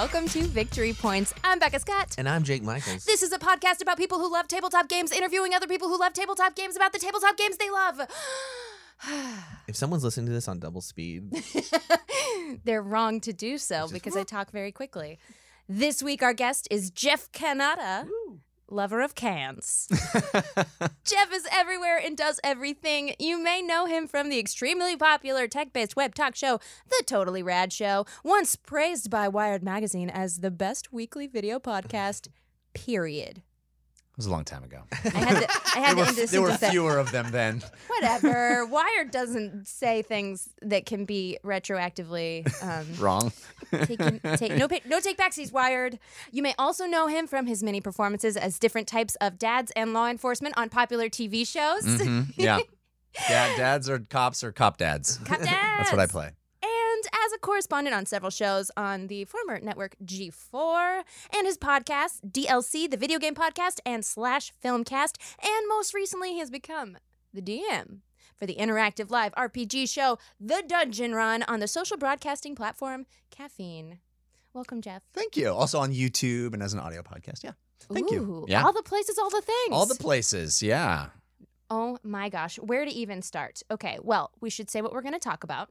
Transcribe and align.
Welcome 0.00 0.28
to 0.28 0.44
Victory 0.44 0.94
Points. 0.94 1.34
I'm 1.44 1.58
Becca 1.58 1.78
Scott. 1.78 2.14
And 2.16 2.26
I'm 2.26 2.42
Jake 2.42 2.62
Michaels. 2.62 3.04
This 3.04 3.22
is 3.22 3.32
a 3.32 3.38
podcast 3.38 3.82
about 3.82 3.98
people 3.98 4.18
who 4.18 4.32
love 4.32 4.48
tabletop 4.48 4.88
games, 4.88 5.12
interviewing 5.12 5.52
other 5.52 5.66
people 5.66 5.88
who 5.88 6.00
love 6.00 6.14
tabletop 6.14 6.54
games 6.54 6.74
about 6.74 6.94
the 6.94 6.98
tabletop 6.98 7.36
games 7.36 7.58
they 7.58 7.68
love. 7.68 8.00
if 9.68 9.76
someone's 9.76 10.02
listening 10.02 10.24
to 10.24 10.32
this 10.32 10.48
on 10.48 10.58
double 10.58 10.80
speed, 10.80 11.30
They're 12.64 12.80
wrong 12.80 13.20
to 13.20 13.34
do 13.34 13.58
so 13.58 13.88
because 13.92 14.16
I 14.16 14.24
talk 14.24 14.52
very 14.52 14.72
quickly. 14.72 15.18
This 15.68 16.02
week, 16.02 16.22
our 16.22 16.32
guest 16.32 16.66
is 16.70 16.90
Jeff 16.90 17.30
Cannata, 17.32 18.08
lover 18.70 19.00
of 19.00 19.14
cans. 19.14 19.88
Jeff 21.04 21.32
is 21.32 21.46
everywhere 21.50 21.98
and 21.98 22.16
does 22.16 22.40
everything. 22.44 23.14
You 23.18 23.42
may 23.42 23.62
know 23.62 23.86
him 23.86 24.06
from 24.06 24.28
the 24.28 24.38
extremely 24.38 24.96
popular 24.96 25.46
tech 25.46 25.72
based 25.72 25.96
web 25.96 26.14
talk 26.14 26.34
show, 26.34 26.60
The 26.88 27.02
Totally 27.06 27.42
Rad 27.42 27.72
Show, 27.72 28.06
once 28.24 28.56
praised 28.56 29.10
by 29.10 29.28
Wired 29.28 29.62
Magazine 29.62 30.10
as 30.10 30.38
the 30.38 30.50
best 30.50 30.92
weekly 30.92 31.26
video 31.26 31.58
podcast, 31.58 32.28
period. 32.74 33.42
It 34.12 34.16
was 34.16 34.26
a 34.26 34.30
long 34.30 34.44
time 34.44 34.64
ago. 34.64 34.82
I 34.92 35.08
had 35.08 35.40
to, 35.40 35.48
I 35.76 35.80
had 35.80 35.96
there 35.96 36.04
were, 36.04 36.12
there 36.26 36.42
were 36.42 36.52
fewer 36.70 36.98
of 36.98 37.10
them 37.10 37.30
then. 37.30 37.62
whatever. 37.86 38.66
Wired 38.66 39.10
doesn't 39.10 39.66
say 39.66 40.02
things 40.02 40.50
that 40.62 40.84
can 40.84 41.04
be 41.06 41.38
retroactively 41.44 42.44
um, 42.62 42.86
Wrong. 43.02 43.32
Take, 43.72 44.00
no, 44.56 44.68
no 44.86 45.00
take 45.00 45.16
backsies, 45.16 45.52
Wired. 45.52 45.98
You 46.32 46.42
may 46.42 46.54
also 46.58 46.86
know 46.86 47.06
him 47.06 47.26
from 47.26 47.46
his 47.46 47.62
many 47.62 47.80
performances 47.80 48.36
as 48.36 48.58
different 48.58 48.88
types 48.88 49.14
of 49.22 49.38
dads 49.38 49.72
and 49.76 49.94
law 49.94 50.08
enforcement 50.08 50.54
on 50.58 50.68
popular 50.68 51.08
TV 51.08 51.46
shows. 51.46 51.84
hmm 51.84 52.22
Yeah. 52.36 52.58
Dad, 53.28 53.56
dads 53.56 53.88
or 53.88 54.00
cops 54.00 54.44
or 54.44 54.52
cop 54.52 54.76
dads. 54.76 55.18
Cop 55.24 55.38
dads. 55.38 55.48
That's 55.50 55.92
what 55.92 56.00
I 56.00 56.06
play. 56.06 56.30
And 57.00 57.24
as 57.24 57.32
a 57.32 57.38
correspondent 57.38 57.96
on 57.96 58.04
several 58.04 58.30
shows 58.30 58.70
on 58.76 59.06
the 59.06 59.24
former 59.24 59.58
network 59.58 59.96
G4 60.04 61.02
and 61.34 61.46
his 61.46 61.56
podcast, 61.56 62.20
DLC, 62.30 62.90
the 62.90 62.98
video 62.98 63.18
game 63.18 63.34
podcast, 63.34 63.80
and 63.86 64.04
Slash 64.04 64.52
Filmcast. 64.62 65.16
And 65.42 65.66
most 65.66 65.94
recently, 65.94 66.32
he 66.32 66.40
has 66.40 66.50
become 66.50 66.98
the 67.32 67.40
DM 67.40 68.00
for 68.38 68.44
the 68.44 68.56
interactive 68.56 69.10
live 69.10 69.32
RPG 69.32 69.88
show, 69.88 70.18
The 70.38 70.62
Dungeon 70.66 71.14
Run, 71.14 71.42
on 71.44 71.60
the 71.60 71.68
social 71.68 71.96
broadcasting 71.96 72.54
platform 72.54 73.06
Caffeine. 73.30 74.00
Welcome, 74.52 74.82
Jeff. 74.82 75.02
Thank 75.14 75.38
you. 75.38 75.48
Also 75.48 75.78
on 75.78 75.94
YouTube 75.94 76.52
and 76.52 76.62
as 76.62 76.74
an 76.74 76.80
audio 76.80 77.00
podcast. 77.00 77.42
Yeah. 77.42 77.52
Thank 77.90 78.10
you. 78.10 78.44
Yeah. 78.46 78.62
All 78.62 78.74
the 78.74 78.82
places, 78.82 79.16
all 79.16 79.30
the 79.30 79.40
things. 79.40 79.72
All 79.72 79.86
the 79.86 79.94
places. 79.94 80.62
Yeah. 80.62 81.06
Oh 81.70 81.96
my 82.02 82.28
gosh, 82.28 82.56
where 82.56 82.84
to 82.84 82.90
even 82.90 83.22
start? 83.22 83.62
Okay, 83.70 83.96
well, 84.02 84.32
we 84.40 84.50
should 84.50 84.68
say 84.68 84.82
what 84.82 84.92
we're 84.92 85.02
going 85.02 85.14
to 85.14 85.20
talk 85.20 85.44
about. 85.44 85.70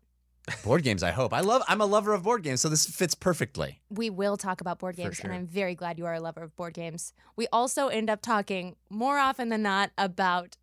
Board 0.64 0.84
games, 0.84 1.04
I 1.04 1.12
hope. 1.12 1.34
I 1.34 1.42
love 1.42 1.62
I'm 1.68 1.82
a 1.82 1.86
lover 1.86 2.14
of 2.14 2.24
board 2.24 2.44
games, 2.44 2.62
so 2.62 2.70
this 2.70 2.86
fits 2.86 3.16
perfectly. 3.16 3.80
We 3.90 4.10
will 4.10 4.38
talk 4.38 4.62
about 4.62 4.80
board 4.80 4.96
games, 4.96 5.20
and. 5.20 5.32
I'm 5.34 5.48
very 5.48 5.76
glad 5.76 5.98
you 5.98 6.06
are 6.06 6.14
a 6.14 6.20
lover 6.20 6.42
of 6.42 6.56
board 6.56 6.74
games. 6.74 7.14
We 7.36 7.48
also 7.54 7.88
end 7.88 8.10
up 8.10 8.22
talking 8.22 8.76
more 8.90 9.18
often 9.18 9.50
than 9.50 9.62
not 9.64 9.92
about 9.98 10.58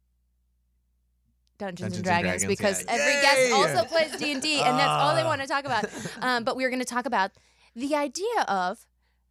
Dungeons, 1.59 1.95
and 1.95 1.95
Dungeons 1.95 1.97
and 1.97 2.05
Dragons, 2.05 2.43
Dragons, 2.43 2.59
because 2.59 2.84
yeah. 2.84 2.93
every 2.93 3.15
Yay! 3.15 3.23
guest 3.23 3.53
also 3.53 3.89
plays 3.89 4.17
D 4.19 4.33
and 4.33 4.43
D, 4.43 4.61
and 4.61 4.78
that's 4.78 4.89
all 4.89 5.15
they 5.15 5.23
Ah. 5.23 5.27
want 5.27 5.41
to 5.41 5.47
talk 5.47 5.65
about. 5.65 5.87
Um, 6.21 6.45
but 6.45 6.56
we 6.56 6.65
are 6.65 6.69
going 6.71 6.81
to 6.81 6.84
talk 6.84 7.06
about 7.06 7.31
the 7.75 7.95
idea 7.95 8.43
of 8.47 8.87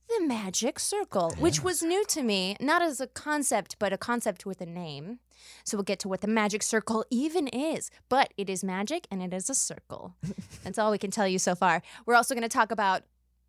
the 0.07 0.25
magic 0.25 0.79
circle, 0.79 1.33
which 1.39 1.63
was 1.63 1.81
new 1.83 2.05
to 2.05 2.21
me, 2.23 2.55
not 2.59 2.81
as 2.81 2.99
a 3.01 3.07
concept, 3.07 3.77
but 3.79 3.91
a 3.93 3.97
concept 3.97 4.45
with 4.45 4.61
a 4.61 4.65
name. 4.65 5.19
So 5.63 5.77
we'll 5.77 5.83
get 5.83 5.99
to 5.99 6.07
what 6.07 6.21
the 6.21 6.27
magic 6.27 6.63
circle 6.63 7.05
even 7.09 7.47
is. 7.47 7.89
But 8.09 8.33
it 8.37 8.49
is 8.49 8.63
magic 8.63 9.07
and 9.11 9.21
it 9.21 9.33
is 9.33 9.49
a 9.49 9.55
circle. 9.55 10.15
That's 10.63 10.77
all 10.77 10.91
we 10.91 10.97
can 10.97 11.11
tell 11.11 11.27
you 11.27 11.39
so 11.39 11.55
far. 11.55 11.81
We're 12.05 12.15
also 12.15 12.33
going 12.35 12.43
to 12.43 12.49
talk 12.49 12.71
about 12.71 13.03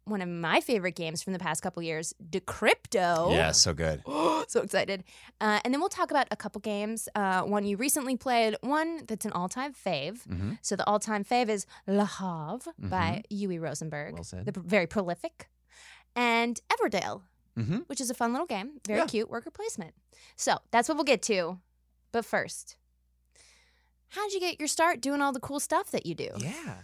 one 0.04 0.22
of 0.22 0.28
my 0.28 0.60
favorite 0.60 0.94
games 0.94 1.20
from 1.22 1.32
the 1.32 1.38
past 1.38 1.62
couple 1.62 1.82
years, 1.82 2.14
Decrypto. 2.30 3.32
Yeah, 3.32 3.50
so 3.50 3.74
good. 3.74 4.02
so 4.48 4.60
excited. 4.62 5.02
Uh, 5.40 5.58
and 5.64 5.74
then 5.74 5.80
we'll 5.80 5.88
talk 5.88 6.10
about 6.10 6.28
a 6.30 6.36
couple 6.36 6.60
games. 6.60 7.08
Uh, 7.14 7.42
one 7.42 7.64
you 7.64 7.76
recently 7.76 8.16
played, 8.16 8.56
one 8.60 9.02
that's 9.06 9.24
an 9.26 9.32
all 9.32 9.48
time 9.48 9.72
fave. 9.74 10.22
hmm 10.24 10.52
So 10.62 10.76
the 10.76 10.86
all 10.86 10.98
time 11.00 11.24
fave 11.24 11.48
is 11.48 11.66
Le 11.86 12.04
Havre 12.04 12.72
by 12.78 13.22
Uwe 13.32 13.60
Rosenberg, 13.60 14.14
Well 14.14 14.22
the 14.44 14.52
pr- 14.52 14.60
very 14.60 14.86
prolific, 14.86 15.48
and 16.16 16.58
Everdell, 16.68 17.22
hmm 17.56 17.76
which 17.86 18.00
is 18.00 18.10
a 18.10 18.14
fun 18.14 18.32
little 18.32 18.46
game, 18.46 18.80
very 18.86 19.00
Yeah. 19.00 19.06
cute 19.06 19.30
worker 19.30 19.50
placement. 19.50 19.94
So 20.34 20.56
that's 20.72 20.88
what 20.88 20.96
we'll 20.96 21.04
get 21.04 21.22
to. 21.22 21.58
But 22.12 22.24
first, 22.24 22.76
how'd 24.08 24.32
you 24.32 24.40
get 24.40 24.58
your 24.58 24.68
start 24.68 25.00
doing 25.00 25.20
all 25.20 25.32
the 25.32 25.40
cool 25.40 25.60
stuff 25.60 25.90
that 25.92 26.06
you 26.06 26.14
do? 26.14 26.28
yeah. 26.38 26.78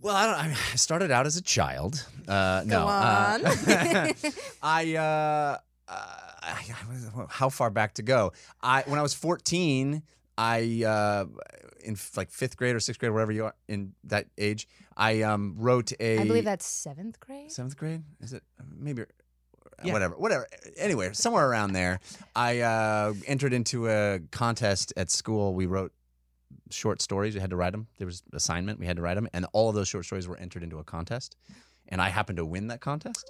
Well, 0.00 0.16
I 0.16 0.26
don't. 0.26 0.34
I 0.34 0.56
I 0.72 0.76
started 0.76 1.10
out 1.12 1.26
as 1.26 1.36
a 1.36 1.42
child. 1.42 2.04
Uh, 2.26 2.62
no, 2.66 2.86
on. 2.86 3.44
Uh, 3.46 3.54
I, 4.62 4.96
uh, 4.96 5.58
uh, 5.88 5.92
I, 6.42 6.64
I- 6.70 7.26
how 7.28 7.48
far 7.48 7.70
back 7.70 7.94
to 7.94 8.02
go? 8.02 8.32
I 8.60 8.82
when 8.86 8.98
I 8.98 9.02
was 9.02 9.14
14, 9.14 10.02
I 10.42 10.84
uh, 10.84 11.26
in 11.84 11.96
like 12.16 12.30
fifth 12.30 12.56
grade 12.56 12.74
or 12.74 12.80
sixth 12.80 12.98
grade, 12.98 13.12
wherever 13.12 13.30
you 13.30 13.44
are 13.44 13.54
in 13.68 13.92
that 14.04 14.26
age, 14.36 14.66
I 14.96 15.22
um, 15.22 15.54
wrote 15.56 15.92
a. 16.00 16.18
I 16.18 16.26
believe 16.26 16.44
that's 16.44 16.66
seventh 16.66 17.20
grade. 17.20 17.52
seventh 17.52 17.76
grade. 17.76 18.02
Is 18.20 18.32
it 18.32 18.42
maybe? 18.76 19.04
Yeah. 19.84 19.92
Whatever, 19.92 20.14
whatever. 20.16 20.46
Anyway, 20.76 21.10
somewhere 21.12 21.48
around 21.48 21.72
there, 21.72 22.00
I 22.36 22.60
uh, 22.60 23.14
entered 23.26 23.52
into 23.52 23.88
a 23.88 24.20
contest 24.30 24.92
at 24.96 25.10
school. 25.10 25.54
We 25.54 25.66
wrote 25.66 25.92
short 26.70 27.00
stories. 27.00 27.34
We 27.34 27.40
had 27.40 27.50
to 27.50 27.56
write 27.56 27.72
them. 27.72 27.86
There 27.98 28.06
was 28.06 28.22
assignment. 28.32 28.78
We 28.78 28.86
had 28.86 28.96
to 28.96 29.02
write 29.02 29.14
them, 29.14 29.28
and 29.32 29.46
all 29.52 29.68
of 29.68 29.74
those 29.74 29.88
short 29.88 30.04
stories 30.04 30.26
were 30.26 30.36
entered 30.36 30.62
into 30.64 30.78
a 30.78 30.84
contest. 30.84 31.36
And 31.88 32.00
I 32.00 32.08
happened 32.08 32.38
to 32.38 32.44
win 32.44 32.68
that 32.68 32.80
contest. 32.80 33.24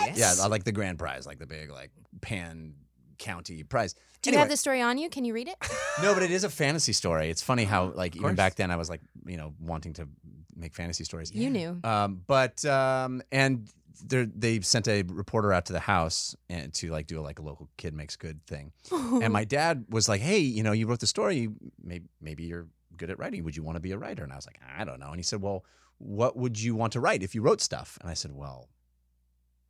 What? 0.00 0.16
Yeah, 0.16 0.34
I 0.40 0.46
like 0.48 0.64
the 0.64 0.72
grand 0.72 0.98
prize, 0.98 1.26
like 1.26 1.38
the 1.38 1.46
big 1.46 1.70
like 1.70 1.92
pan 2.20 2.74
county 3.18 3.62
prize. 3.62 3.94
Do 4.22 4.30
you 4.30 4.38
have 4.38 4.48
the 4.48 4.56
story 4.56 4.80
on 4.80 4.98
you? 4.98 5.08
Can 5.08 5.24
you 5.24 5.32
read 5.32 5.48
it? 5.48 5.56
no, 6.02 6.14
but 6.14 6.22
it 6.22 6.30
is 6.30 6.44
a 6.44 6.50
fantasy 6.50 6.92
story. 6.92 7.30
It's 7.30 7.42
funny 7.42 7.64
how 7.64 7.92
like 7.94 8.16
even 8.16 8.34
back 8.34 8.56
then 8.56 8.70
I 8.70 8.76
was 8.76 8.88
like 8.88 9.00
you 9.26 9.36
know 9.36 9.54
wanting 9.60 9.92
to 9.94 10.08
make 10.56 10.74
fantasy 10.74 11.04
stories. 11.04 11.32
You 11.32 11.50
knew. 11.50 11.80
Um, 11.84 12.22
but 12.26 12.64
um, 12.64 13.22
and 13.30 13.70
they 14.06 14.60
sent 14.60 14.86
a 14.88 15.02
reporter 15.02 15.52
out 15.52 15.66
to 15.66 15.72
the 15.72 15.80
house 15.80 16.36
and 16.48 16.72
to 16.74 16.90
like 16.90 17.06
do 17.06 17.20
a, 17.20 17.22
like 17.22 17.38
a 17.38 17.42
local 17.42 17.68
kid 17.76 17.94
makes 17.94 18.16
good 18.16 18.44
thing. 18.46 18.72
And 18.92 19.32
my 19.32 19.44
dad 19.44 19.86
was 19.88 20.08
like, 20.08 20.20
"Hey, 20.20 20.38
you 20.38 20.62
know, 20.62 20.72
you 20.72 20.86
wrote 20.86 21.00
the 21.00 21.06
story. 21.06 21.48
Maybe 21.82 22.06
maybe 22.20 22.44
you're 22.44 22.68
good 22.96 23.10
at 23.10 23.18
writing. 23.18 23.44
Would 23.44 23.56
you 23.56 23.62
want 23.62 23.76
to 23.76 23.80
be 23.80 23.92
a 23.92 23.98
writer?" 23.98 24.22
And 24.22 24.32
I 24.32 24.36
was 24.36 24.46
like, 24.46 24.60
"I 24.76 24.84
don't 24.84 25.00
know." 25.00 25.08
And 25.08 25.16
he 25.16 25.22
said, 25.22 25.42
"Well, 25.42 25.64
what 25.98 26.36
would 26.36 26.60
you 26.60 26.74
want 26.74 26.92
to 26.92 27.00
write 27.00 27.22
if 27.22 27.34
you 27.34 27.42
wrote 27.42 27.60
stuff?" 27.60 27.98
And 28.00 28.10
I 28.10 28.14
said, 28.14 28.32
"Well, 28.32 28.68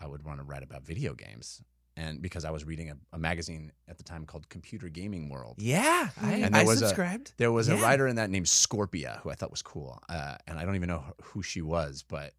I 0.01 0.07
would 0.07 0.23
want 0.23 0.39
to 0.39 0.45
write 0.45 0.63
about 0.63 0.83
video 0.85 1.15
games." 1.15 1.63
And 2.01 2.23
because 2.23 2.45
I 2.45 2.51
was 2.51 2.65
reading 2.65 2.91
a, 2.91 2.95
a 3.13 3.19
magazine 3.19 3.73
at 3.89 3.99
the 3.99 4.05
time 4.05 4.25
called 4.25 4.49
Computer 4.49 4.89
Gaming 4.89 5.29
World, 5.29 5.57
Yeah. 5.59 6.11
I, 6.23 6.33
And 6.35 6.55
there 6.55 6.63
I 6.63 6.65
was 6.65 6.81
a- 6.81 6.87
subscribed. 6.87 7.33
there 7.39 7.51
was 7.51 7.69
a 7.69 7.77
writer 7.77 8.07
in 8.07 8.17
that 8.17 8.31
named 8.31 8.47
Scorpia 8.47 9.21
who 9.23 9.31
I 9.31 9.35
thought 9.35 9.51
was 9.51 9.63
cool, 9.63 10.01
uh, 10.09 10.37
and 10.47 10.59
I 10.61 10.65
don't 10.65 10.77
even 10.77 10.89
know 10.89 11.03
who 11.23 11.43
she 11.43 11.61
was, 11.61 12.05
but 12.09 12.35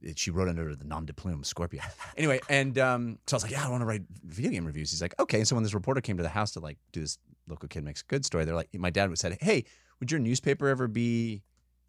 it, 0.00 0.18
she 0.18 0.30
wrote 0.30 0.48
under 0.48 0.74
the 0.74 0.84
nom 0.84 1.04
de 1.04 1.12
plume 1.12 1.42
Scorpia. 1.42 1.82
Anyway, 2.16 2.40
and 2.48 2.78
um, 2.78 3.18
so 3.26 3.34
I 3.34 3.36
was 3.36 3.42
like, 3.42 3.52
yeah, 3.52 3.66
I 3.66 3.68
want 3.70 3.82
to 3.82 3.86
write 3.86 4.02
video 4.24 4.50
game 4.50 4.64
reviews. 4.64 4.90
He's 4.90 5.02
like, 5.02 5.14
okay. 5.20 5.38
And 5.40 5.46
so 5.48 5.54
when 5.56 5.62
this 5.62 5.74
reporter 5.74 6.00
came 6.00 6.16
to 6.16 6.22
the 6.22 6.30
house 6.30 6.52
to 6.52 6.60
like 6.60 6.78
do 6.92 7.00
this 7.02 7.18
local 7.48 7.68
kid 7.68 7.84
makes 7.84 8.00
a 8.00 8.06
good 8.06 8.24
story, 8.24 8.44
they're 8.46 8.54
like, 8.54 8.70
my 8.74 8.88
dad 8.90 9.10
would 9.10 9.18
said, 9.18 9.36
hey, 9.42 9.64
would 10.00 10.10
your 10.10 10.20
newspaper 10.20 10.68
ever 10.68 10.88
be 10.88 11.42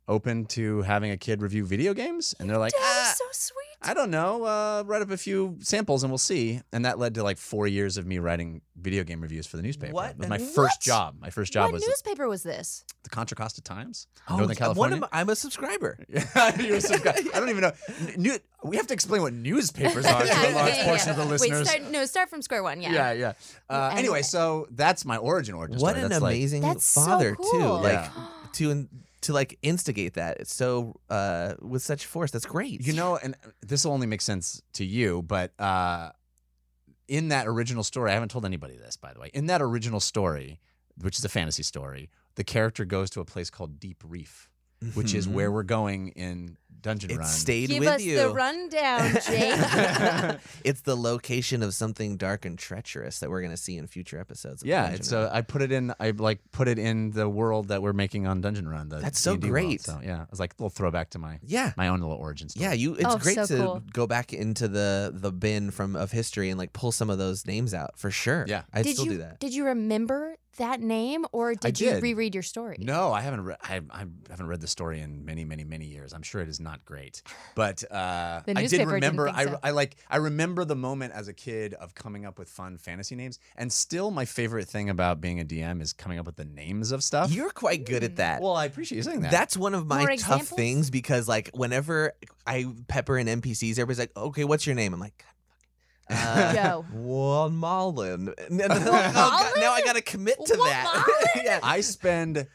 open 0.07 0.45
to 0.45 0.81
having 0.84 1.12
a 1.12 1.18
kid 1.18 1.41
review 1.41 1.66
video 1.66 1.94
games? 1.94 2.34
And 2.40 2.50
they're 2.50 2.57
like, 2.57 2.73
Dad 2.73 2.81
ah, 2.84 3.13
so 3.16 3.25
sweet. 3.31 3.53
I 3.79 3.94
don't 3.94 4.09
know. 4.09 4.44
Uh, 4.44 4.84
write 4.88 5.04
up 5.04 5.12
a 5.12 5.18
few 5.18 5.57
samples 5.59 6.04
and 6.04 6.12
we'll 6.12 6.18
see. 6.18 6.62
And 6.74 6.83
that 6.86 6.98
led 6.98 7.13
to 7.15 7.24
like 7.24 7.38
four 7.38 7.68
years 7.68 7.98
of 7.98 8.07
me 8.07 8.18
writing 8.18 8.62
video 8.75 9.04
game 9.04 9.21
reviews 9.21 9.45
for 9.45 9.56
the 9.57 9.62
newspaper. 9.63 9.94
What? 9.94 10.12
It 10.12 10.18
was 10.18 10.30
my 10.30 10.39
What? 10.39 10.50
first 10.56 10.81
job. 10.81 11.15
My 11.19 11.30
first 11.30 11.54
job 11.54 11.65
what 11.65 11.74
was 11.74 11.88
newspaper 11.88 12.27
was 12.27 12.42
this? 12.44 12.83
the 13.04 13.09
Contra 13.12 13.38
Costa 13.38 13.62
Times, 13.62 14.07
Oh, 14.27 14.31
Northern 14.38 14.48
one 14.50 14.56
California. 14.56 14.95
of 14.95 15.01
my- 15.01 15.09
I'm 15.13 15.30
a 15.30 15.36
subscriber. 15.36 15.98
Yeah, 16.10 16.21
you're 16.60 16.75
a 16.77 16.80
subscri- 16.80 17.33
I 17.33 17.39
don't 17.39 17.50
even 17.50 17.62
know. 17.62 17.71
N- 18.00 18.13
new- 18.18 18.39
we 18.63 18.75
have 18.77 18.88
to 18.88 18.94
explain 18.94 19.21
what 19.21 19.31
newspapers 19.33 20.06
are 20.06 20.24
to 20.24 20.50
a 20.50 20.51
large 20.53 20.74
portion 20.80 21.12
of 21.12 21.15
the 21.18 21.24
listeners. 21.25 21.60
Wait, 21.60 21.68
start, 21.68 21.92
no, 21.92 22.06
start 22.06 22.30
from 22.30 22.42
square 22.42 22.63
one. 22.63 22.81
Yeah. 22.81 22.92
yeah, 22.92 23.12
yeah. 23.13 23.33
Uh, 23.69 23.89
And- 23.92 24.00
anyway, 24.00 24.24
so 24.24 24.68
that's 24.71 25.06
my 25.06 25.18
origin 25.18 25.53
origin 25.56 25.77
What 25.80 25.92
story. 25.92 26.03
an 26.03 26.10
That's 26.10 26.21
like- 26.21 26.36
amazing 26.36 26.62
That's 26.63 26.83
so 26.86 27.01
father 27.01 27.36
cool. 27.36 27.51
too. 27.51 27.83
Like 27.83 27.94
Yeah. 27.94 28.10
to 28.53 28.88
to 29.27 29.33
like 29.33 29.57
instigate 29.62 30.15
that. 30.15 30.38
It's 30.41 30.53
so 30.53 31.00
uh 31.09 31.53
with 31.62 31.83
such 31.83 32.06
force. 32.06 32.31
That's 32.31 32.45
great. 32.45 32.85
You 32.85 32.94
know, 32.94 33.18
and 33.18 33.35
this 33.62 33.85
will 33.85 33.94
only 33.94 34.07
make 34.07 34.21
sense 34.21 34.62
to 34.74 34.83
you, 34.83 35.21
but 35.21 35.51
uh, 35.59 36.09
in 37.07 37.29
that 37.29 37.47
original 37.47 37.83
story, 37.83 38.12
I 38.12 38.13
haven't 38.15 38.31
told 38.31 38.45
anybody 38.45 38.75
this, 38.75 38.97
by 38.97 39.13
the 39.13 39.19
way. 39.19 39.29
In 39.33 39.45
that 39.47 39.62
original 39.62 40.00
story, 40.01 40.59
which 41.01 41.18
is 41.18 41.24
a 41.25 41.29
fantasy 41.29 41.63
story, 41.63 42.09
the 42.35 42.44
character 42.44 42.83
goes 42.85 43.09
to 43.12 43.21
a 43.21 43.25
place 43.25 43.50
called 43.50 43.79
Deep 43.79 44.03
Reef. 44.06 44.50
which 44.94 45.15
is 45.15 45.27
Mhm. 45.27 45.31
where 45.31 45.51
we're 45.51 45.63
going 45.63 46.09
in 46.09 46.56
Dungeon 46.81 47.12
It 47.12 47.18
Run. 47.18 47.27
stayed 47.27 47.69
Give 47.69 47.79
with 47.79 47.88
us 47.89 48.01
you. 48.01 48.18
the 48.18 48.29
rundown, 48.29 49.12
Jake. 49.27 50.39
it's 50.63 50.81
the 50.81 50.95
location 50.95 51.63
of 51.63 51.74
something 51.74 52.18
dark 52.18 52.45
and 52.45 52.57
treacherous 52.57 53.19
that 53.19 53.29
we're 53.29 53.41
going 53.41 53.51
to 53.51 53.57
see 53.57 53.77
in 53.77 53.88
future 53.88 54.19
episodes. 54.19 54.62
Of 54.62 54.68
yeah, 54.68 54.83
Dungeon 54.83 55.00
it's 55.00 55.12
Run. 55.13 55.24
uh, 55.25 55.29
I 55.33 55.41
put 55.41 55.62
it 55.62 55.71
in. 55.71 55.94
I 56.00 56.12
like 56.12 56.39
put 56.51 56.68
it 56.68 56.79
in 56.79 57.12
the 57.12 57.27
world 57.27 57.69
that 57.69 57.81
we're 57.81 57.94
making 57.94 58.27
on 58.27 58.41
Dungeon 58.41 58.68
Run. 58.68 58.89
The 58.89 58.97
That's 59.00 59.19
so 59.19 59.35
D&D 59.35 59.50
world. 59.51 59.51
great. 59.65 59.81
So 59.81 60.00
yeah, 60.03 60.25
it's 60.29 60.39
like 60.39 60.53
a 60.53 60.56
little 60.57 60.69
throwback 60.69 61.09
to 61.12 61.19
my 61.19 61.39
yeah. 61.44 61.74
my 61.77 61.88
own 61.88 62.00
little 62.00 62.15
origin 62.15 62.50
story. 62.50 62.65
Yeah, 62.65 62.74
you. 62.74 62.95
It's 62.95 63.06
Oh, 63.06 63.18
great 63.18 63.35
so 63.35 63.45
to 63.47 63.57
cool. 63.57 63.83
go 63.94 64.07
back 64.07 64.33
into 64.33 64.68
the 64.68 65.12
the 65.13 65.31
bin 65.31 65.71
from 65.71 65.95
of 65.95 66.12
history 66.12 66.50
and 66.50 66.57
like 66.57 66.74
pull 66.74 66.91
some 66.91 67.09
of 67.09 67.18
those 67.18 67.45
names 67.45 67.74
out 67.74 67.97
for 67.97 68.12
sure. 68.12 68.45
Yeah. 68.47 68.63
I'd 68.74 68.83
did 68.83 68.94
still 68.94 69.06
you 69.06 69.12
do 69.13 69.18
that. 69.19 69.39
did 69.39 69.53
you 69.53 69.65
remember 69.65 70.35
that 70.57 70.81
name 70.81 71.24
or 71.31 71.53
did, 71.53 71.79
you 71.79 71.91
did. 71.91 72.01
reread 72.01 72.33
your 72.33 72.41
story? 72.41 72.77
No, 72.79 73.13
I 73.13 73.21
haven't. 73.21 73.44
Re- 73.44 73.56
I, 73.63 73.79
I 73.91 74.06
haven't 74.29 74.47
read 74.47 74.59
the 74.59 74.68
story 74.68 75.01
in 75.01 75.24
many, 75.24 75.45
many, 75.45 75.63
many 75.63 75.85
years. 75.85 76.13
I'm 76.13 76.24
sure 76.24 76.41
it 76.41 76.50
is 76.50 76.59
not 76.68 76.84
great, 76.86 77.22
but 77.56 77.84
uh, 77.92 78.42
I 78.48 78.66
did 78.68 78.86
remember. 78.88 79.25
think 79.28 79.38
I, 79.38 79.44
so. 79.46 79.60
I 79.64 79.72
like. 79.72 79.96
I 80.10 80.18
remember 80.18 80.66
the 80.66 80.75
moment 80.75 81.14
as 81.14 81.28
a 81.28 81.34
kid 81.34 81.74
of 81.75 81.96
coming 81.96 82.25
up 82.25 82.38
with 82.38 82.50
fun 82.50 82.78
fantasy 82.78 83.16
names, 83.16 83.40
and 83.56 83.72
still 83.72 84.12
my 84.12 84.25
favorite 84.25 84.68
thing 84.68 84.90
about 84.90 85.22
being 85.22 85.40
a 85.40 85.46
DM 85.46 85.81
is 85.81 85.94
coming 85.94 86.19
up 86.19 86.25
with 86.25 86.36
the 86.36 86.46
names 86.46 86.92
of 86.92 87.04
stuff. 87.04 87.31
You're 87.31 87.52
quite 87.52 87.86
good 87.86 88.04
at 88.04 88.18
that. 88.18 88.42
well, 88.42 88.56
I 88.56 88.66
appreciate 88.66 88.98
you 88.98 89.04
saying 89.04 89.22
that. 89.22 89.31
That's 89.31 89.56
one 89.56 89.74
of 89.74 89.88
my 89.88 90.00
More 90.00 90.08
tough 90.10 90.14
examples? 90.14 90.50
things 90.50 90.90
because 90.90 91.28
like 91.28 91.50
whenever 91.54 92.14
I 92.46 92.66
pepper 92.88 93.18
in 93.18 93.28
NPCs, 93.28 93.74
everybody's 93.74 94.00
like, 94.00 94.16
"Okay, 94.18 94.44
what's 94.44 94.66
your 94.68 94.75
name?" 94.75 94.94
I'm 94.94 95.00
like, 95.00 95.24
God, 96.10 96.18
fucking- 96.18 96.60
uh, 96.60 96.63
Go. 96.81 96.86
Juan 96.94 97.60
Malin. 97.60 98.34
And 98.50 98.60
then 98.60 98.70
like, 98.70 98.81
oh, 98.88 99.12
God, 99.13 99.54
now 99.58 99.72
I 99.72 99.81
got 99.81 99.96
to 99.96 100.02
commit 100.02 100.38
to 100.46 100.56
Juan 100.56 100.68
that. 100.70 101.08
Yeah. 101.44 101.60
I 101.63 101.81
spend 101.81 102.48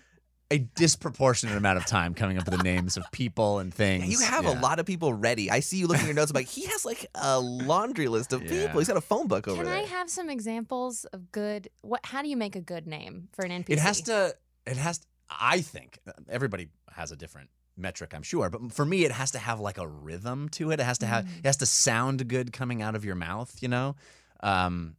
a 0.52 0.58
disproportionate 0.58 1.56
amount 1.56 1.78
of 1.78 1.86
time 1.86 2.14
coming 2.14 2.36
up 2.38 2.44
with 2.44 2.56
the 2.56 2.62
names 2.62 2.96
of 2.96 3.04
people 3.10 3.58
and 3.58 3.72
things. 3.72 4.06
You 4.08 4.20
have 4.26 4.44
Yeah. 4.44 4.58
a 4.58 4.60
lot 4.60 4.78
of 4.78 4.86
people 4.86 5.12
ready. 5.14 5.50
I 5.50 5.60
see 5.60 5.78
you 5.78 5.86
looking 5.86 6.02
at 6.02 6.06
your 6.06 6.14
notes. 6.14 6.30
I'm 6.30 6.34
like, 6.34 6.46
he 6.48 6.66
has 6.66 6.84
like 6.84 7.06
a 7.14 7.40
laundry 7.40 8.08
list 8.08 8.32
of 8.32 8.42
Yeah. 8.42 8.66
people. 8.66 8.80
He's 8.80 8.88
got 8.88 8.96
a 8.98 9.00
phone 9.00 9.26
book 9.28 9.48
over 9.48 9.56
Can 9.56 9.64
there. 9.64 9.80
Can 9.82 9.84
I 9.84 9.88
have 9.98 10.10
some 10.10 10.28
examples 10.28 11.04
of 11.06 11.32
good? 11.32 11.68
What? 11.80 12.00
How 12.04 12.22
do 12.22 12.28
you 12.28 12.36
make 12.36 12.54
a 12.54 12.60
good 12.60 12.86
name 12.86 13.28
for 13.32 13.44
an 13.44 13.50
NPC? 13.50 13.72
It 13.72 13.78
has 13.78 14.00
to. 14.02 14.36
It 14.66 14.76
has. 14.76 14.98
To, 14.98 15.06
I 15.30 15.60
think 15.62 15.98
everybody 16.28 16.68
has 16.92 17.10
a 17.10 17.16
different 17.16 17.48
metric, 17.76 18.12
I'm 18.14 18.22
sure, 18.22 18.50
but 18.50 18.70
for 18.72 18.84
me, 18.84 19.04
it 19.06 19.12
has 19.12 19.30
to 19.30 19.38
have 19.38 19.58
like 19.58 19.78
a 19.78 19.86
rhythm 19.88 20.50
to 20.50 20.70
it. 20.72 20.80
It 20.80 20.84
has 20.84 20.98
to 20.98 21.06
have. 21.06 21.24
Mm. 21.24 21.38
It 21.38 21.46
has 21.46 21.56
to 21.58 21.66
sound 21.66 22.28
good 22.28 22.52
coming 22.52 22.82
out 22.82 22.94
of 22.94 23.04
your 23.04 23.14
mouth. 23.14 23.56
You 23.62 23.68
know. 23.68 23.96
Um, 24.42 24.96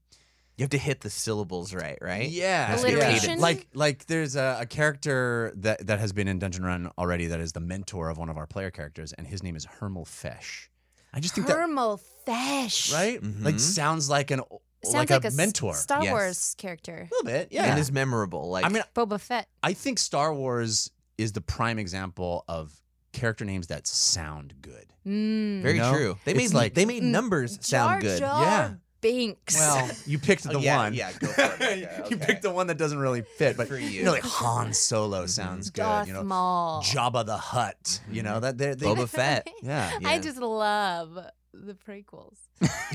you 0.58 0.64
have 0.64 0.70
to 0.72 0.78
hit 0.78 1.02
the 1.02 1.10
syllables 1.10 1.74
right, 1.74 1.98
right? 2.02 2.30
Yeah, 2.30 2.66
Has 2.68 2.82
to 2.82 2.88
be 2.88 2.94
Alliteration? 2.94 3.20
cadence. 3.22 3.42
Like 3.42 3.68
like 3.74 4.06
there's 4.06 4.36
a, 4.36 4.58
a 4.62 4.66
character 4.66 5.52
that 5.58 5.88
that 5.88 6.00
has 6.00 6.14
been 6.14 6.28
in 6.28 6.40
Dungeon 6.40 6.64
Run 6.64 6.92
already 6.98 7.28
that 7.28 7.40
is 7.40 7.54
the 7.54 7.60
mentor 7.60 8.10
of 8.10 8.18
one 8.18 8.30
of 8.30 8.38
our 8.38 8.46
player 8.48 8.72
characters, 8.72 9.14
and 9.14 9.26
his 9.28 9.42
name 9.44 9.56
is 9.56 9.66
Hermal 9.66 10.06
Fesh. 10.06 10.68
I 11.14 11.20
just 11.20 11.36
think 11.36 11.48
that 11.48 11.58
Hermal 11.58 12.00
Fesh. 12.28 12.94
right, 12.94 13.22
like 13.42 13.56
Mhm. 13.56 13.60
sounds 13.60 14.10
like 14.10 14.32
an 14.32 14.42
Sounds 14.86 14.96
like, 14.96 15.10
like, 15.12 15.24
a, 15.24 15.28
s- 15.28 15.36
mentor. 15.38 15.74
Star 15.76 16.04
Yes. 16.04 16.12
Wars 16.12 16.56
character. 16.58 17.08
a 17.10 17.16
little 17.16 17.24
bit, 17.26 17.48
yeah. 17.52 17.66
And 17.72 17.80
is 17.80 17.90
memorable. 17.90 18.50
Like 18.50 18.66
I 18.66 18.70
mean, 18.70 18.84
Boba 18.94 19.18
Fett. 19.20 19.48
I 19.64 19.72
think 19.74 19.98
Star 19.98 20.34
Wars 20.34 20.92
is 21.18 21.32
the 21.32 21.40
prime 21.40 21.80
example 21.80 22.44
of 22.50 22.74
character 23.14 23.46
names 23.46 23.68
that 23.68 23.88
sound 23.88 24.56
good. 24.62 24.86
Mm. 25.08 25.62
very 25.62 25.76
you 25.76 25.80
know? 25.82 25.94
true. 25.94 26.18
They 26.26 26.32
It's 26.34 26.38
made 26.38 26.54
like- 26.54 26.74
they 26.74 26.84
made 26.86 27.02
Mm, 27.04 27.12
numbers 27.12 27.58
Jar 27.60 27.92
sound 27.92 28.02
good. 28.02 28.20
Jar 28.20 28.42
Yeah. 28.44 28.74
Binks. 29.04 29.56
Well, 29.56 29.92
you 30.08 30.18
picked 30.18 30.48
Oh, 30.48 30.54
the 30.54 30.60
yeah, 30.60 30.78
one. 30.78 30.94
yeah, 30.94 31.12
go 31.20 31.28
for 31.28 31.42
it. 31.42 31.52
Okay, 31.54 31.80
you 31.80 32.16
okay. 32.16 32.26
picked 32.26 32.42
the 32.42 32.50
one 32.52 32.68
that 32.68 32.78
doesn't 32.78 32.98
really 32.98 33.22
fit, 33.38 33.56
but 33.56 33.68
For 33.68 33.78
you. 33.78 33.88
you. 33.88 34.04
know, 34.04 34.14
like 34.14 34.24
Han 34.24 34.74
Solo 34.74 35.28
sounds 35.28 35.70
mm-hmm. 35.70 35.82
good. 35.82 35.88
Darth 35.88 36.08
you 36.08 36.14
know, 36.14 36.24
Maul. 36.24 36.82
Jabba 36.82 37.26
the 37.26 37.38
Hutt. 37.38 38.02
You 38.10 38.24
know 38.24 38.32
mm-hmm. 38.32 38.42
that 38.42 38.58
they're 38.58 38.76
they, 38.76 38.86
Boba 38.88 39.08
Fett. 39.08 39.48
Yeah, 39.62 39.92
I 40.04 40.20
just 40.20 40.40
love 40.40 41.20
the 41.54 41.74
prequels. 41.74 42.38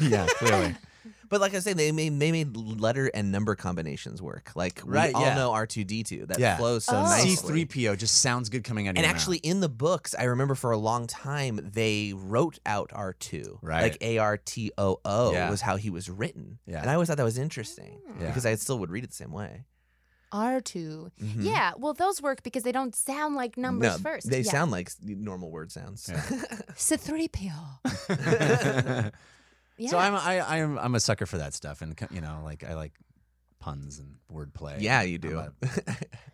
yeah, 0.00 0.26
clearly. 0.37 0.75
But 1.28 1.40
like 1.40 1.54
I 1.54 1.60
say, 1.60 1.72
they 1.75 1.92
made 1.92 2.19
they 2.19 2.32
made 2.32 2.56
letter 2.56 3.10
and 3.12 3.30
number 3.30 3.54
combinations 3.54 4.22
work. 4.22 4.52
Like 4.54 4.80
we 4.84 4.92
Right, 4.94 5.14
all 5.14 5.22
yeah. 5.22 5.34
know 5.34 5.52
R 5.52 5.66
two 5.66 5.84
D 5.84 6.02
two 6.02 6.26
that 6.26 6.38
Yeah. 6.38 6.56
flows 6.56 6.84
so 6.84 6.96
Oh. 6.96 7.02
nicely. 7.02 7.64
C3PO 7.64 7.96
just 7.96 8.22
sounds 8.22 8.48
good 8.48 8.64
coming 8.64 8.88
out 8.88 8.92
of 8.92 8.96
And 8.98 9.04
your 9.04 9.14
actually, 9.14 9.38
in 9.38 9.60
the 9.60 9.69
books, 9.69 10.14
I 10.19 10.25
remember 10.25 10.54
for 10.54 10.70
a 10.70 10.78
long 10.78 11.06
time 11.06 11.60
they 11.75 12.12
wrote 12.16 12.58
out 12.64 12.90
R 12.94 13.12
two, 13.12 13.58
Right. 13.62 13.82
Like 13.82 13.98
A 14.00 14.19
R 14.19 14.36
T 14.38 14.72
O 14.78 15.00
O 15.04 15.32
Yeah. 15.32 15.50
was 15.50 15.60
how 15.60 15.76
he 15.76 15.90
was 15.90 16.08
written. 16.08 16.58
Yeah. 16.66 16.80
and 16.80 16.90
I 16.90 16.94
always 16.94 17.08
thought 17.08 17.16
that 17.19 17.25
was 17.25 17.38
interesting 17.38 17.98
Hmm. 18.06 18.20
Yeah. 18.22 18.26
because 18.28 18.46
I 18.46 18.54
still 18.54 18.78
would 18.78 18.90
read 18.90 19.04
it 19.04 19.10
the 19.10 19.16
same 19.16 19.32
way. 19.32 19.64
R2. 20.30 21.10
Mhm. 21.22 21.42
Yeah, 21.42 21.72
well, 21.78 21.94
those 21.94 22.20
work 22.20 22.42
because 22.42 22.62
they 22.62 22.70
don't 22.72 22.94
sound 22.94 23.34
like 23.34 23.56
numbers 23.56 23.92
no, 23.92 24.10
first. 24.10 24.28
They 24.28 24.42
yeah. 24.42 24.50
sound 24.50 24.70
like 24.70 24.90
normal 25.02 25.50
word 25.50 25.72
sounds. 25.72 26.06
Yeah. 26.06 26.20
C3PO. 26.76 27.52
mouth. 29.78 29.90
So 29.90 29.98
I'm 29.98 30.14
I, 30.14 30.40
I'm 30.60 30.78
I'm 30.78 30.94
a 30.94 31.00
sucker 31.00 31.26
for 31.26 31.38
that 31.38 31.54
stuff, 31.54 31.82
and 31.82 31.98
you 32.10 32.20
know, 32.20 32.40
like 32.44 32.64
I 32.64 32.75
like 32.75 32.92
puns 33.60 33.98
and 33.98 34.16
wordplay. 34.32 34.80
yeah, 34.80 35.02
you 35.02 35.19
do. 35.19 35.42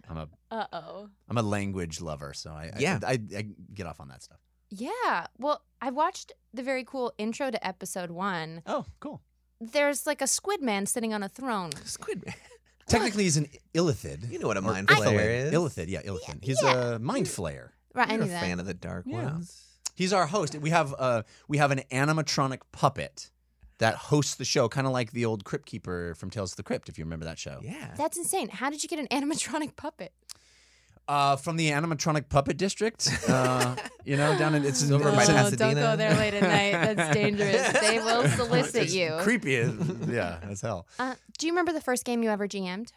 I'm 0.09 0.17
a 0.19 0.29
Uh 0.51 0.67
oh. 0.73 1.09
I'm 1.29 1.39
a 1.39 1.43
language 1.43 2.01
lover, 2.01 2.35
so 2.35 2.51
I 2.51 2.71
I- 2.75 2.79
Yeah. 2.79 2.99
I, 3.07 3.19
I, 3.37 3.47
get 3.73 3.87
off 3.87 4.01
on 4.01 4.09
that 4.09 4.23
stuff. 4.23 4.39
Yeah. 4.71 5.27
Well, 5.39 5.63
I 5.81 5.91
watched 5.91 6.33
the 6.53 6.63
very 6.63 6.85
cool 6.85 7.13
intro 7.19 7.51
to 7.51 7.67
episode 7.67 8.11
one. 8.11 8.63
Oh, 8.67 8.85
cool. 9.01 9.23
There's 9.61 10.07
like 10.07 10.21
a 10.21 10.27
squid 10.27 10.61
man 10.63 10.85
sitting 10.87 11.15
on 11.15 11.23
a 11.23 11.29
throne. 11.29 11.71
Squid 11.85 12.25
Man. 12.27 12.35
Technically, 12.89 13.23
he's 13.25 13.39
an 13.39 13.49
illithid. 13.73 14.31
You 14.31 14.39
know 14.39 14.47
what 14.49 14.59
a 14.59 14.63
mind 14.63 14.89
illithid. 14.89 15.17
flayer 15.17 15.45
is. 15.47 15.55
Illithid, 15.55 15.89
yeah, 15.89 16.03
illithid. 16.03 16.45
He's 16.45 16.63
yeah. 16.63 16.97
a 16.97 16.99
mind 16.99 17.27
flayer. 17.27 17.71
Right, 17.95 18.11
I 18.11 18.15
You're 18.17 18.25
a 18.25 18.27
that. 18.27 18.43
fan 18.43 18.61
of 18.61 18.67
the 18.67 18.75
dark 18.75 19.05
Yeah. 19.07 19.25
ones. 19.25 19.63
He's 19.95 20.13
our 20.13 20.27
host. 20.27 20.55
We 20.57 20.71
have 20.71 20.95
uh 20.99 21.23
we 21.49 21.59
have 21.59 21.71
an 21.71 21.81
animatronic 21.91 22.59
puppet 22.73 23.31
that 23.79 23.95
hosts 23.97 24.37
the 24.37 24.45
show, 24.45 24.69
kind 24.69 24.87
of 24.87 24.93
like 24.93 25.13
the 25.13 25.25
old 25.25 25.45
Crypt 25.45 25.67
Keeper 25.67 26.15
from 26.15 26.31
Tales 26.31 26.53
of 26.53 26.57
the 26.57 26.63
Crypt, 26.63 26.89
if 26.89 26.99
you 26.99 27.05
remember 27.05 27.25
that 27.25 27.39
show. 27.39 27.61
Yeah. 27.63 27.95
That's 27.97 28.17
insane. 28.17 28.49
How 28.49 28.71
did 28.71 28.83
you 28.83 28.89
get 28.89 28.99
an 28.99 29.09
animatronic 29.11 29.77
puppet? 29.77 30.13
Uh, 31.07 31.37
from 31.37 31.57
the 31.59 31.71
animatronic 31.71 32.31
puppet 32.31 32.57
district, 32.57 33.11
uh, 33.29 33.77
you 34.07 34.17
know, 34.17 34.39
down 34.39 34.55
in 34.55 34.65
it's 34.65 34.91
Over 34.91 35.11
it's 35.11 35.29
by 35.29 35.35
in- 35.35 35.47
Oh, 35.47 35.51
don't 35.51 35.75
go 35.75 35.97
there 35.97 36.15
late 36.15 36.33
at 36.33 36.43
night. 36.43 36.95
That's 36.97 37.15
dangerous. 37.15 37.73
They 37.79 37.99
will 37.99 38.27
solicit 38.29 38.85
it's 38.85 38.95
you. 38.95 39.15
Creepy, 39.21 39.57
as, 39.57 39.75
yeah, 40.09 40.39
as 40.49 40.63
hell. 40.63 40.87
Uh, 40.99 41.15
do 41.37 41.47
you 41.47 41.53
remember 41.53 41.75
the 41.75 41.83
first 41.83 42.07
game 42.07 42.23
you 42.23 42.31
ever 42.31 42.49
GM'd? 42.49 42.91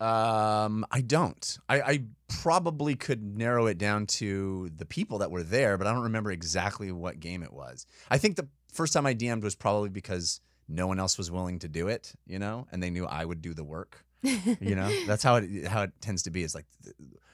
Um, 0.00 0.84
I 0.90 1.00
don't. 1.02 1.58
I, 1.68 1.80
I 1.82 2.02
probably 2.40 2.96
could 2.96 3.36
narrow 3.38 3.66
it 3.66 3.78
down 3.78 4.06
to 4.06 4.70
the 4.74 4.84
people 4.86 5.18
that 5.18 5.30
were 5.30 5.42
there, 5.44 5.78
but 5.78 5.86
I 5.86 5.92
don't 5.92 6.04
remember 6.04 6.32
exactly 6.32 6.90
what 6.90 7.20
game 7.20 7.42
it 7.42 7.52
was. 7.52 7.86
I 8.10 8.18
think 8.18 8.36
the 8.36 8.48
first 8.72 8.92
time 8.92 9.06
I 9.06 9.14
DM'd 9.14 9.44
was 9.44 9.54
probably 9.54 9.88
because 9.90 10.40
no 10.68 10.86
one 10.86 10.98
else 10.98 11.18
was 11.18 11.30
willing 11.30 11.58
to 11.60 11.68
do 11.68 11.88
it, 11.88 12.12
you 12.26 12.38
know, 12.38 12.66
and 12.72 12.82
they 12.82 12.90
knew 12.90 13.04
I 13.06 13.24
would 13.24 13.40
do 13.42 13.54
the 13.54 13.64
work. 13.64 14.04
You 14.60 14.76
know, 14.76 14.90
that's 15.06 15.22
how 15.24 15.36
it 15.36 15.66
how 15.66 15.82
it 15.82 15.92
tends 16.00 16.22
to 16.24 16.30
be. 16.30 16.44
It's 16.44 16.54
like 16.54 16.66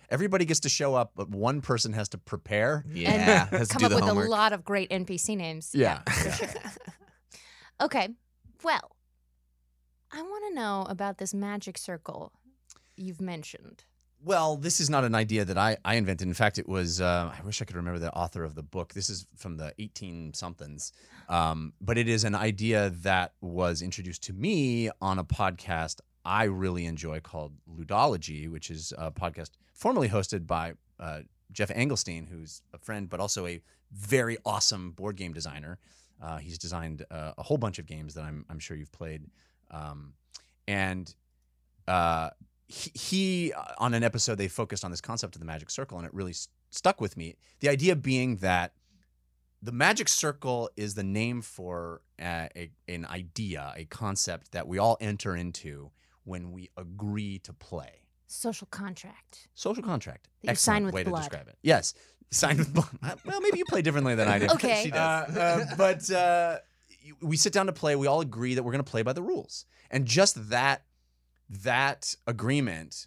everybody 0.08 0.44
gets 0.46 0.60
to 0.60 0.68
show 0.70 0.94
up, 0.94 1.12
but 1.14 1.28
one 1.28 1.60
person 1.60 1.92
has 1.92 2.08
to 2.10 2.18
prepare. 2.18 2.84
Yeah. 2.92 3.46
Has 3.50 3.68
to 3.68 3.74
Come 3.74 3.80
do 3.80 3.84
up 3.86 3.90
the 3.90 3.96
with 3.96 4.04
homework. 4.04 4.26
a 4.28 4.30
lot 4.30 4.52
of 4.54 4.64
great 4.64 4.88
NPC 4.90 5.36
names. 5.36 5.70
Yeah. 5.74 6.00
for 6.08 6.30
sure. 6.30 6.48
Okay. 7.80 8.08
Well, 8.64 8.96
I 10.10 10.22
want 10.22 10.44
to 10.48 10.54
know 10.54 10.86
about 10.88 11.18
this 11.18 11.32
magic 11.34 11.78
circle 11.78 12.32
you've 12.96 13.20
mentioned. 13.20 13.84
Well, 14.24 14.56
this 14.56 14.80
is 14.80 14.90
not 14.90 15.04
an 15.04 15.14
idea 15.14 15.44
that 15.44 15.56
I, 15.56 15.76
I 15.84 15.94
invented. 15.94 16.26
In 16.26 16.34
fact, 16.34 16.58
it 16.58 16.68
was, 16.68 17.00
uh, 17.00 17.32
I 17.36 17.40
wish 17.44 17.62
I 17.62 17.64
could 17.64 17.76
remember 17.76 18.00
the 18.00 18.12
author 18.12 18.42
of 18.42 18.56
the 18.56 18.62
book. 18.62 18.92
This 18.92 19.08
is 19.08 19.26
from 19.36 19.56
the 19.56 19.72
18 19.78 20.34
somethings. 20.34 20.92
Um, 21.28 21.72
but 21.80 21.98
it 21.98 22.08
is 22.08 22.24
an 22.24 22.34
idea 22.34 22.90
that 23.02 23.34
was 23.40 23.80
introduced 23.80 24.24
to 24.24 24.32
me 24.32 24.90
on 25.00 25.18
a 25.18 25.24
podcast 25.24 26.00
I 26.24 26.44
really 26.44 26.84
enjoy 26.84 27.20
called 27.20 27.54
Ludology, 27.66 28.50
which 28.50 28.70
is 28.70 28.92
a 28.98 29.10
podcast 29.10 29.50
formerly 29.72 30.08
hosted 30.08 30.46
by 30.46 30.74
uh, 31.00 31.20
Geoff 31.52 31.70
Engelstein, 31.70 32.28
who's 32.28 32.60
a 32.74 32.78
friend, 32.78 33.08
but 33.08 33.20
also 33.20 33.46
a 33.46 33.62
very 33.92 34.36
awesome 34.44 34.90
board 34.90 35.16
game 35.16 35.32
designer. 35.32 35.78
Uh, 36.20 36.38
he's 36.38 36.58
designed 36.58 37.04
uh, 37.10 37.32
a 37.38 37.42
whole 37.42 37.56
bunch 37.56 37.78
of 37.78 37.86
games 37.86 38.14
that 38.14 38.24
I'm, 38.24 38.44
I'm 38.50 38.58
sure 38.58 38.76
you've 38.76 38.92
played. 38.92 39.22
Um, 39.70 40.12
and 40.66 41.14
uh, 41.86 42.30
he, 42.68 42.90
he 42.94 43.52
uh, 43.52 43.64
on 43.78 43.94
an 43.94 44.02
episode 44.04 44.36
they 44.36 44.48
focused 44.48 44.84
on 44.84 44.90
this 44.90 45.00
concept 45.00 45.34
of 45.34 45.40
the 45.40 45.46
magic 45.46 45.70
circle 45.70 45.96
and 45.98 46.06
it 46.06 46.12
really 46.14 46.30
s- 46.32 46.48
stuck 46.70 47.00
with 47.00 47.16
me 47.16 47.34
the 47.60 47.68
idea 47.68 47.96
being 47.96 48.36
that 48.36 48.72
the 49.62 49.72
magic 49.72 50.08
circle 50.08 50.70
is 50.76 50.94
the 50.94 51.02
name 51.02 51.40
for 51.42 52.02
uh, 52.20 52.46
a, 52.54 52.70
an 52.86 53.06
idea 53.06 53.72
a 53.76 53.84
concept 53.86 54.52
that 54.52 54.68
we 54.68 54.78
all 54.78 54.96
enter 55.00 55.34
into 55.34 55.90
when 56.24 56.52
we 56.52 56.68
agree 56.76 57.38
to 57.40 57.52
play 57.52 58.02
Social 58.30 58.66
contract. 58.70 59.48
social 59.54 59.82
contract 59.82 60.28
That 60.42 60.48
you 60.48 60.50
excellent 60.50 60.76
sign 60.76 60.84
with 60.84 60.94
way 60.94 61.04
blood. 61.04 61.16
to 61.16 61.28
describe 61.30 61.48
it 61.48 61.56
yes 61.62 61.94
signed 62.30 62.58
with 62.58 62.74
blood 62.74 62.88
well 63.24 63.40
maybe 63.40 63.56
you 63.58 63.64
play 63.64 63.80
differently 63.80 64.14
than 64.14 64.28
i 64.28 64.38
do 64.38 64.46
Okay. 64.52 64.82
She 64.84 64.92
uh, 64.92 65.24
does. 65.26 65.36
uh, 65.36 65.74
but 65.78 66.10
uh, 66.10 66.58
we 67.22 67.38
sit 67.38 67.54
down 67.54 67.66
to 67.66 67.72
play. 67.72 67.96
We 67.96 68.06
all 68.06 68.20
agree 68.20 68.54
that 68.54 68.62
we're 68.62 68.72
going 68.72 68.84
to 68.84 68.90
play 68.90 69.00
by 69.00 69.14
the 69.14 69.22
rules, 69.22 69.64
and 69.90 70.04
just 70.04 70.50
that 70.50 70.82
that 71.48 72.14
agreement 72.26 73.06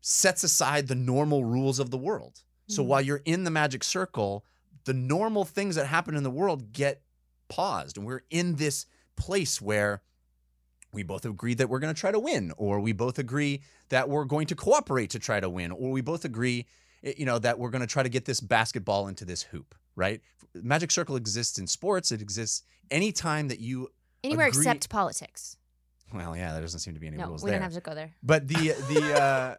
sets 0.00 0.42
aside 0.44 0.86
the 0.88 0.94
normal 0.94 1.44
rules 1.44 1.78
of 1.78 1.90
the 1.90 1.98
world. 1.98 2.42
So 2.68 2.82
Mm. 2.82 2.86
while 2.86 3.00
you're 3.00 3.22
in 3.24 3.44
the 3.44 3.50
magic 3.50 3.82
circle, 3.82 4.44
the 4.84 4.94
normal 4.94 5.44
things 5.44 5.74
that 5.74 5.86
happen 5.86 6.14
in 6.14 6.22
the 6.22 6.30
world 6.30 6.72
get 6.72 7.02
paused. 7.48 7.96
And 7.96 8.06
we're 8.06 8.22
in 8.30 8.56
this 8.56 8.86
place 9.16 9.60
where 9.60 10.02
we 10.92 11.02
both 11.02 11.24
agree 11.26 11.54
that 11.54 11.68
we're 11.68 11.80
going 11.80 11.94
to 11.94 11.98
try 12.00 12.10
to 12.12 12.18
win, 12.18 12.52
or 12.56 12.80
we 12.80 12.92
both 12.92 13.18
agree 13.18 13.62
that 13.90 14.08
we're 14.08 14.24
going 14.24 14.46
to 14.46 14.54
cooperate 14.54 15.10
to 15.10 15.18
try 15.18 15.40
to 15.40 15.50
win, 15.50 15.70
or 15.72 15.90
we 15.90 16.00
both 16.00 16.24
agree, 16.24 16.66
eh, 17.04 17.12
you 17.18 17.26
know, 17.26 17.38
that 17.38 17.58
we're 17.58 17.68
going 17.70 17.80
to 17.82 17.86
try 17.86 18.02
to 18.02 18.08
get 18.08 18.24
this 18.24 18.40
basketball 18.40 19.08
into 19.08 19.24
this 19.26 19.42
hoop, 19.42 19.74
right? 19.96 20.22
Magic 20.54 20.90
circle 20.90 21.16
exists 21.16 21.58
in 21.58 21.66
sports. 21.66 22.10
It 22.12 22.22
exists 22.22 22.62
anytime 22.90 23.48
that 23.48 23.60
you, 23.60 23.88
Anywhere 24.24 24.46
agree- 24.46 24.60
except 24.62 24.88
politics. 24.88 25.56
Well, 26.12 26.36
yeah, 26.36 26.52
there 26.52 26.62
doesn't 26.62 26.80
seem 26.80 26.94
to 26.94 27.00
be 27.00 27.06
any 27.06 27.16
No, 27.16 27.28
rules 27.28 27.42
we 27.42 27.50
there. 27.50 27.58
don't 27.58 27.64
have 27.64 27.74
to 27.74 27.80
go 27.80 27.94
there. 27.94 28.14
But 28.22 28.48
the 28.48 28.54
the 28.88 29.20
uh, 29.20 29.54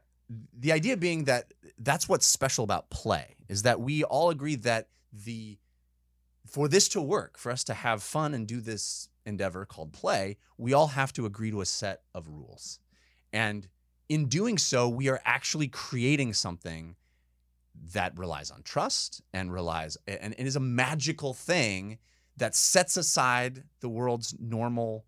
the 0.60 0.72
idea 0.72 0.98
being 0.98 1.26
that 1.26 1.54
that's 1.78 2.08
what's 2.10 2.26
special 2.26 2.64
about 2.64 2.90
play 2.90 3.36
is 3.48 3.64
that 3.64 3.80
we 3.80 4.04
all 4.04 4.30
agree 4.30 4.56
that 4.56 4.90
the 5.12 5.58
for 6.46 6.68
this 6.68 6.88
to 6.90 7.02
work, 7.02 7.38
for 7.38 7.52
us 7.52 7.64
to 7.66 7.74
have 7.74 8.02
fun 8.02 8.34
and 8.34 8.48
do 8.48 8.60
this 8.60 9.10
endeavor 9.26 9.66
called 9.66 9.94
play, 9.94 10.38
we 10.58 10.74
all 10.74 10.88
have 10.88 11.14
to 11.14 11.26
agree 11.26 11.52
to 11.52 11.62
a 11.62 11.66
set 11.66 12.02
of 12.16 12.28
rules. 12.28 12.80
And 13.32 13.68
in 14.08 14.26
doing 14.26 14.58
so, 14.58 14.90
we 14.90 15.10
are 15.10 15.22
actually 15.26 15.68
creating 15.68 16.34
something 16.34 16.96
that 17.94 18.18
relies 18.18 18.50
on 18.50 18.64
trust 18.64 19.22
and 19.32 19.54
relies 19.54 19.98
and, 20.08 20.34
and 20.38 20.48
is 20.48 20.56
a 20.56 20.60
magical 20.60 21.34
thing 21.34 22.00
that 22.38 22.56
sets 22.56 22.98
aside 22.98 23.64
the 23.82 23.90
world's 23.90 24.36
normal 24.40 25.06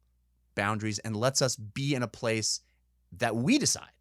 boundaries 0.64 1.00
and 1.00 1.16
lets 1.16 1.42
us 1.42 1.56
be 1.56 1.96
in 1.96 2.04
a 2.04 2.08
place 2.08 2.62
that 3.18 3.36
we 3.36 3.58
decide. 3.58 3.98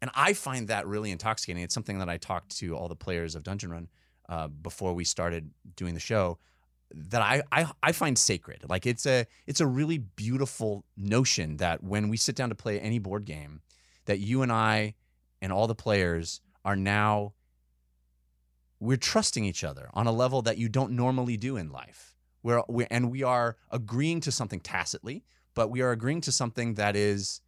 And 0.00 0.10
I 0.14 0.34
find 0.34 0.68
that 0.68 0.86
really 0.86 1.10
intoxicating. 1.10 1.62
It's 1.62 1.74
something 1.74 1.98
that 1.98 2.08
I 2.08 2.16
talked 2.16 2.56
to 2.58 2.76
all 2.76 2.88
the 2.88 3.02
players 3.06 3.34
of 3.34 3.42
Dungeon 3.42 3.70
Run 3.70 3.88
uh, 4.28 4.48
before 4.48 4.92
we 4.94 5.04
started 5.04 5.50
doing 5.74 5.94
the 5.94 6.00
show 6.00 6.38
that 6.94 7.22
I, 7.22 7.42
I 7.50 7.66
I 7.82 7.92
find 7.92 8.16
sacred. 8.16 8.64
Like 8.68 8.86
it's 8.86 9.06
a 9.06 9.26
it's 9.46 9.60
a 9.60 9.66
really 9.66 9.98
beautiful 9.98 10.84
notion 10.96 11.56
that 11.56 11.82
when 11.82 12.08
we 12.08 12.16
sit 12.16 12.36
down 12.36 12.50
to 12.50 12.54
play 12.54 12.78
any 12.78 13.00
board 13.00 13.24
game, 13.24 13.60
that 14.04 14.18
you 14.20 14.42
and 14.42 14.52
I 14.52 14.94
and 15.42 15.52
all 15.52 15.66
the 15.66 15.74
players 15.74 16.40
are 16.64 16.76
now 16.76 17.32
we're 18.78 18.96
trusting 19.12 19.44
each 19.44 19.64
other 19.64 19.88
on 19.94 20.06
a 20.06 20.12
level 20.12 20.42
that 20.42 20.58
you 20.58 20.68
don't 20.68 20.92
normally 20.92 21.36
do 21.36 21.56
in 21.56 21.70
life. 21.70 22.14
We're, 22.42 22.62
we 22.68 22.86
and 22.90 23.10
we 23.10 23.22
are 23.24 23.56
agreeing 23.70 24.20
to 24.20 24.30
something 24.30 24.60
tacitly, 24.60 25.24
but 25.56 25.70
we 25.70 25.80
are 25.80 25.90
agreeing 25.90 26.20
to 26.20 26.30
something 26.30 26.74
that 26.74 26.94
is 26.94 27.40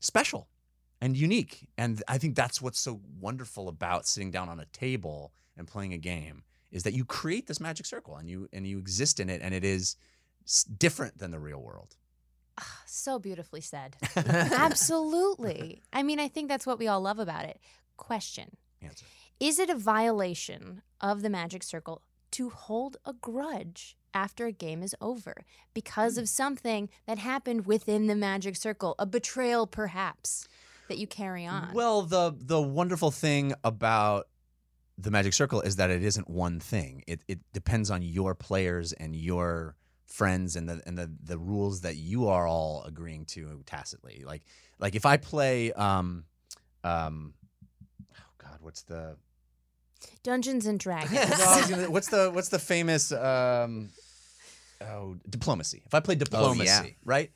special 0.00 0.48
and 1.02 1.16
unique. 1.16 1.68
And 1.76 2.02
I 2.08 2.16
think 2.16 2.36
that's 2.36 2.62
what's 2.62 2.78
so 2.78 3.00
wonderful 3.20 3.68
about 3.68 4.06
sitting 4.06 4.30
down 4.30 4.48
on 4.48 4.60
a 4.60 4.64
table 4.66 5.32
and 5.58 5.66
playing 5.66 5.92
a 5.92 5.98
game 5.98 6.44
is 6.70 6.84
that 6.84 6.94
you 6.94 7.04
create 7.04 7.48
this 7.48 7.60
magic 7.60 7.84
circle 7.84 8.16
and 8.16 8.30
you 8.30 8.48
and 8.52 8.66
you 8.66 8.78
exist 8.78 9.20
in 9.20 9.28
it 9.28 9.42
and 9.42 9.52
it 9.52 9.64
is 9.64 9.96
different 10.78 11.18
than 11.18 11.32
the 11.32 11.38
real 11.38 11.60
world. 11.60 11.96
Ah, 12.58 12.82
so 12.86 13.18
beautifully 13.18 13.60
said. 13.60 13.96
Absolutely. 14.16 15.82
I 15.92 16.02
mean, 16.02 16.20
I 16.20 16.28
think 16.28 16.48
that's 16.48 16.66
what 16.66 16.78
we 16.78 16.86
all 16.86 17.00
love 17.00 17.18
about 17.18 17.44
it. 17.44 17.58
Question 17.96 18.56
Answer. 18.80 19.04
Is 19.40 19.58
it 19.58 19.68
a 19.68 19.74
violation 19.74 20.82
of 21.00 21.22
the 21.22 21.30
magic 21.30 21.64
circle 21.64 22.02
to 22.32 22.50
hold 22.50 22.98
a 23.04 23.12
grudge 23.12 23.96
after 24.14 24.46
a 24.46 24.52
game 24.52 24.82
is 24.82 24.94
over 25.00 25.34
because 25.74 26.18
of 26.18 26.28
something 26.28 26.88
that 27.06 27.18
happened 27.18 27.66
within 27.66 28.06
the 28.06 28.14
magic 28.16 28.56
circle? 28.56 28.94
A 28.98 29.06
betrayal, 29.06 29.66
perhaps, 29.66 30.46
that 30.88 30.98
you 30.98 31.06
carry 31.06 31.46
on? 31.46 31.70
Well, 31.72 32.02
the 32.02 32.34
the 32.36 32.60
wonderful 32.60 33.10
thing 33.10 33.54
about 33.64 34.28
the 34.98 35.10
Magic 35.10 35.32
Circle 35.32 35.62
is 35.62 35.76
that 35.76 35.90
it 35.90 36.02
isn't 36.04 36.28
one 36.28 36.60
thing. 36.60 37.02
It 37.06 37.22
it 37.26 37.40
depends 37.52 37.90
on 37.90 38.02
your 38.02 38.34
players 38.34 38.92
and 38.92 39.16
your 39.16 39.74
friends 40.06 40.54
and 40.56 40.68
the 40.68 40.82
and 40.86 40.98
the 40.98 41.10
the 41.24 41.38
rules 41.38 41.80
that 41.80 41.96
you 41.96 42.28
are 42.28 42.46
all 42.46 42.84
agreeing 42.84 43.24
to 43.26 43.62
tacitly. 43.66 44.22
Like 44.26 44.42
like 44.78 44.94
if 44.94 45.06
I 45.06 45.16
play 45.16 45.72
um 45.72 46.24
um 46.84 47.32
oh 48.12 48.16
god, 48.38 48.58
what's 48.60 48.82
the 48.82 49.16
Dungeons 50.22 50.66
and 50.66 50.78
Dragons. 50.86 51.12
well, 51.30 51.68
gonna- 51.68 51.90
what's 51.90 52.08
the 52.08 52.30
what's 52.30 52.48
the 52.50 52.58
famous 52.58 53.12
um 53.12 53.90
oh 54.90 55.16
diplomacy. 55.28 55.82
If 55.86 55.94
I 55.94 56.00
play 56.00 56.14
oh, 56.14 56.18
diplomacy, 56.18 56.96
right? 57.04 57.30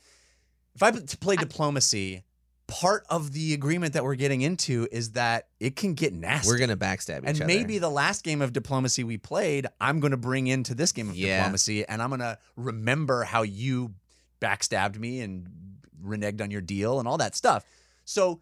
If 0.74 0.82
I 0.82 0.90
play 0.90 1.36
diplomacy, 1.36 2.22
part 2.66 3.06
of 3.08 3.32
the 3.32 3.54
agreement 3.54 3.94
that 3.94 4.04
we're 4.04 4.16
getting 4.16 4.42
into 4.42 4.88
is 4.90 5.12
that 5.12 5.48
it 5.60 5.76
can 5.76 5.94
get 5.94 6.12
nasty. 6.12 6.48
We're 6.48 6.58
gonna 6.58 6.76
backstab 6.76 7.18
each 7.22 7.28
and 7.28 7.28
other. 7.28 7.42
And 7.42 7.46
maybe 7.46 7.78
the 7.78 7.90
last 7.90 8.24
game 8.24 8.42
of 8.42 8.52
diplomacy 8.52 9.04
we 9.04 9.16
played, 9.18 9.66
I'm 9.80 10.00
going 10.00 10.10
to 10.10 10.16
bring 10.16 10.46
into 10.48 10.74
this 10.74 10.92
game 10.92 11.08
of 11.08 11.16
Yeah. 11.16 11.38
diplomacy, 11.38 11.86
and 11.86 12.02
I'm 12.02 12.10
going 12.10 12.20
to 12.20 12.38
remember 12.56 13.24
how 13.24 13.42
you 13.42 13.94
backstabbed 14.40 14.98
me 14.98 15.20
and 15.20 15.48
reneged 16.04 16.40
on 16.42 16.50
your 16.50 16.60
deal 16.60 16.98
and 16.98 17.08
all 17.08 17.18
that 17.18 17.34
stuff. 17.34 17.64
So 18.04 18.40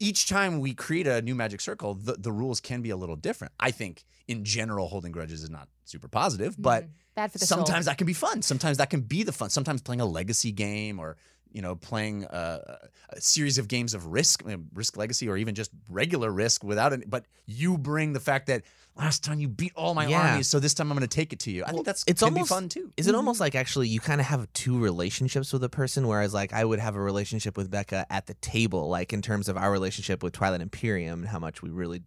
each 0.00 0.28
time 0.28 0.60
we 0.60 0.74
create 0.74 1.06
a 1.06 1.22
new 1.22 1.34
magic 1.34 1.60
circle, 1.60 1.94
the, 1.94 2.14
the 2.14 2.32
rules 2.32 2.60
can 2.60 2.82
be 2.82 2.90
a 2.90 2.96
little 2.96 3.16
different. 3.16 3.52
I 3.58 3.70
think 3.70 4.04
in 4.28 4.44
general, 4.44 4.88
holding 4.88 5.10
grudges 5.12 5.42
is 5.42 5.50
not 5.50 5.68
super 5.84 6.06
positive, 6.08 6.54
but 6.60 6.84
Mm, 6.84 6.88
bad 7.16 7.32
for 7.32 7.38
the 7.38 7.46
sometimes 7.46 7.86
soul. 7.86 7.90
that 7.92 7.98
can 7.98 8.06
be 8.06 8.12
fun. 8.12 8.42
Sometimes 8.42 8.76
that 8.78 8.90
can 8.90 9.00
be 9.00 9.22
the 9.24 9.32
fun. 9.32 9.50
Sometimes 9.50 9.80
playing 9.82 10.00
a 10.00 10.06
legacy 10.06 10.52
game 10.52 10.98
or 11.00 11.16
you 11.50 11.62
know 11.62 11.74
playing 11.74 12.24
a, 12.24 12.78
a 13.08 13.20
series 13.20 13.56
of 13.58 13.68
games 13.68 13.94
of 13.94 14.06
risk, 14.06 14.44
uh, 14.46 14.58
risk 14.74 14.96
legacy, 14.98 15.28
or 15.28 15.36
even 15.38 15.54
just 15.54 15.70
regular 15.88 16.30
risk 16.30 16.62
without 16.62 16.92
it. 16.92 17.08
But 17.08 17.24
you 17.46 17.78
bring 17.78 18.12
the 18.12 18.20
fact 18.20 18.46
that 18.48 18.62
last 18.96 19.24
time 19.24 19.40
you 19.40 19.48
beat 19.48 19.72
all 19.74 19.94
my 19.94 20.06
Yeah. 20.06 20.18
armies, 20.32 20.46
so 20.48 20.60
this 20.60 20.74
time 20.74 20.90
I'm 20.92 20.98
going 20.98 21.08
to 21.08 21.14
take 21.16 21.32
it 21.32 21.38
to 21.40 21.50
you. 21.50 21.62
I 21.62 21.68
Well, 21.68 21.76
think 21.76 21.86
that's 21.86 22.04
it's 22.06 22.20
can 22.22 22.34
almost- 22.34 22.50
be 22.50 22.54
fun 22.54 22.68
too. 22.68 22.92
Is 22.98 23.06
it 23.06 23.14
almost 23.14 23.40
like 23.40 23.54
actually 23.54 23.88
you 23.88 24.00
kind 24.00 24.20
of 24.20 24.26
have 24.26 24.52
two 24.52 24.78
relationships 24.78 25.50
with 25.52 25.64
a 25.64 25.68
person? 25.70 26.06
Whereas, 26.06 26.34
like, 26.34 26.52
I 26.52 26.64
would 26.66 26.80
have 26.80 26.96
a 26.96 27.00
relationship 27.00 27.56
with 27.56 27.70
Becca 27.70 28.04
at 28.10 28.26
the 28.26 28.34
table, 28.34 28.88
like 28.90 29.14
in 29.14 29.22
terms 29.22 29.48
of 29.48 29.56
our 29.56 29.72
relationship 29.72 30.22
with 30.22 30.34
Twilight 30.34 30.60
Imperium 30.60 31.20
and 31.20 31.28
how 31.30 31.38
much 31.38 31.62
we 31.62 31.70
really 31.70 32.02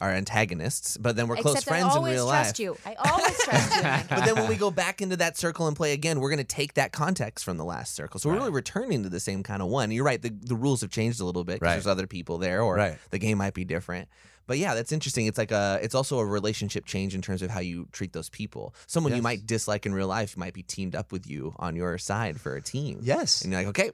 are 0.00 0.10
antagonists, 0.10 0.96
but 0.96 1.14
then 1.16 1.28
we're 1.28 1.36
close 1.36 1.56
Except 1.56 1.68
friends 1.68 1.84
I 1.84 1.90
in 1.92 1.96
always 1.98 2.14
real 2.14 2.28
trust 2.28 2.58
life. 2.58 2.58
you. 2.60 2.76
I 2.86 2.94
always 3.10 3.38
trust 3.44 3.76
you. 3.76 3.82
Megan. 3.82 4.06
But 4.08 4.24
then 4.24 4.34
when 4.36 4.48
we 4.48 4.56
go 4.56 4.70
back 4.70 5.02
into 5.02 5.16
that 5.18 5.36
circle 5.36 5.66
and 5.66 5.76
play 5.76 5.92
again, 5.92 6.20
we're 6.20 6.30
going 6.30 6.38
to 6.38 6.44
take 6.44 6.74
that 6.74 6.92
context 6.92 7.44
from 7.44 7.58
the 7.58 7.64
last 7.64 7.94
circle. 7.94 8.18
So 8.18 8.28
we're 8.28 8.34
Right. 8.36 8.40
really 8.42 8.52
returning 8.52 9.02
to 9.02 9.08
the 9.10 9.20
same 9.20 9.42
kind 9.42 9.60
of 9.60 9.68
one. 9.68 9.90
You're 9.90 10.04
right. 10.04 10.20
The, 10.20 10.30
the 10.30 10.54
rules 10.54 10.80
have 10.80 10.90
changed 10.90 11.20
a 11.20 11.24
little 11.24 11.44
bit 11.44 11.54
because 11.60 11.66
Right. 11.66 11.72
there's 11.74 11.86
other 11.86 12.06
people 12.06 12.38
there 12.38 12.62
or 12.62 12.76
Right. 12.76 12.98
the 13.10 13.18
game 13.18 13.36
might 13.38 13.52
be 13.54 13.64
different. 13.64 14.08
But 14.46 14.58
yeah, 14.58 14.74
that's 14.74 14.90
interesting. 14.90 15.26
It's 15.26 15.38
like 15.38 15.52
a, 15.52 15.78
it's 15.82 15.94
also 15.94 16.18
a 16.18 16.26
relationship 16.26 16.84
change 16.86 17.14
in 17.14 17.22
terms 17.22 17.42
of 17.42 17.50
how 17.50 17.60
you 17.60 17.86
treat 17.92 18.12
those 18.12 18.28
people. 18.30 18.74
Someone 18.86 19.12
you 19.12 19.16
Yes. 19.18 19.22
might 19.22 19.46
dislike 19.46 19.86
in 19.86 19.92
real 19.94 20.08
life 20.08 20.36
might 20.36 20.54
be 20.54 20.62
teamed 20.64 20.96
up 20.96 21.12
with 21.12 21.26
you 21.28 21.54
on 21.58 21.76
your 21.76 21.98
side 21.98 22.40
for 22.40 22.56
a 22.56 22.62
team. 22.62 22.98
Yes. 23.02 23.42
And 23.42 23.52
you're 23.52 23.60
like, 23.60 23.68
okay, 23.68 23.90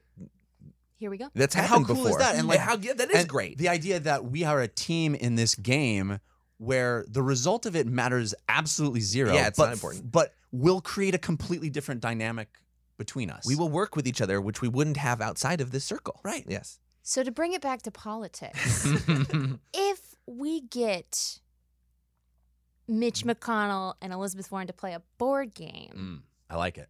Here 0.98 1.10
we 1.10 1.18
go. 1.18 1.28
that's 1.34 1.54
And 1.54 1.66
how 1.66 1.78
happened 1.80 1.96
cool 1.98 2.06
is 2.08 2.16
that? 2.16 2.36
And, 2.36 2.48
like- 2.48 2.58
how, 2.60 2.76
yeah, 2.76 2.94
that 2.94 3.10
is 3.10 3.20
And 3.20 3.28
great. 3.28 3.58
The 3.58 3.68
idea 3.68 4.00
that 4.00 4.24
we 4.24 4.44
are 4.44 4.60
a 4.60 4.68
team 4.68 5.14
in 5.14 5.34
this 5.34 5.54
game 5.54 6.20
where 6.58 7.04
the 7.08 7.22
result 7.22 7.66
of 7.66 7.76
it 7.76 7.86
matters 7.86 8.34
absolutely 8.48 9.00
zero. 9.00 9.34
Yeah, 9.34 9.48
it's 9.48 9.58
but, 9.58 9.66
not 9.66 9.72
important. 9.74 10.10
But 10.10 10.34
we'll 10.52 10.80
create 10.80 11.14
a 11.14 11.18
completely 11.18 11.68
different 11.68 12.00
dynamic 12.00 12.48
between 12.96 13.30
us. 13.30 13.44
we 13.46 13.54
will 13.56 13.68
work 13.68 13.94
with 13.94 14.06
each 14.06 14.22
other, 14.22 14.40
which 14.40 14.62
we 14.62 14.68
wouldn't 14.68 14.96
have 14.96 15.20
outside 15.20 15.60
of 15.60 15.70
this 15.70 15.84
circle. 15.84 16.18
Right. 16.24 16.46
Yes. 16.48 16.78
So 17.02 17.22
to 17.22 17.30
bring 17.30 17.52
it 17.52 17.60
back 17.60 17.82
to 17.82 17.90
politics, 17.90 18.86
if 19.74 20.14
we 20.26 20.62
get 20.62 21.40
Mitch 22.88 23.22
McConnell 23.24 23.94
and 24.00 24.12
Elizabeth 24.12 24.50
Warren 24.50 24.66
to 24.68 24.72
play 24.72 24.94
a 24.94 25.02
board 25.18 25.54
game, 25.54 25.92
Mm, 25.94 26.20
I 26.48 26.56
like 26.56 26.78
it. 26.78 26.88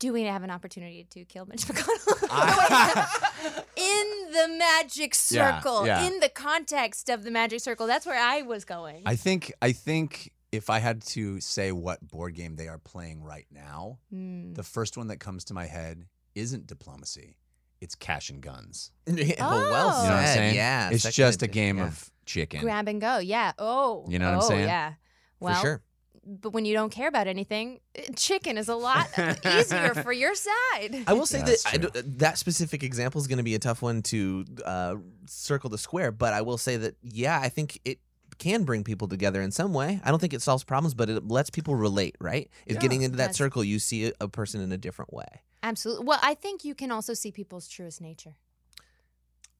Do 0.00 0.12
we 0.12 0.22
have 0.22 0.42
an 0.42 0.50
opportunity 0.50 1.06
to 1.10 1.24
kill 1.24 1.46
Mitch 1.46 1.62
McConnell? 1.66 3.64
In 3.76 4.32
the 4.32 4.56
magic 4.58 5.14
circle, 5.14 5.86
yeah. 5.86 6.04
in 6.06 6.18
the 6.20 6.28
context 6.28 7.08
of 7.08 7.22
the 7.22 7.30
magic 7.30 7.60
circle. 7.60 7.86
That's 7.86 8.06
where 8.06 8.18
I 8.20 8.42
was 8.42 8.64
going. 8.64 9.02
I 9.06 9.14
think 9.14 9.52
I 9.62 9.72
think 9.72 10.32
if 10.50 10.68
I 10.70 10.78
had 10.80 11.02
to 11.02 11.38
say 11.40 11.70
what 11.70 12.00
board 12.06 12.34
game 12.34 12.56
they 12.56 12.66
are 12.66 12.78
playing 12.78 13.22
right 13.22 13.46
now, 13.52 13.98
Hmm. 14.10 14.54
the 14.54 14.64
first 14.64 14.96
one 14.96 15.06
that 15.08 15.18
comes 15.18 15.44
to 15.44 15.54
my 15.54 15.66
head 15.66 16.06
isn't 16.34 16.66
diplomacy. 16.66 17.36
It's 17.80 17.94
cash 17.94 18.30
and 18.30 18.42
guns. 18.42 18.90
oh, 19.08 19.14
well 19.18 19.88
Oh. 19.88 19.92
said. 19.92 20.02
You 20.02 20.08
know 20.10 20.16
what 20.16 20.22
I'm 20.22 20.26
saying? 20.26 20.54
Yeah. 20.56 20.90
It's 20.90 21.14
just 21.14 21.42
a 21.42 21.46
game 21.46 21.78
yeah. 21.78 21.86
of 21.86 22.10
chicken. 22.26 22.60
Grab 22.62 22.88
and 22.88 23.00
go. 23.00 23.18
Yeah. 23.18 23.52
Oh. 23.58 24.06
You 24.08 24.18
know 24.18 24.26
what 24.26 24.34
I'm 24.34 24.40
oh, 24.44 24.48
saying? 24.48 24.66
Yeah. 24.66 24.94
Well, 25.40 25.54
for 25.54 25.60
sure. 25.60 25.82
But 26.24 26.50
when 26.52 26.64
you 26.64 26.74
don't 26.74 26.90
care 26.90 27.08
about 27.08 27.26
anything, 27.26 27.80
eh, 27.94 28.06
chicken 28.16 28.58
is 28.58 28.68
a 28.68 28.74
lot 28.74 29.08
easier 29.46 29.94
for 29.94 30.12
your 30.12 30.34
side. 30.34 31.04
I 31.06 31.12
will 31.14 31.26
say 31.26 31.38
Yeah, 31.38 31.44
that 31.46 31.96
I 31.96 32.00
that 32.18 32.38
specific 32.38 32.82
example 32.82 33.20
is 33.20 33.26
going 33.26 33.38
to 33.38 33.44
be 33.44 33.54
a 33.54 33.58
tough 33.58 33.82
one 33.82 34.02
to 34.02 34.44
uh, 34.64 34.96
circle 35.26 35.70
the 35.70 35.78
square, 35.78 36.12
but 36.12 36.32
I 36.34 36.42
will 36.42 36.58
say 36.58 36.76
that 36.76 36.96
yeah, 37.02 37.40
I 37.40 37.48
think 37.48 37.80
it 37.84 37.98
can 38.38 38.64
bring 38.64 38.84
people 38.84 39.08
together 39.08 39.42
in 39.42 39.50
some 39.50 39.72
way. 39.74 40.00
I 40.04 40.10
don't 40.10 40.18
think 40.20 40.32
it 40.32 40.42
solves 40.42 40.64
problems, 40.64 40.94
but 40.94 41.10
it 41.10 41.26
lets 41.28 41.50
people 41.50 41.74
relate. 41.74 42.16
Right? 42.20 42.50
Is 42.66 42.74
Yeah. 42.76 42.80
getting 42.80 43.02
into 43.02 43.16
that 43.16 43.22
That's- 43.24 43.36
circle, 43.36 43.64
you 43.64 43.78
see 43.78 44.06
a, 44.08 44.12
a 44.20 44.28
person 44.28 44.60
in 44.60 44.72
a 44.72 44.78
different 44.78 45.12
way. 45.12 45.26
Absolutely. 45.62 46.06
Well, 46.06 46.20
I 46.22 46.34
think 46.34 46.64
you 46.64 46.74
can 46.74 46.90
also 46.90 47.12
see 47.14 47.30
people's 47.32 47.68
truest 47.68 48.00
nature. 48.00 48.36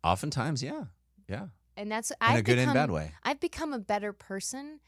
Oftentimes, 0.02 0.62
yeah. 0.62 0.84
Yeah. 1.28 1.46
and 1.76 1.90
that's 1.92 2.10
in 2.10 2.16
I've 2.20 2.38
a 2.38 2.42
good 2.42 2.56
become, 2.56 2.70
and 2.70 2.74
bad 2.74 2.90
way. 2.90 3.12
I've 3.22 3.38
become 3.38 3.72
a 3.72 3.78
better 3.78 4.12
person 4.12 4.80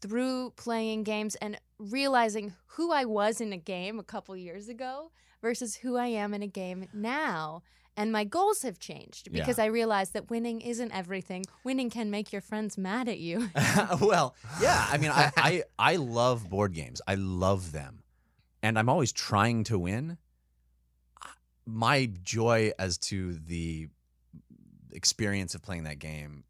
through 0.00 0.50
playing 0.56 1.02
games 1.04 1.34
and 1.36 1.58
realizing 1.78 2.54
who 2.68 2.92
I 2.92 3.04
was 3.04 3.40
in 3.40 3.52
a 3.52 3.56
game 3.58 3.98
a 3.98 4.02
couple 4.04 4.36
years 4.36 4.68
ago 4.68 5.10
versus 5.42 5.76
who 5.76 5.96
I 5.96 6.06
am 6.06 6.32
in 6.34 6.42
a 6.42 6.46
game 6.46 6.88
now. 6.92 7.62
And 7.98 8.12
my 8.12 8.24
goals 8.24 8.60
have 8.62 8.78
changed 8.78 9.28
Yeah. 9.30 9.40
because 9.40 9.58
I 9.58 9.66
realized 9.66 10.12
that 10.12 10.28
winning 10.28 10.60
isn't 10.60 10.92
everything. 10.92 11.44
Winning 11.64 11.88
can 11.88 12.10
make 12.10 12.30
your 12.32 12.42
friends 12.42 12.76
mad 12.76 13.08
at 13.08 13.18
you. 13.18 13.48
well, 14.00 14.34
yeah. 14.60 14.86
I 14.90 14.98
mean, 14.98 15.10
I, 15.10 15.32
I 15.36 15.62
I 15.78 15.96
love 15.96 16.48
board 16.50 16.74
games. 16.74 17.00
I 17.06 17.14
love 17.14 17.72
them, 17.72 18.02
and 18.62 18.78
I'm 18.78 18.90
always 18.90 19.12
trying 19.12 19.64
to 19.64 19.78
win. 19.78 20.18
My 21.64 22.10
joy 22.22 22.72
as 22.78 22.98
to 22.98 23.34
the 23.34 23.88
experience 24.92 25.54
of 25.54 25.62
playing 25.62 25.84
that 25.84 25.98
game 25.98 26.44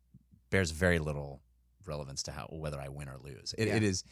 bears 0.51 0.71
very 0.73 0.99
little 0.99 1.41
relevance 1.89 2.23
to 2.25 2.33
how 2.33 2.47
whether 2.51 2.81
I 2.81 2.89
win 2.89 3.09
or 3.09 3.17
lose. 3.23 3.55
It, 3.59 3.69
Yeah. 3.69 3.77
it 3.77 3.83
is. 3.83 4.05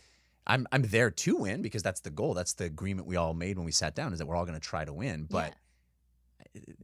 I'm 0.47 0.67
I'm 0.73 0.83
there 0.83 1.11
to 1.11 1.37
win 1.37 1.63
because 1.63 1.83
that's 1.83 2.01
the 2.01 2.11
goal. 2.11 2.35
That's 2.35 2.53
the 2.55 2.65
agreement 2.65 3.07
we 3.07 3.17
all 3.17 3.33
made 3.35 3.57
when 3.57 3.65
we 3.65 3.73
sat 3.73 3.95
down. 3.95 4.13
Is 4.13 4.19
that 4.19 4.27
we're 4.27 4.37
all 4.37 4.45
going 4.45 4.61
to 4.61 4.67
try 4.67 4.85
to 4.85 4.93
win. 4.93 5.27
But 5.29 5.55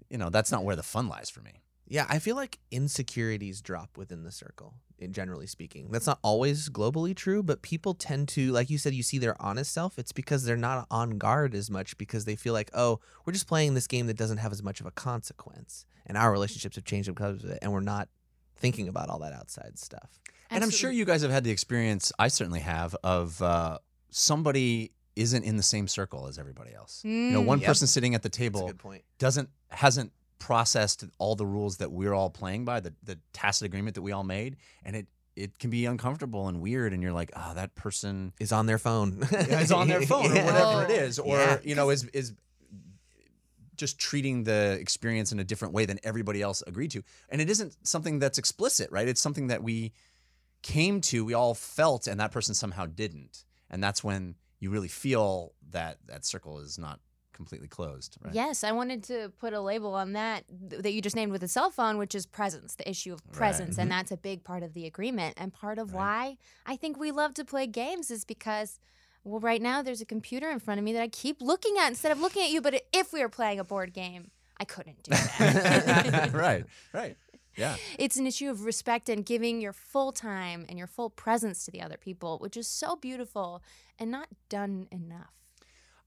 you 0.09 0.18
know, 0.18 0.30
that's 0.30 0.50
not 0.50 0.64
where 0.64 0.76
the 0.76 0.82
fun 0.82 1.09
lies 1.09 1.30
for 1.30 1.40
me. 1.40 1.62
Yeah, 1.87 2.06
I 2.09 2.20
feel 2.20 2.37
like 2.37 2.61
insecurities 2.70 3.61
drop 3.61 3.99
within 3.99 4.23
the 4.23 4.30
circle, 4.30 4.75
in 5.00 5.12
generally 5.12 5.49
speaking. 5.49 5.88
That's 5.90 6.06
not 6.06 6.20
always 6.23 6.68
globally 6.68 7.16
true, 7.16 7.42
but 7.42 7.62
people 7.62 7.94
tend 7.94 8.28
to, 8.28 8.52
like 8.52 8.70
you 8.70 8.78
said, 8.78 8.94
you 8.94 9.02
see 9.02 9.18
their 9.18 9.35
honest 9.42 9.73
self. 9.73 9.99
It's 9.99 10.12
because 10.12 10.44
they're 10.44 10.56
not 10.56 10.87
on 10.88 11.18
guard 11.18 11.52
as 11.52 11.68
much 11.68 11.99
because 11.99 12.26
they 12.26 12.37
feel 12.37 12.52
like, 12.52 12.70
oh, 12.75 13.00
we're 13.26 13.32
just 13.32 13.49
playing 13.49 13.75
this 13.75 13.88
game 13.88 14.06
that 14.06 14.16
doesn't 14.16 14.38
have 14.38 14.52
as 14.52 14.62
much 14.62 14.78
of 14.80 14.87
a 14.87 14.92
consequence. 14.92 15.85
And 16.06 16.16
our 16.16 16.30
relationships 16.30 16.76
have 16.76 16.85
changed 16.85 17.09
because 17.09 17.42
of 17.42 17.50
it. 17.50 17.59
And 17.61 17.73
we're 17.73 17.80
not 17.80 18.09
thinking 18.54 18.87
about 18.87 19.09
all 19.09 19.18
that 19.18 19.32
outside 19.32 19.76
stuff. 19.76 20.20
And 20.50 20.64
I'm 20.64 20.71
sure 20.71 20.90
you 20.90 21.04
guys 21.04 21.23
have 21.23 21.30
had 21.30 21.45
the 21.45 21.50
experience, 21.50 22.12
I 22.19 22.28
certainly 22.28 22.61
have, 22.61 22.97
of 23.04 23.40
uh, 23.42 23.78
somebody 24.11 24.92
isn't 25.16 25.45
in 25.45 25.57
the 25.57 25.62
same 25.62 25.87
circle 25.88 26.26
as 26.26 26.38
everybody 26.38 26.75
else. 26.75 27.02
You 27.04 27.30
know, 27.33 27.42
Mm. 27.42 27.47
one 27.47 27.61
Yep. 27.61 27.69
person 27.69 27.87
sitting 27.87 28.14
at 28.14 28.23
the 28.23 28.28
table 28.28 28.73
doesn't 29.19 29.50
hasn't 29.71 30.12
processed 30.38 31.04
all 31.19 31.37
the 31.37 31.47
rules 31.47 31.76
that 31.78 31.92
we're 31.92 32.14
all 32.14 32.30
playing 32.30 32.64
by, 32.64 32.80
the 32.80 32.95
the 33.02 33.19
tacit 33.33 33.66
agreement 33.66 33.95
that 33.95 34.02
we 34.02 34.12
all 34.12 34.25
made, 34.25 34.57
and 34.85 34.97
it 34.97 35.07
it 35.37 35.59
can 35.59 35.71
be 35.71 35.87
uncomfortable 35.87 36.49
and 36.49 36.61
weird, 36.61 36.92
and 36.92 37.02
you're 37.02 37.12
like, 37.12 37.30
oh, 37.37 37.54
that 37.54 37.75
person 37.75 38.33
Is 38.40 38.50
on 38.52 38.66
their 38.66 38.78
phone. 38.78 39.23
is 39.33 39.71
on 39.73 39.88
their 39.88 40.02
phone 40.02 40.26
or 40.26 40.45
whatever 40.45 40.85
it 40.85 40.90
is, 40.90 41.19
or 41.19 41.37
Yeah. 41.37 41.59
you 41.62 41.75
know, 41.75 41.90
is 41.90 42.04
is 42.07 42.35
just 43.76 43.99
treating 43.99 44.45
the 44.45 44.76
experience 44.80 45.33
in 45.33 45.40
a 45.40 45.45
different 45.45 45.73
way 45.73 45.87
than 45.87 45.99
everybody 46.02 46.42
else 46.42 46.62
agreed 46.66 46.90
to. 46.90 47.02
And 47.30 47.40
it 47.40 47.49
isn't 47.49 47.75
something 47.87 48.19
that's 48.19 48.37
explicit, 48.37 48.90
right? 48.90 49.09
It's 49.09 49.21
something 49.23 49.47
that 49.47 49.62
we 49.62 49.92
came 50.62 51.00
to, 51.02 51.25
we 51.25 51.35
all 51.35 51.55
felt, 51.55 52.07
and 52.07 52.21
that 52.21 52.33
person 52.33 52.55
somehow 52.55 52.87
didn't. 52.87 53.45
And 53.71 53.83
that's 53.83 54.02
when 54.02 54.35
you 54.59 54.71
really 54.71 54.88
feel 54.88 55.55
that 55.71 55.99
that 56.07 56.25
circle 56.25 56.59
is 56.59 56.79
not 56.79 57.00
completely 57.33 57.69
closed, 57.69 58.19
right? 58.23 58.35
Yes, 58.35 58.62
I 58.64 58.73
wanted 58.73 59.02
to 59.05 59.33
put 59.38 59.55
a 59.55 59.61
label 59.61 59.95
on 59.95 60.12
that 60.12 60.45
th- 60.69 60.83
that 60.83 60.93
you 60.93 61.00
just 61.00 61.17
named 61.17 61.33
with 61.33 61.40
the 61.40 61.49
cell 61.49 61.71
phone, 61.71 61.97
which 61.97 62.14
is 62.14 62.26
presence, 62.26 62.75
the 62.75 62.88
issue 62.88 63.14
of 63.14 63.21
presence. 63.33 63.79
And 63.79 63.90
mm-hmm. 63.90 63.99
that's 63.99 64.11
a 64.11 64.19
big 64.19 64.45
part 64.45 64.62
of 64.62 64.75
the 64.75 64.85
agreement. 64.85 65.35
And 65.38 65.52
part 65.52 65.79
of 65.79 65.95
Right. 65.95 65.99
why 65.99 66.37
I 66.67 66.76
think 66.76 66.99
we 66.99 67.11
love 67.11 67.33
to 67.35 67.45
play 67.45 67.67
games 67.67 68.11
is 68.11 68.26
because, 68.26 68.79
well, 69.25 69.40
right 69.40 69.62
now 69.62 69.81
there's 69.81 70.02
a 70.02 70.05
computer 70.05 70.50
in 70.50 70.59
front 70.59 70.79
of 70.79 70.85
me 70.85 70.93
that 70.93 71.02
I 71.02 71.09
keep 71.09 71.40
looking 71.40 71.76
at 71.79 71.88
instead 71.88 72.12
of 72.12 72.21
looking 72.21 72.43
at 72.43 72.50
you. 72.50 72.61
But 72.61 72.83
if 72.93 73.12
we 73.12 73.21
were 73.23 73.31
playing 73.31 73.59
a 73.59 73.64
board 73.64 73.95
game, 73.95 74.31
I 74.59 74.64
couldn't 74.64 75.02
do 75.05 75.12
that. 75.12 76.31
right, 76.35 76.67
right. 76.93 77.17
Yeah. 77.61 77.76
it's 77.99 78.17
an 78.17 78.26
issue 78.26 78.50
of 78.50 78.64
respect 78.64 79.09
and 79.09 79.25
giving 79.25 79.61
your 79.61 79.73
full 79.73 80.11
time 80.12 80.64
and 80.69 80.76
your 80.79 80.87
full 80.88 81.11
presence 81.11 81.64
to 81.67 81.71
the 81.71 81.81
other 81.83 81.97
people, 81.99 82.38
which 82.38 82.57
is 82.57 82.67
so 82.67 82.97
beautiful 82.97 83.62
and 83.99 84.11
not 84.11 84.29
done 84.49 84.88
enough. 84.90 85.35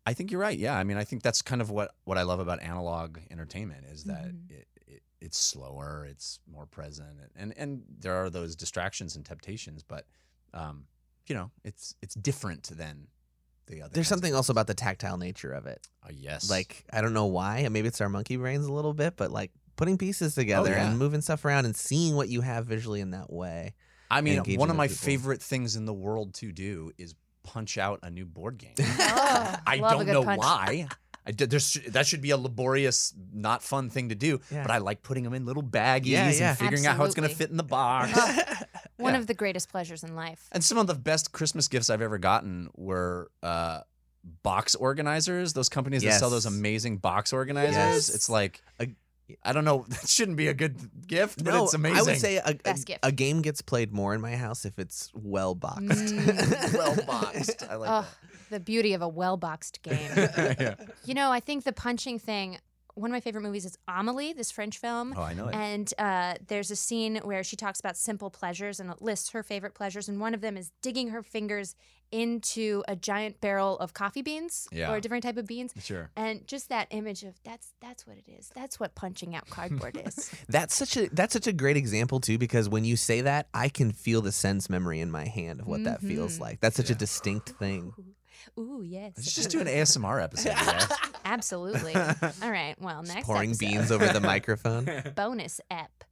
I 0.06 0.14
think 0.14 0.32
you're 0.32 0.42
right. 0.42 0.58
Yeah, 0.58 0.76
I 0.78 0.84
mean, 0.84 0.98
I 0.98 1.06
think 1.06 1.24
that's 1.24 1.42
kind 1.42 1.62
of 1.62 1.70
what 1.70 1.96
what 2.04 2.18
I 2.18 2.24
love 2.24 2.40
about 2.40 2.62
analog 2.62 3.20
entertainment 3.32 3.86
is 3.86 4.04
that 4.06 4.26
Mhm. 4.26 4.52
it, 4.52 4.68
it 4.88 5.04
it's 5.22 5.38
slower, 5.38 6.06
it's 6.10 6.40
more 6.46 6.66
present, 6.66 7.18
and 7.38 7.54
and 7.58 7.84
there 8.00 8.14
are 8.16 8.30
those 8.30 8.56
distractions 8.58 9.16
and 9.16 9.26
temptations, 9.26 9.82
but 9.84 10.06
um, 10.54 10.88
you 11.28 11.36
know, 11.36 11.52
it's 11.64 11.96
it's 12.02 12.16
different 12.16 12.64
than 12.78 13.08
the 13.68 13.82
other. 13.82 13.94
There's 13.94 14.10
something 14.10 14.36
also 14.36 14.52
about 14.52 14.68
the 14.68 14.74
tactile 14.74 15.18
nature 15.18 15.54
of 15.54 15.66
it. 15.68 15.88
Uh, 16.04 16.10
yes, 16.12 16.50
Like, 16.50 16.84
I 16.92 17.00
don't 17.00 17.14
know 17.14 17.28
why. 17.28 17.66
Maybe 17.70 17.88
it's 17.88 18.02
our 18.02 18.10
monkey 18.10 18.36
brains 18.36 18.66
a 18.66 18.74
little 18.74 18.94
bit, 18.94 19.16
but 19.16 19.32
like 19.32 19.52
putting 19.76 19.98
pieces 19.98 20.36
together 20.36 20.72
yeah. 20.72 20.88
and 20.90 21.00
moving 21.00 21.22
stuff 21.22 21.44
around 21.46 21.66
and 21.66 21.76
seeing 21.76 22.16
what 22.16 22.30
you 22.30 22.42
have 22.42 22.66
visually 22.66 23.02
in 23.02 23.12
that 23.12 23.32
way. 23.32 23.74
I 24.12 24.22
mean, 24.22 24.40
one 24.58 24.70
of 24.70 24.76
my 24.76 24.88
people. 24.88 25.06
favorite 25.06 25.42
things 25.42 25.76
in 25.76 25.86
the 25.86 25.94
world 25.94 26.36
to 26.36 26.52
do 26.52 26.92
is 26.98 27.16
punch 27.44 27.78
out 27.78 28.00
a 28.04 28.10
new 28.10 28.26
board 28.26 28.58
game. 28.58 28.76
Oh, 29.36 29.56
I 29.68 29.78
don't 29.78 30.06
know 30.08 30.24
punch. 30.24 30.40
why. 30.40 30.88
I 31.26 31.32
did, 31.32 31.50
there's, 31.50 31.74
that 31.90 32.06
should 32.06 32.22
be 32.22 32.32
a 32.32 32.38
laborious, 32.38 33.14
not 33.34 33.64
fun 33.64 33.90
thing 33.90 34.10
to 34.10 34.16
do. 34.16 34.42
Yeah. 34.52 34.62
But 34.64 34.72
I 34.72 34.78
like 34.80 35.02
putting 35.04 35.24
them 35.24 35.34
in 35.34 35.46
little 35.46 35.64
baggies 35.64 36.08
Yeah, 36.08 36.30
yeah. 36.32 36.50
and 36.50 36.58
figuring 36.58 36.86
out 36.86 36.98
how 36.98 37.06
it's 37.06 37.16
going 37.16 37.28
to 37.30 37.34
fit 37.34 37.50
in 37.50 37.58
the 37.58 37.64
box. 37.64 38.12
One 38.98 39.14
Yeah. 39.14 39.20
of 39.20 39.28
the 39.28 39.34
greatest 39.34 39.70
pleasures 39.70 40.04
in 40.04 40.16
life. 40.16 40.48
and 40.52 40.64
some 40.64 40.78
of 40.78 40.88
the 40.88 40.96
best 40.96 41.32
Christmas 41.32 41.68
gifts 41.68 41.90
I've 41.90 42.02
ever 42.02 42.18
gotten 42.18 42.70
were 42.76 43.32
uh, 43.42 43.82
box 44.44 44.76
organizers. 44.76 45.54
Those 45.54 45.70
companies 45.70 46.04
that 46.04 46.20
sell 46.20 46.30
those 46.30 46.46
amazing 46.46 46.98
box 46.98 47.32
organizers. 47.34 47.76
Yes. 47.76 48.10
It's 48.14 48.30
like, 48.30 48.62
A- 48.80 48.88
I 49.44 49.54
don't 49.54 49.66
know. 49.66 49.86
That 49.94 50.10
shouldn't 50.10 50.38
be 50.38 50.48
a 50.48 50.54
good 50.54 51.08
gift, 51.08 51.44
but 51.44 51.54
no, 51.54 51.64
it's 51.66 51.74
amazing. 51.74 51.98
I 51.98 52.02
would 52.02 52.18
say 52.18 52.38
a, 52.38 52.58
a, 52.66 52.74
gift. 52.74 53.00
a 53.04 53.12
game 53.12 53.42
gets 53.42 53.62
played 53.62 53.94
more 53.94 54.14
in 54.14 54.22
my 54.22 54.36
house 54.36 54.66
if 54.66 54.80
it's 54.80 55.12
well 55.14 55.56
boxed. 55.56 55.82
Mm. 55.82 56.74
well 56.78 56.96
boxed. 57.06 57.64
I 57.70 57.76
like 57.76 57.90
oh, 57.90 58.08
the 58.50 58.60
beauty 58.60 58.94
of 58.94 59.02
a 59.02 59.08
well 59.08 59.38
boxed 59.38 59.82
game. 59.84 60.12
yeah. 60.16 60.76
you 61.06 61.14
know, 61.14 61.32
I 61.32 61.40
think 61.40 61.64
the 61.64 61.74
punching 61.74 62.20
thing, 62.20 62.58
one 62.96 63.10
of 63.10 63.14
my 63.14 63.20
favorite 63.20 63.42
movies 63.42 63.66
is 63.66 63.78
Amelie, 63.88 64.34
this 64.34 64.52
French 64.52 64.78
film. 64.78 65.14
Oh, 65.16 65.22
I 65.22 65.34
know 65.34 65.48
it. 65.48 65.56
And 65.56 65.94
uh, 65.98 66.36
there's 66.48 66.72
a 66.72 66.76
scene 66.76 67.18
where 67.24 67.44
she 67.44 67.56
talks 67.56 67.80
about 67.80 67.98
simple 67.98 68.30
pleasures 68.30 68.80
and 68.80 68.90
it 68.90 69.02
lists 69.02 69.30
her 69.32 69.44
favorite 69.44 69.74
pleasures. 69.74 70.10
And 70.10 70.20
one 70.20 70.34
of 70.34 70.42
them 70.42 70.58
is 70.58 70.72
digging 70.82 71.10
her 71.10 71.24
fingers 71.24 71.76
into 72.14 72.84
a 72.88 72.96
giant 72.96 73.42
barrel 73.42 73.78
of 73.80 73.94
coffee 73.94 74.22
beans 74.22 74.68
Yeah. 74.72 74.92
or 74.92 74.98
a 74.98 75.02
different 75.02 75.24
type 75.24 75.36
of 75.38 75.48
beans. 75.48 75.74
Sure. 75.82 76.12
And 76.16 76.46
just 76.48 76.70
that 76.70 76.88
image 76.92 77.24
of 77.24 77.34
that's 77.44 77.74
that's 77.82 78.06
what 78.06 78.18
it 78.18 78.30
is. 78.30 78.52
That's 78.56 78.80
what 78.80 78.94
punching 78.96 79.36
out 79.36 79.50
cardboard 79.50 80.00
is. 80.06 80.30
That's 80.48 80.76
such 80.76 80.96
a 80.96 81.10
that's 81.12 81.34
such 81.34 81.48
a 81.48 81.54
great 81.54 81.76
example 81.76 82.20
too 82.20 82.38
because 82.38 82.70
when 82.70 82.86
you 82.86 82.96
say 82.96 83.22
that, 83.22 83.48
I 83.54 83.68
can 83.70 83.92
feel 83.92 84.22
the 84.22 84.32
sense 84.32 84.70
memory 84.70 85.00
in 85.00 85.10
my 85.12 85.26
hand 85.26 85.60
of 85.62 85.68
what 85.68 85.84
that 85.86 86.02
feels 86.02 86.38
Mhm. 86.38 86.42
like. 86.42 86.60
That's 86.60 86.78
such 86.78 86.90
a 86.92 86.96
distinct 86.96 87.50
thing. 87.50 87.94
Ooh, 87.98 88.62
Ooh, 88.62 88.84
yes. 88.84 89.14
Let's 89.18 89.34
just 89.34 89.50
do 89.50 89.60
an 89.62 89.68
ASMR 89.68 90.22
episode. 90.24 90.50
yeah. 90.50 90.86
Absolutely. 91.26 91.96
All 91.96 92.52
right. 92.52 92.76
Well, 92.80 93.02
Just 93.02 93.16
next 93.16 93.26
pouring 93.26 93.52
episode. 93.52 93.66
beans 93.66 93.92
over 93.92 94.06
the 94.08 94.20
microphone. 94.34 94.86
bonus 95.16 95.60
ep. 95.72 96.04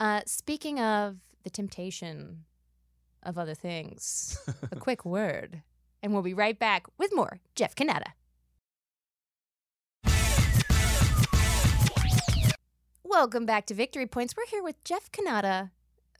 Uh, 0.00 0.20
speaking 0.26 0.78
of 0.80 1.16
the 1.44 1.50
temptation 1.50 2.44
of 3.22 3.38
other 3.38 3.54
things, 3.54 4.38
a 4.70 4.76
quick 4.80 5.04
word, 5.04 5.62
and 6.02 6.12
we'll 6.12 6.22
be 6.22 6.34
right 6.34 6.58
back 6.58 6.86
with 6.98 7.14
more 7.14 7.40
Jeff 7.54 7.74
Cannata. 7.74 8.12
Welcome 13.04 13.46
back 13.46 13.66
to 13.66 13.74
Victory 13.74 14.06
Points. 14.06 14.34
We're 14.36 14.46
here 14.46 14.62
with 14.62 14.82
Jeff 14.84 15.10
Cannata 15.10 15.70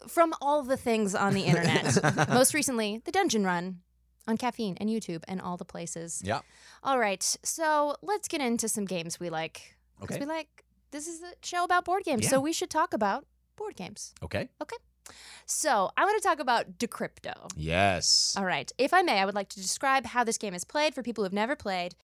from 0.09 0.33
all 0.41 0.63
the 0.63 0.77
things 0.77 1.15
on 1.15 1.35
the 1.35 1.43
internet. 1.43 2.29
Most 2.29 2.55
recently, 2.55 3.03
the 3.05 3.13
Dungeon 3.13 3.45
Run 3.45 3.81
on 4.27 4.37
caffeine 4.37 4.77
and 4.81 4.89
YouTube 4.89 5.23
and 5.29 5.41
all 5.41 5.57
the 5.57 5.65
places. 5.65 6.23
yeah. 6.25 6.41
All 6.83 6.99
right, 6.99 7.23
so 7.43 7.97
let's 8.03 8.29
get 8.29 8.41
into 8.41 8.69
some 8.69 8.85
games 8.85 9.19
we 9.21 9.31
like. 9.31 9.77
Because 10.01 10.17
Okay. 10.17 10.25
we 10.25 10.29
like, 10.31 10.65
this 10.93 11.09
is 11.09 11.23
a 11.23 11.33
show 11.43 11.65
about 11.65 11.85
board 11.85 12.05
games, 12.05 12.23
Yeah. 12.25 12.31
so 12.31 12.41
we 12.41 12.53
should 12.53 12.71
talk 12.71 12.95
about 12.95 13.27
board 13.57 13.77
games. 13.77 14.15
Okay. 14.23 14.49
Okay. 14.63 14.77
So 15.47 15.91
I 15.97 16.05
want 16.05 16.21
to 16.21 16.29
talk 16.29 16.41
about 16.41 16.79
Decrypto. 16.79 17.51
Yes. 17.57 18.35
All 18.37 18.45
right, 18.45 18.71
if 18.79 18.93
I 18.93 19.03
may, 19.03 19.19
I 19.19 19.25
would 19.25 19.35
like 19.35 19.49
to 19.51 19.61
describe 19.61 20.07
how 20.07 20.25
this 20.25 20.39
game 20.39 20.55
is 20.55 20.65
played 20.65 20.95
for 20.95 21.03
people 21.03 21.23
who 21.23 21.27
have 21.27 21.33
never 21.33 21.57
played. 21.57 21.95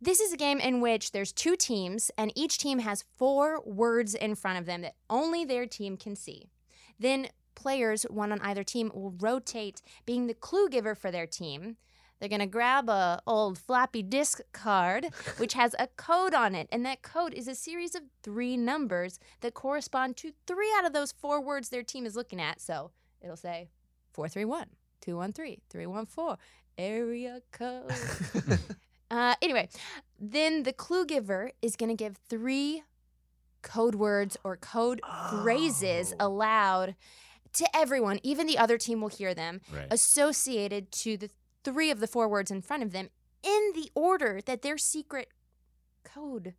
This 0.00 0.20
is 0.20 0.32
a 0.32 0.36
game 0.36 0.58
in 0.58 0.80
which 0.80 1.12
there's 1.12 1.32
two 1.32 1.56
teams, 1.56 2.10
and 2.18 2.30
each 2.34 2.58
team 2.58 2.80
has 2.80 3.04
four 3.16 3.62
words 3.64 4.14
in 4.14 4.34
front 4.34 4.58
of 4.58 4.66
them 4.66 4.82
that 4.82 4.96
only 5.08 5.44
their 5.44 5.66
team 5.66 5.96
can 5.96 6.14
see. 6.14 6.50
Then 6.98 7.28
players, 7.54 8.02
one 8.04 8.30
on 8.30 8.40
either 8.42 8.62
team, 8.62 8.92
will 8.94 9.14
rotate, 9.18 9.80
being 10.04 10.26
the 10.26 10.34
clue 10.34 10.68
giver 10.68 10.94
for 10.94 11.10
their 11.10 11.26
team. 11.26 11.76
They're 12.18 12.28
gonna 12.28 12.46
grab 12.46 12.88
a 12.88 13.20
old 13.26 13.58
floppy 13.58 14.02
disk 14.02 14.40
card, 14.52 15.08
which 15.36 15.54
has 15.54 15.74
a 15.78 15.88
code 15.96 16.32
on 16.34 16.54
it, 16.54 16.68
and 16.72 16.84
that 16.86 17.02
code 17.02 17.34
is 17.34 17.46
a 17.46 17.54
series 17.54 17.94
of 17.94 18.02
three 18.22 18.56
numbers 18.56 19.18
that 19.40 19.54
correspond 19.54 20.16
to 20.18 20.32
three 20.46 20.72
out 20.78 20.86
of 20.86 20.92
those 20.92 21.12
four 21.12 21.40
words 21.40 21.68
their 21.68 21.82
team 21.82 22.06
is 22.06 22.16
looking 22.16 22.40
at. 22.40 22.60
So 22.60 22.90
it'll 23.20 23.36
say 23.36 23.68
431, 24.14 24.66
213, 25.02 25.60
314, 25.68 26.36
area 26.78 27.42
code. 27.52 27.92
uh, 29.10 29.34
anyway, 29.42 29.68
then 30.18 30.62
the 30.62 30.72
clue 30.72 31.04
giver 31.04 31.50
is 31.60 31.76
going 31.76 31.90
to 31.90 31.94
give 32.02 32.16
three 32.28 32.82
code 33.62 33.94
words 33.96 34.36
or 34.42 34.56
code 34.56 35.00
phrases 35.30 36.14
aloud 36.18 36.94
to 37.54 37.76
everyone. 37.76 38.20
Even 38.22 38.46
the 38.46 38.56
other 38.58 38.78
team 38.78 39.00
will 39.00 39.08
hear 39.08 39.34
them 39.34 39.60
Right. 39.72 39.86
associated 39.90 40.92
to 40.92 41.16
the 41.16 41.30
three 41.66 41.90
of 41.90 41.98
the 41.98 42.06
four 42.06 42.28
words 42.28 42.52
in 42.52 42.62
front 42.62 42.84
of 42.84 42.92
them 42.92 43.08
in 43.42 43.72
the 43.74 43.90
order 43.96 44.40
that 44.46 44.62
their 44.62 44.78
secret 44.78 45.28
code 46.04 46.54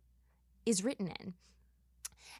is 0.66 0.84
written 0.84 1.08
in. 1.08 1.32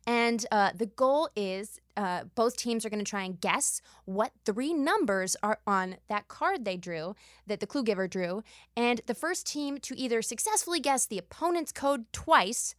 And 0.07 0.45
uh, 0.53 0.73
the 0.75 0.85
goal 0.85 1.31
is 1.35 1.81
uh, 1.97 2.25
both 2.35 2.59
teams 2.59 2.85
are 2.85 2.91
going 2.91 3.03
to 3.03 3.11
try 3.11 3.23
and 3.23 3.41
guess 3.41 3.81
what 4.05 4.33
three 4.45 4.75
numbers 4.75 5.35
are 5.43 5.61
on 5.67 5.97
that 6.11 6.29
card 6.29 6.67
they 6.67 6.77
drew, 6.77 7.17
that 7.47 7.61
the 7.61 7.67
clue 7.67 7.83
giver 7.83 8.07
drew. 8.07 8.43
And 8.77 9.01
the 9.07 9.15
first 9.15 9.47
team 9.47 9.79
to 9.79 9.99
either 9.99 10.21
successfully 10.21 10.79
guess 10.79 11.07
the 11.07 11.19
opponent's 11.19 11.73
code 11.73 12.05
twice, 12.13 12.75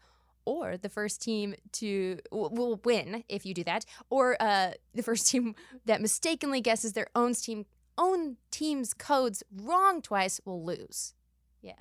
or 0.46 0.78
the 0.78 0.88
first 0.88 1.20
team 1.20 1.56
to 1.74 2.20
w- 2.32 2.50
will 2.52 2.80
win 2.86 3.24
if 3.28 3.44
you 3.44 3.56
do 3.56 3.64
that, 3.64 3.86
or 4.12 4.38
uh, 4.40 4.72
the 4.94 5.04
first 5.04 5.28
team 5.32 5.56
that 5.86 6.00
mistakenly 6.00 6.62
guesses 6.62 6.94
their 6.94 7.08
own 7.16 7.34
team 7.34 7.66
own 8.00 8.38
team's 8.52 8.94
codes 8.94 9.44
wrong 9.56 10.02
twice 10.02 10.40
will 10.46 10.64
lose. 10.64 11.14
Yeah. 11.62 11.74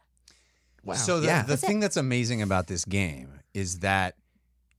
Wow. 0.84 0.94
So 0.94 1.20
the, 1.20 1.26
yeah. 1.26 1.42
the 1.42 1.48
That's 1.48 1.62
it. 1.62 1.66
thing 1.66 1.80
that's 1.80 1.96
amazing 1.96 2.42
about 2.42 2.66
this 2.66 2.84
game 2.84 3.40
is 3.54 3.78
that 3.80 4.16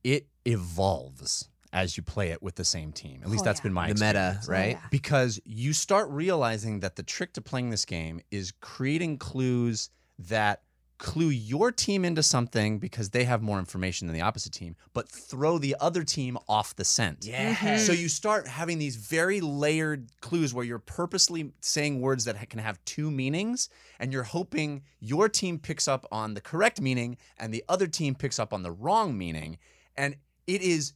it 0.04 0.26
evolves 0.44 1.48
as 1.72 1.96
you 1.96 2.02
play 2.02 2.30
it 2.30 2.42
with 2.42 2.56
the 2.56 2.64
same 2.64 2.92
team. 2.92 3.20
At 3.22 3.30
least 3.30 3.42
Oh, 3.42 3.44
that's 3.44 3.60
yeah. 3.60 3.62
been 3.64 3.72
my 3.72 3.92
the 3.92 3.94
meta, 4.04 4.34
experience. 4.36 4.48
right? 4.48 4.70
yeah. 4.82 4.88
Because 4.90 5.40
you 5.44 5.72
start 5.72 6.08
realizing 6.10 6.80
that 6.80 6.96
the 6.96 7.02
trick 7.02 7.32
to 7.34 7.40
playing 7.40 7.70
this 7.70 7.84
game 7.84 8.20
is 8.30 8.52
creating 8.60 9.18
clues 9.18 9.90
that 10.18 10.62
clue 11.00 11.30
your 11.30 11.72
team 11.72 12.04
into 12.04 12.22
something 12.22 12.78
because 12.78 13.08
they 13.08 13.24
have 13.24 13.40
more 13.40 13.58
information 13.58 14.06
than 14.06 14.14
the 14.14 14.20
opposite 14.20 14.52
team, 14.52 14.76
but 14.92 15.08
throw 15.08 15.56
the 15.56 15.74
other 15.80 16.04
team 16.04 16.36
off 16.46 16.76
the 16.76 16.84
scent. 16.84 17.24
Yeah. 17.24 17.54
Mhm. 17.54 17.78
So 17.78 17.92
you 17.92 18.06
start 18.08 18.46
having 18.46 18.78
these 18.78 18.96
very 18.96 19.40
layered 19.40 20.10
clues 20.20 20.52
where 20.52 20.64
you're 20.64 20.78
purposely 20.78 21.52
saying 21.62 22.02
words 22.02 22.24
that 22.26 22.36
can 22.50 22.60
have 22.60 22.78
two 22.84 23.10
meanings, 23.10 23.70
and 23.98 24.12
you're 24.12 24.24
hoping 24.24 24.82
your 25.00 25.28
team 25.30 25.58
picks 25.58 25.88
up 25.88 26.06
on 26.12 26.34
the 26.34 26.40
correct 26.42 26.82
meaning 26.82 27.16
and 27.38 27.52
the 27.52 27.64
other 27.66 27.86
team 27.86 28.14
picks 28.14 28.38
up 28.38 28.52
on 28.52 28.62
the 28.62 28.70
wrong 28.70 29.16
meaning. 29.16 29.56
And 29.96 30.16
it 30.46 30.60
is, 30.60 30.92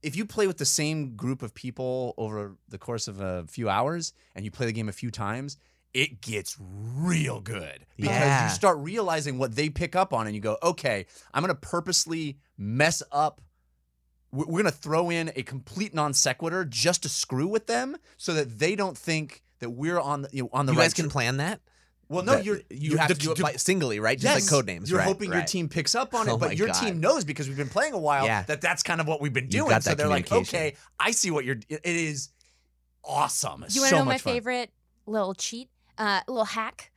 if 0.00 0.14
you 0.14 0.26
play 0.26 0.46
with 0.46 0.58
the 0.58 0.64
same 0.64 1.16
group 1.16 1.42
of 1.42 1.54
people 1.54 2.14
over 2.16 2.56
the 2.68 2.78
course 2.78 3.08
of 3.08 3.20
a 3.20 3.46
few 3.48 3.68
hours 3.68 4.12
and 4.36 4.44
you 4.44 4.52
play 4.52 4.66
the 4.66 4.72
game 4.72 4.88
a 4.88 4.92
few 4.92 5.10
times, 5.10 5.56
it 5.94 6.20
gets 6.20 6.56
real 6.60 7.40
good 7.40 7.86
because 7.96 8.10
Yeah. 8.16 8.44
you 8.48 8.50
start 8.54 8.76
realizing 8.78 9.38
what 9.38 9.54
they 9.54 9.68
pick 9.70 9.94
up 9.96 10.12
on 10.12 10.26
and 10.26 10.34
you 10.34 10.42
go, 10.42 10.58
okay, 10.62 11.06
I'm 11.32 11.42
going 11.42 11.54
to 11.54 11.60
purposely 11.60 12.38
mess 12.58 13.02
up 13.12 13.40
we're 14.32 14.46
we're 14.46 14.58
gonna 14.64 14.72
throw 14.72 15.10
in 15.10 15.30
a 15.36 15.44
complete 15.44 15.94
non 15.94 16.12
sequitur 16.12 16.64
just 16.64 17.04
to 17.04 17.08
screw 17.08 17.46
with 17.46 17.68
them, 17.68 17.96
so 18.16 18.34
that 18.34 18.58
they 18.58 18.74
don't 18.74 18.98
think 18.98 19.44
that 19.60 19.70
we're 19.70 20.00
on 20.00 20.22
the 20.22 20.28
you 20.32 20.42
know, 20.42 20.48
on 20.52 20.66
the 20.66 20.72
you 20.72 20.78
right. 20.80 20.86
guys 20.86 20.94
can 20.94 21.04
tr- 21.04 21.10
plan 21.12 21.36
that. 21.36 21.60
well, 22.08 22.24
no, 22.24 22.32
That- 22.32 22.44
you're 22.44 22.60
you 22.68 22.96
have 22.96 23.06
the- 23.06 23.14
to 23.14 23.20
do 23.20 23.30
it 23.30 23.38
by, 23.38 23.52
singly, 23.52 24.00
right? 24.00 24.18
Just 24.18 24.34
yes, 24.34 24.50
like 24.52 24.66
Codenames. 24.66 24.88
You're 24.90 24.98
right, 24.98 25.04
hoping 25.06 25.32
your 25.32 25.44
team 25.44 25.68
picks 25.68 25.94
up 25.94 26.14
on 26.14 26.26
it, 26.28 26.32
Oh 26.32 26.36
but 26.36 26.56
your 26.56 26.66
God. 26.66 26.80
team 26.80 26.98
knows 26.98 27.24
because 27.24 27.46
we've 27.46 27.56
been 27.56 27.68
playing 27.68 27.92
a 27.92 27.98
while 27.98 28.24
Yeah. 28.24 28.42
that 28.42 28.60
that's 28.60 28.82
kind 28.82 29.00
of 29.00 29.06
what 29.06 29.20
we've 29.20 29.32
been 29.32 29.44
You've 29.44 29.50
doing. 29.52 29.68
got 29.70 29.84
So 29.84 29.94
they're 29.94 30.08
like, 30.08 30.32
okay, 30.32 30.74
I 30.98 31.12
see 31.12 31.30
what 31.30 31.44
you're. 31.44 31.60
It 31.68 31.80
is 31.84 32.30
awesome. 33.04 33.64
Do 33.68 33.74
you 33.74 33.82
want 33.82 33.90
so 33.90 33.96
to 33.96 34.02
know 34.02 34.04
my 34.04 34.18
fun. 34.18 34.32
favorite 34.32 34.70
little 35.06 35.34
cheat, 35.34 35.68
uh, 35.98 36.20
little 36.28 36.44
hack? 36.44 36.90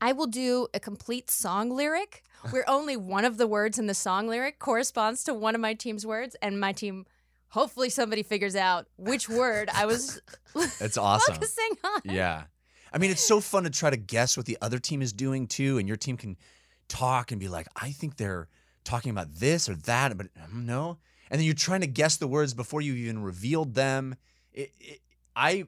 I 0.00 0.12
will 0.12 0.26
do 0.26 0.66
a 0.74 0.80
complete 0.80 1.30
song 1.30 1.70
lyric 1.70 2.24
where 2.50 2.68
only 2.68 2.96
one 2.96 3.24
of 3.24 3.36
the 3.38 3.46
words 3.46 3.78
in 3.78 3.86
the 3.86 3.94
song 3.94 4.26
lyric 4.26 4.58
corresponds 4.58 5.22
to 5.24 5.34
one 5.34 5.54
of 5.54 5.60
my 5.60 5.74
team's 5.74 6.04
words, 6.04 6.36
and 6.42 6.58
my 6.58 6.72
team, 6.72 7.06
hopefully, 7.48 7.88
somebody 7.88 8.22
figures 8.22 8.56
out 8.56 8.86
which 8.96 9.28
word 9.28 9.70
I 9.72 9.86
was 9.86 10.20
That's 10.78 10.96
awesome. 10.98 11.34
focusing 11.34 11.70
on. 11.84 12.00
Yeah. 12.04 12.44
I 12.92 12.98
mean, 12.98 13.10
it's 13.10 13.26
so 13.26 13.40
fun 13.40 13.64
to 13.64 13.70
try 13.70 13.90
to 13.90 13.96
guess 13.96 14.36
what 14.36 14.44
the 14.44 14.58
other 14.60 14.78
team 14.78 15.02
is 15.02 15.12
doing 15.12 15.46
too, 15.46 15.78
and 15.78 15.88
your 15.88 15.96
team 15.96 16.16
can 16.16 16.36
talk 16.88 17.30
and 17.30 17.40
be 17.40 17.48
like, 17.48 17.66
I 17.74 17.90
think 17.92 18.16
they're 18.16 18.48
talking 18.84 19.10
about 19.10 19.32
this 19.32 19.68
or 19.68 19.76
that, 19.76 20.16
but 20.18 20.26
no. 20.52 20.98
And 21.30 21.38
then 21.38 21.46
you're 21.46 21.54
trying 21.54 21.80
to 21.80 21.86
guess 21.86 22.18
the 22.18 22.26
words 22.26 22.52
before 22.52 22.82
you 22.82 22.92
even 22.94 23.22
revealed 23.22 23.74
them. 23.74 24.16
It, 24.52 24.72
it, 24.78 25.00
I 25.34 25.64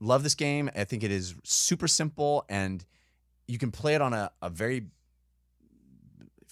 love 0.00 0.22
this 0.22 0.34
game. 0.34 0.70
I 0.74 0.84
think 0.84 1.02
it 1.02 1.10
is 1.10 1.34
super 1.44 1.88
simple, 1.88 2.44
and 2.48 2.84
you 3.46 3.58
can 3.58 3.70
play 3.70 3.94
it 3.94 4.00
on 4.02 4.12
a, 4.12 4.30
a 4.42 4.50
very, 4.50 4.86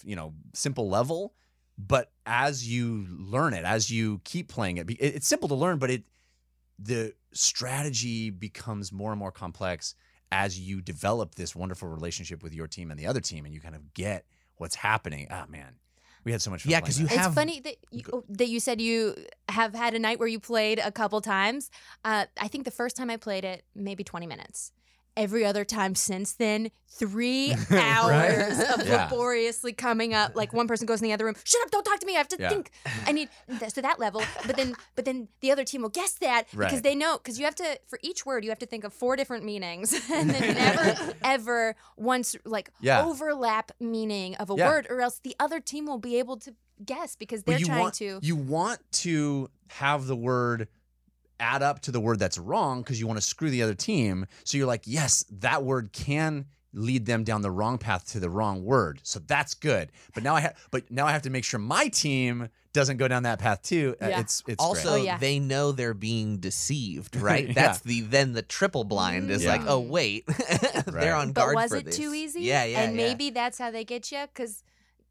you 0.03 0.15
know, 0.15 0.33
simple 0.53 0.89
level. 0.89 1.33
But 1.77 2.11
as 2.25 2.67
you 2.67 3.07
learn 3.09 3.53
it, 3.53 3.65
as 3.65 3.89
you 3.89 4.21
keep 4.23 4.47
playing 4.47 4.77
it, 4.77 4.89
it- 4.89 4.95
it's 5.15 5.27
simple 5.27 5.49
to 5.49 5.55
learn, 5.55 5.79
but 5.79 5.89
it 5.89 6.03
the 6.79 7.13
strategy 7.31 8.29
becomes 8.31 8.91
more 8.91 9.11
and 9.11 9.19
more 9.19 9.31
complex 9.31 9.95
as 10.31 10.59
you 10.59 10.81
develop 10.81 11.35
this 11.35 11.55
wonderful 11.55 11.87
relationship 11.87 12.41
with 12.41 12.53
your 12.53 12.67
team 12.67 12.89
and 12.91 12.99
the 12.99 13.05
other 13.07 13.21
team, 13.21 13.45
and 13.45 13.53
you 13.53 13.61
kind 13.61 13.75
of 13.75 13.93
get 13.93 14.25
what's 14.57 14.75
happening. 14.75 15.27
Ah, 15.29 15.45
man, 15.47 15.75
we 16.23 16.31
had 16.31 16.41
so 16.41 16.51
much 16.51 16.63
fun. 16.63 16.71
Yeah, 16.71 16.79
playing 16.79 16.85
'cause 16.85 16.99
you 16.99 17.07
that. 17.07 17.25
It's 17.27 17.35
funny 17.35 17.59
that 17.61 17.75
you, 17.91 18.03
oh, 18.13 18.23
that 18.29 18.47
you 18.47 18.59
said 18.59 18.79
you 18.81 19.15
have 19.49 19.73
had 19.75 19.93
a 19.93 19.99
night 19.99 20.19
where 20.19 20.27
you 20.27 20.39
played 20.39 20.79
a 20.79 20.91
couple 20.91 21.19
times. 21.21 21.69
Uh, 22.05 22.25
I 22.39 22.47
think 22.47 22.65
the 22.65 22.71
first 22.71 22.95
time 22.95 23.09
I 23.09 23.17
played 23.17 23.43
it, 23.43 23.63
maybe 23.75 24.03
20 24.03 24.27
minutes. 24.27 24.71
Every 25.15 25.45
other 25.45 25.63
time 25.63 25.93
since 25.95 26.33
then, 26.33 26.71
three 26.87 27.53
hours 27.71 28.59
of 28.59 28.85
Yeah. 28.85 29.05
laboriously 29.09 29.73
coming 29.73 30.13
up. 30.13 30.35
Like 30.35 30.53
one 30.53 30.67
person 30.67 30.85
goes 30.87 31.01
in 31.01 31.07
the 31.07 31.13
other 31.13 31.25
room, 31.25 31.35
shut 31.43 31.61
up, 31.63 31.71
don't 31.71 31.83
talk 31.83 31.99
to 31.99 32.05
me. 32.05 32.15
I 32.15 32.17
have 32.17 32.27
to 32.29 32.37
Yeah. 32.39 32.49
think. 32.49 32.71
I 33.05 33.11
need 33.11 33.29
that's 33.47 33.73
to 33.73 33.81
that 33.83 33.99
level. 33.99 34.23
But 34.45 34.55
then, 34.55 34.75
but 34.95 35.05
then 35.05 35.27
the 35.41 35.51
other 35.51 35.63
team 35.63 35.81
will 35.83 35.89
guess 35.89 36.13
that 36.13 36.45
because 36.57 36.81
they 36.81 36.95
know 36.95 37.17
because 37.17 37.37
you 37.37 37.45
have 37.45 37.55
to 37.55 37.79
for 37.87 37.99
each 38.01 38.25
word 38.25 38.43
you 38.43 38.49
have 38.49 38.59
to 38.59 38.65
think 38.65 38.83
of 38.83 38.93
four 38.93 39.15
different 39.15 39.43
meanings 39.45 39.93
and 40.11 40.29
then 40.31 40.55
never 40.55 40.95
ever 41.23 41.75
once 41.97 42.35
like 42.45 42.71
Yeah. 42.81 43.03
overlap 43.03 43.71
meaning 43.79 44.35
of 44.35 44.49
a 44.49 44.55
word 44.55 44.87
or 44.89 45.01
else 45.01 45.19
the 45.19 45.35
other 45.39 45.59
team 45.59 45.85
will 45.85 45.99
be 45.99 46.17
able 46.17 46.37
to 46.37 46.55
guess 46.83 47.15
because 47.15 47.43
they're 47.43 47.59
you 47.59 47.67
trying 47.67 47.79
want, 47.81 47.93
to. 47.95 48.19
You 48.23 48.35
want 48.35 48.79
to 49.03 49.49
have 49.69 50.07
the 50.07 50.15
word 50.15 50.67
add 51.43 51.61
up 51.61 51.81
to 51.81 51.91
the 51.91 51.99
word 51.99 52.19
that's 52.19 52.37
wrong 52.37 52.81
because 52.81 52.99
you 52.99 53.07
want 53.07 53.17
to 53.17 53.25
screw 53.25 53.49
the 53.49 53.61
other 53.61 53.75
team. 53.75 54.25
So 54.45 54.57
you're 54.57 54.67
like, 54.67 54.83
yes, 54.85 55.25
that 55.39 55.63
word 55.63 55.91
can 55.91 56.45
lead 56.75 57.05
them 57.05 57.23
down 57.23 57.41
the 57.43 57.51
wrong 57.51 57.77
path 57.77 58.07
to 58.13 58.19
the 58.19 58.29
wrong 58.29 58.63
word. 58.63 58.99
So 59.03 59.19
that's 59.19 59.53
good. 59.53 59.91
But 60.15 60.23
now 60.23 60.35
I 60.35 60.39
have 60.41 60.55
but 60.71 60.89
now 60.89 61.05
I 61.05 61.11
have 61.11 61.21
to 61.23 61.29
make 61.29 61.43
sure 61.43 61.59
my 61.59 61.87
team 61.89 62.49
doesn't 62.73 62.97
go 62.97 63.07
down 63.07 63.23
that 63.23 63.37
path 63.37 63.61
too. 63.61 63.95
Uh, 64.01 64.07
Yeah. 64.07 64.19
It's 64.21 64.41
it's 64.47 64.63
also. 64.63 64.93
Oh, 64.93 64.95
yeah. 64.95 65.19
they 65.19 65.37
know 65.37 65.71
they're 65.71 65.93
being 65.93 66.37
deceived, 66.37 67.15
right? 67.29 67.45
Yeah. 67.47 67.53
That's 67.53 67.81
the 67.81 68.01
then 68.01 68.33
the 68.33 68.41
triple 68.41 68.85
blind 68.85 69.29
is 69.29 69.45
like, 69.45 69.61
Mm. 69.61 69.67
oh 69.69 69.79
wait, 69.81 70.23
Right. 70.27 70.85
they're 70.87 71.15
on 71.15 71.31
but 71.33 71.41
guard 71.41 71.55
was 71.55 71.69
for 71.69 71.77
it 71.77 71.85
this. 71.85 71.97
too 71.97 72.11
easy? 72.15 72.41
Yeah, 72.41 72.63
yeah, 72.63 72.81
And 72.81 72.95
yeah. 72.97 73.05
maybe 73.05 73.29
that's 73.29 73.59
how 73.59 73.69
they 73.69 73.83
get 73.83 74.11
you 74.11 74.21
because 74.33 74.63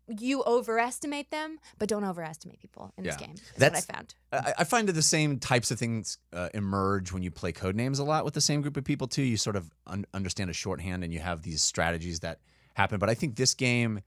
you 0.09 0.43
overestimate 0.45 1.31
them, 1.31 1.59
but 1.79 1.89
don't 1.89 2.05
overestimate 2.05 2.61
people 2.61 2.93
in 2.97 3.05
this 3.05 3.17
game. 3.17 3.35
That's, 3.57 3.87
That's- 3.87 3.87
what 3.89 3.95
I 3.95 3.97
found. 3.99 4.15
I, 4.33 4.55
I 4.63 4.65
find 4.65 4.89
that 4.89 4.93
the 4.95 5.03
same 5.03 5.39
types 5.39 5.71
of 5.71 5.79
things 5.79 6.19
uh, 6.33 6.49
emerge 6.55 7.13
when 7.13 7.23
you 7.23 7.31
play 7.31 7.53
Codenames 7.53 8.01
a 8.01 8.03
lot 8.03 8.25
with 8.25 8.35
the 8.35 8.41
same 8.41 8.63
group 8.63 8.77
of 8.77 8.85
people 8.85 9.07
too. 9.07 9.23
You 9.23 9.37
sort 9.37 9.57
of 9.57 9.71
un- 9.87 10.07
understand 10.13 10.51
a 10.51 10.53
shorthand 10.55 11.05
and 11.05 11.13
you 11.13 11.21
have 11.21 11.43
these 11.43 11.63
strategies 11.63 12.21
that 12.21 12.41
happen. 12.75 12.99
But 12.99 13.11
I 13.11 13.15
think 13.15 13.37
this 13.37 13.55
game 13.55 14.01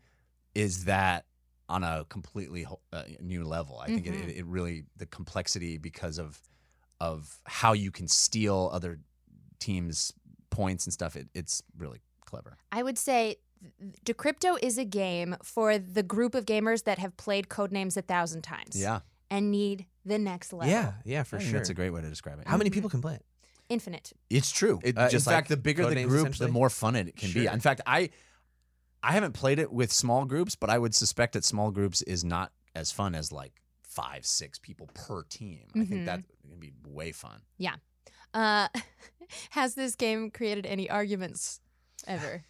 is 0.54 0.86
that 0.86 1.26
on 1.70 1.84
a 1.84 2.06
completely 2.10 2.64
ho- 2.64 2.80
uh, 2.94 3.04
new 3.22 3.44
level. 3.44 3.80
I 3.80 3.88
think 3.88 4.06
it, 4.08 4.14
Mhm. 4.14 4.28
it, 4.30 4.38
it 4.38 4.46
really 4.46 4.84
the 4.98 5.06
complexity 5.06 5.78
because 5.78 6.20
of 6.20 6.40
of 7.02 7.40
how 7.46 7.74
you 7.74 7.92
can 7.92 8.08
steal 8.08 8.70
other 8.72 9.00
teams' 9.60 10.14
points 10.50 10.86
and 10.86 10.94
stuff. 10.94 11.16
It, 11.16 11.28
it's 11.34 11.62
really 11.78 12.00
clever. 12.26 12.58
I 12.72 12.84
would 12.84 12.98
say 12.98 13.36
Decrypto 14.06 14.58
is 14.62 14.78
a 14.78 14.86
game 14.86 15.36
for 15.44 15.78
the 15.78 16.04
group 16.04 16.36
of 16.36 16.46
gamers 16.46 16.84
that 16.84 17.00
have 17.00 17.16
played 17.18 17.48
Codenames 17.50 17.98
a 17.98 18.02
thousand 18.02 18.42
times 18.44 18.80
Yeah, 18.80 19.00
and 19.30 19.52
need 19.52 19.86
the 20.06 20.18
next 20.20 20.54
level. 20.54 20.70
Yeah, 20.72 20.94
yeah, 21.04 21.24
for 21.24 21.38
I 21.38 21.40
think 21.40 21.52
sure. 21.52 21.60
That's 21.60 21.70
a 21.70 21.74
great 21.74 21.90
way 21.92 22.02
to 22.02 22.10
describe 22.10 22.40
it. 22.40 22.48
How 22.48 22.58
many 22.58 22.70
people 22.70 22.90
can 22.90 23.02
play 23.02 23.16
it? 23.16 23.26
Infinite. 23.70 24.14
It's 24.30 24.52
true. 24.52 24.80
It- 24.84 24.98
Uh, 24.98 25.10
just 25.10 25.26
in 25.28 25.32
fact, 25.34 25.46
like 25.46 25.48
the 25.50 25.58
bigger 25.58 25.90
the 25.90 26.04
group, 26.04 26.36
the 26.36 26.48
more 26.48 26.70
fun 26.70 26.96
it 26.96 27.16
can 27.16 27.32
be. 27.32 27.48
In 27.48 27.60
fact, 27.60 27.82
I 27.86 28.10
I 29.02 29.12
haven't 29.12 29.34
played 29.34 29.60
it 29.60 29.72
with 29.72 29.92
small 29.94 30.26
groups, 30.26 30.56
but 30.56 30.70
I 30.70 30.78
would 30.80 30.96
suspect 30.96 31.34
that 31.34 31.44
small 31.46 31.70
groups 31.72 32.02
is 32.04 32.24
not 32.24 32.52
as 32.76 32.92
fun 32.92 33.14
as 33.16 33.32
like 33.32 33.54
five, 33.84 34.26
six 34.26 34.58
people 34.60 34.88
per 34.94 35.24
team. 35.24 35.68
I 35.76 35.78
Mhm. 35.80 35.90
think 35.90 36.06
that 36.06 36.24
can 36.50 36.60
be 36.60 36.74
way 36.88 37.12
fun. 37.12 37.42
Yeah. 37.58 37.76
Uh, 38.34 38.68
has 39.52 39.76
this 39.76 39.96
game 39.96 40.30
created 40.32 40.66
any 40.66 40.90
arguments 40.90 41.60
ever 42.08 42.44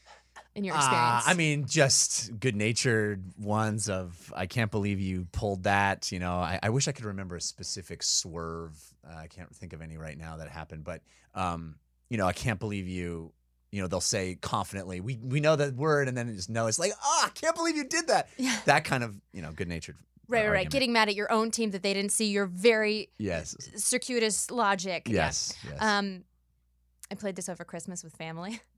in 0.56 0.64
your 0.64 0.76
Uh, 0.76 0.80
experience? 0.80 1.24
I 1.28 1.34
mean, 1.34 1.66
just 1.68 2.40
good 2.40 2.56
natured 2.56 3.24
ones 3.38 3.90
of 3.90 4.32
I 4.36 4.46
can't 4.48 4.72
believe 4.72 5.00
you 5.00 5.28
pulled 5.32 5.64
that. 5.64 6.12
You 6.12 6.20
know, 6.20 6.34
I, 6.36 6.60
I 6.64 6.70
wish 6.70 6.88
I 6.88 6.92
could 6.92 7.06
remember 7.06 7.36
a 7.36 7.42
specific 7.42 8.02
swerve. 8.04 8.78
Uh, 9.08 9.16
I 9.16 9.28
can't 9.28 9.54
think 9.56 9.74
of 9.74 9.82
any 9.82 9.98
right 9.98 10.18
now 10.18 10.38
that 10.38 10.50
happened, 10.50 10.84
but 10.84 11.02
um, 11.34 11.76
you 12.10 12.18
know, 12.18 12.28
I 12.28 12.34
can't 12.34 12.60
believe 12.60 12.88
you. 12.88 13.32
You 13.72 13.82
know, 13.82 13.88
they'll 13.88 14.00
say 14.00 14.36
confidently, 14.36 15.02
"We 15.02 15.18
we 15.22 15.42
know 15.42 15.58
that 15.58 15.76
word," 15.76 16.08
and 16.08 16.16
then 16.18 16.34
just 16.34 16.50
no, 16.50 16.68
it's 16.68 16.80
like, 16.80 16.94
"Ah, 17.04 17.26
I 17.26 17.30
can't 17.30 17.56
believe 17.56 17.76
you 17.76 17.84
did 17.84 18.08
that." 18.08 18.30
Yeah. 18.38 18.58
That 18.66 18.86
kind 18.86 19.04
of 19.04 19.20
you 19.34 19.42
know, 19.42 19.52
good 19.52 19.68
natured 19.68 19.98
Right, 20.28 20.46
right, 20.46 20.52
right. 20.52 20.70
Getting 20.70 20.92
mad 20.94 21.08
at 21.10 21.14
your 21.16 21.32
own 21.32 21.52
team 21.52 21.70
that 21.72 21.84
they 21.84 21.94
didn't 21.94 22.12
see 22.12 22.32
your 22.32 22.46
very 22.48 23.10
Yes. 23.20 23.56
circuitous 23.76 24.50
logic. 24.50 25.08
Yeah. 25.08 25.26
Yes. 25.26 25.54
Yes. 25.68 25.78
Um, 25.82 26.24
I 27.12 27.16
played 27.16 27.36
this 27.36 27.48
over 27.50 27.64
Christmas 27.64 28.04
with 28.04 28.16
family. 28.16 28.60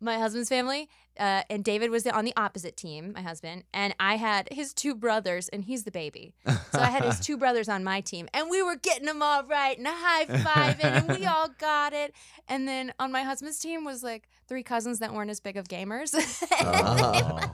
My 0.00 0.18
husband's 0.18 0.48
family, 0.50 0.88
uh, 1.18 1.42
and 1.48 1.64
David 1.64 1.90
was 1.90 2.02
the, 2.02 2.14
on 2.14 2.26
the 2.26 2.34
opposite 2.36 2.76
team, 2.76 3.12
my 3.14 3.22
husband, 3.22 3.64
and 3.72 3.94
I 3.98 4.16
had 4.16 4.46
his 4.52 4.74
two 4.74 4.94
brothers, 4.94 5.48
and 5.48 5.64
he's 5.64 5.84
the 5.84 5.90
baby. 5.90 6.34
So 6.46 6.80
I 6.80 6.90
had 6.90 7.02
his 7.04 7.18
two 7.26 7.38
brothers 7.38 7.66
on 7.68 7.82
my 7.82 8.02
team, 8.02 8.28
and 8.34 8.50
we 8.50 8.62
were 8.62 8.76
getting 8.76 9.06
them 9.06 9.22
all 9.22 9.42
right 9.44 9.76
and 9.78 9.86
high 9.88 10.26
fiving, 10.26 10.84
and 11.08 11.18
we 11.18 11.24
all 11.24 11.48
got 11.58 11.94
it. 11.94 12.14
And 12.46 12.68
then 12.68 12.92
on 12.98 13.10
my 13.10 13.22
husband's 13.22 13.58
team 13.58 13.84
was 13.84 14.02
like 14.02 14.28
three 14.48 14.62
cousins 14.62 14.98
that 14.98 15.14
weren't 15.14 15.30
as 15.30 15.40
big 15.40 15.56
of 15.56 15.66
gamers, 15.66 16.14
Oh. 16.60 17.30
like, 17.40 17.50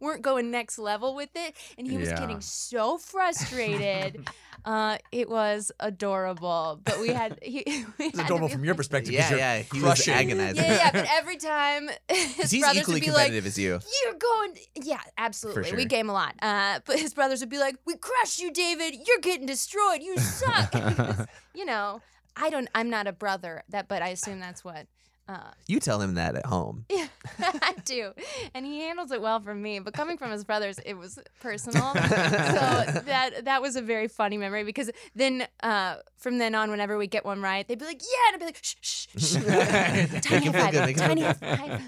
weren't 0.00 0.22
going 0.22 0.50
next 0.50 0.78
level 0.78 1.14
with 1.14 1.30
it, 1.36 1.54
and 1.78 1.86
he 1.86 1.96
was 1.98 2.08
Yeah. 2.08 2.18
getting 2.18 2.40
so 2.40 2.98
frustrated. 2.98 4.28
uh, 4.66 4.98
it 5.12 5.30
was 5.30 5.70
adorable, 5.80 6.80
but 6.84 7.00
we 7.00 7.08
had 7.08 7.38
he. 7.42 7.62
we 7.98 8.06
it's 8.06 8.16
had 8.18 8.26
adorable 8.26 8.48
be 8.48 8.54
from 8.54 8.64
your 8.64 8.74
perspective. 8.74 9.14
perspective. 9.14 9.38
'cause 9.38 9.40
Yeah, 9.40 9.54
you're 9.54 9.62
yeah. 9.62 9.62
He 9.72 9.82
was 9.82 10.08
agonizing. 10.08 10.64
Yeah, 10.64 10.72
yeah, 10.76 10.90
but 10.92 11.06
every 11.14 11.36
time 11.36 11.88
his 12.08 12.50
He's 12.50 12.60
brothers 12.62 12.82
equally 12.82 13.00
would 13.00 13.06
be 13.06 13.10
like, 13.12 13.32
as 13.32 13.58
you. 13.58 13.78
"You're 14.04 14.14
going," 14.14 14.58
yeah, 14.82 15.00
absolutely. 15.16 15.64
sure. 15.64 15.76
We 15.76 15.84
game 15.84 16.10
a 16.10 16.12
lot, 16.12 16.34
uh, 16.42 16.80
but 16.84 16.98
his 16.98 17.14
brothers 17.14 17.40
would 17.40 17.48
be 17.48 17.58
like, 17.58 17.76
"We 17.86 17.96
crushed 17.96 18.40
you, 18.40 18.52
David. 18.52 18.96
You're 19.06 19.20
getting 19.20 19.46
destroyed. 19.46 20.02
You 20.02 20.18
suck." 20.18 20.72
Because, 20.72 21.26
you 21.54 21.64
know, 21.64 22.00
I 22.36 22.50
don't. 22.50 22.68
I'm 22.74 22.90
not 22.90 23.06
a 23.06 23.12
brother. 23.12 23.62
That, 23.70 23.86
but 23.88 24.02
I 24.02 24.08
assume 24.08 24.40
that's 24.40 24.64
what. 24.64 24.86
Uh, 25.28 25.50
You 25.66 25.80
tell 25.80 26.00
him 26.00 26.14
that 26.14 26.36
at 26.36 26.46
home. 26.46 26.84
yeah, 26.90 27.08
I 27.40 27.74
do, 27.84 28.12
and 28.54 28.64
he 28.64 28.80
handles 28.80 29.10
it 29.10 29.20
well 29.20 29.40
from 29.40 29.60
me. 29.60 29.80
But 29.80 29.92
coming 29.92 30.18
from 30.18 30.30
his 30.30 30.44
brothers, 30.44 30.78
it 30.86 30.94
was 30.94 31.18
personal. 31.40 31.94
so 31.94 32.00
that 32.00 33.44
that 33.44 33.60
was 33.60 33.74
a 33.74 33.82
very 33.82 34.06
funny 34.06 34.38
memory 34.38 34.62
because 34.62 34.88
then 35.16 35.46
uh, 35.64 35.96
from 36.16 36.38
then 36.38 36.54
on, 36.54 36.70
whenever 36.70 36.96
we 36.96 37.08
get 37.08 37.24
one 37.24 37.42
right, 37.42 37.66
they'd 37.66 37.78
be 37.78 37.84
like, 37.84 38.02
"Yeah," 38.02 38.28
and 38.28 38.34
I'd 38.34 38.38
be 38.40 38.46
like, 38.46 38.60
"Shh, 38.62 38.76
shh, 38.80 39.06
shh." 39.18 39.32
Tiny 40.22 40.46
him 40.46 40.52
high 40.54 40.70
five, 40.70 40.96
tiny 40.96 41.22
feel 41.22 41.34
high 41.40 41.56
five. 41.68 41.82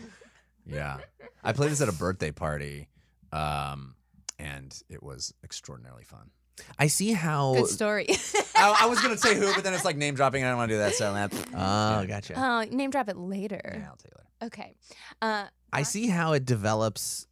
Yeah. 0.67 0.99
I 1.45 1.53
played 1.53 1.71
this 1.71 1.81
at 1.81 1.89
a 1.89 1.93
birthday 1.93 2.33
party, 2.33 2.89
um, 3.33 3.95
and 4.41 4.77
it 4.89 5.03
was 5.03 5.33
extraordinarily 5.45 6.05
fun. 6.05 6.31
I 6.79 6.87
see 6.87 7.13
how. 7.13 7.55
Good 7.55 7.69
story. 7.69 8.07
I, 8.55 8.81
I 8.83 8.87
was 8.87 9.01
gonna 9.01 9.17
say 9.17 9.35
who, 9.35 9.53
but 9.55 9.65
then 9.65 9.75
it's 9.75 9.85
like 9.85 9.97
name 9.97 10.15
dropping. 10.15 10.43
and 10.43 10.49
I 10.49 10.51
don't 10.53 10.59
want 10.59 10.71
to 10.71 10.75
do 10.75 10.79
that. 10.79 10.95
So 10.95 11.13
that. 11.15 11.33
Oh, 11.55 12.07
gotcha. 12.07 12.35
Oh, 12.37 12.65
name 12.75 12.91
drop 12.91 13.09
it 13.09 13.17
later. 13.17 13.61
Yeah, 13.65 13.89
I'll 13.91 13.97
tell 13.97 14.11
you 14.11 14.17
later. 14.17 14.29
Okay. 14.43 14.75
Uh, 15.21 15.47
I 15.73 15.83
see 15.83 16.07
how 16.09 16.33
it 16.33 16.45
develops 16.45 17.27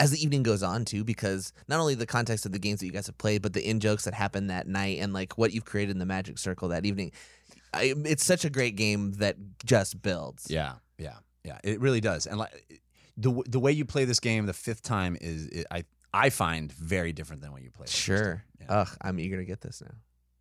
as 0.00 0.10
the 0.12 0.22
evening 0.22 0.42
goes 0.42 0.62
on 0.62 0.84
too, 0.84 1.04
because 1.04 1.52
not 1.66 1.80
only 1.80 1.94
the 1.94 2.06
context 2.06 2.46
of 2.46 2.52
the 2.52 2.58
games 2.58 2.80
that 2.80 2.86
you 2.86 2.92
guys 2.92 3.06
have 3.06 3.18
played, 3.18 3.42
but 3.42 3.52
the 3.52 3.68
in 3.68 3.80
jokes 3.80 4.04
that 4.04 4.14
happen 4.14 4.46
that 4.48 4.66
night 4.66 4.98
and 5.00 5.12
like 5.12 5.36
what 5.36 5.52
you've 5.52 5.64
created 5.64 5.92
in 5.92 5.98
the 5.98 6.06
Magic 6.06 6.38
Circle 6.38 6.68
that 6.68 6.86
evening. 6.86 7.12
I, 7.74 7.94
it's 8.04 8.24
such 8.24 8.44
a 8.44 8.50
great 8.50 8.76
game 8.76 9.12
that 9.14 9.36
just 9.64 10.00
builds. 10.00 10.46
Yeah, 10.48 10.74
yeah, 10.98 11.16
yeah. 11.44 11.58
It 11.64 11.80
really 11.80 12.00
does. 12.00 12.26
And 12.26 12.38
like 12.38 12.80
the 13.16 13.42
the 13.46 13.60
way 13.60 13.72
you 13.72 13.84
play 13.84 14.04
this 14.04 14.20
game 14.20 14.46
the 14.46 14.52
fifth 14.52 14.82
time 14.82 15.16
is 15.20 15.46
it, 15.48 15.66
I 15.70 15.84
I 16.12 16.30
find 16.30 16.72
very 16.72 17.12
different 17.12 17.42
than 17.42 17.52
when 17.52 17.62
you 17.62 17.70
play. 17.70 17.84
it 17.84 17.86
the 17.88 17.92
first 17.92 18.02
Sure. 18.04 18.44
Yeah. 18.60 18.66
Ugh, 18.70 18.88
I'm 19.02 19.18
eager 19.20 19.36
to 19.36 19.44
get 19.44 19.60
this 19.60 19.82
now. 19.82 19.94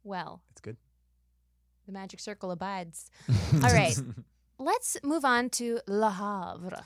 well, 0.03 0.41
It's 0.51 0.62
good. 0.62 0.77
the 1.86 1.91
magic 1.91 2.19
circle 2.19 2.51
abides. 2.51 3.10
All 3.53 3.60
right. 3.73 3.97
Let's 4.60 4.97
move 5.03 5.23
on 5.25 5.49
to 5.51 5.80
Le 5.88 6.10
Havre. 6.10 6.84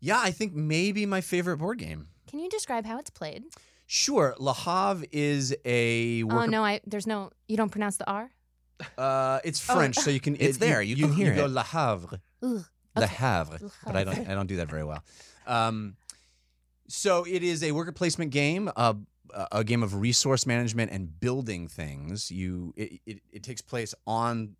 Yeah, 0.00 0.20
I 0.22 0.30
think 0.30 0.54
maybe 0.54 1.06
my 1.06 1.20
favorite 1.20 1.56
board 1.58 1.78
game. 1.78 2.08
Can 2.28 2.38
you 2.40 2.48
describe 2.48 2.84
how 2.84 2.98
it's 2.98 3.10
played? 3.10 3.44
Sure, 3.86 4.34
Le 4.38 4.52
Havre 4.52 5.06
is 5.12 5.56
a 5.64 6.22
Oh 6.24 6.44
no, 6.44 6.62
I 6.62 6.80
there's 6.86 7.06
no 7.06 7.30
you 7.48 7.56
don't 7.56 7.70
pronounce 7.70 7.96
the 7.96 8.06
R. 8.08 8.30
Uh, 8.98 9.40
it's 9.44 9.68
Oh. 9.70 9.74
French, 9.74 9.96
so 9.96 10.10
you 10.10 10.20
can. 10.20 10.36
It's 10.40 10.58
there, 10.58 10.82
you 10.82 10.96
can 10.96 11.12
hear 11.12 11.28
you 11.30 11.34
go 11.34 11.46
it. 11.46 11.50
Le 11.50 11.62
Havre. 11.62 12.20
Ugh. 12.42 12.64
Le 12.96 13.04
Okay. 13.04 13.14
Havre, 13.14 13.58
Le 13.62 13.70
but 13.86 13.96
I 13.96 14.04
don't. 14.04 14.28
I 14.28 14.34
don't 14.34 14.46
do 14.46 14.56
that 14.56 14.68
very 14.68 14.84
well. 14.84 15.02
Um, 15.46 15.96
so 16.88 17.24
it 17.24 17.42
is 17.42 17.62
a 17.62 17.72
worker 17.72 17.92
placement 17.92 18.30
game, 18.30 18.70
a 18.76 19.64
game 19.64 19.82
of 19.82 19.94
resource 19.94 20.46
management 20.46 20.90
and 20.90 21.20
building 21.20 21.68
things. 21.68 22.30
You, 22.30 22.72
it, 22.76 23.00
it, 23.06 23.20
it 23.30 23.42
takes 23.42 23.60
place 23.60 23.94
on 24.06 24.56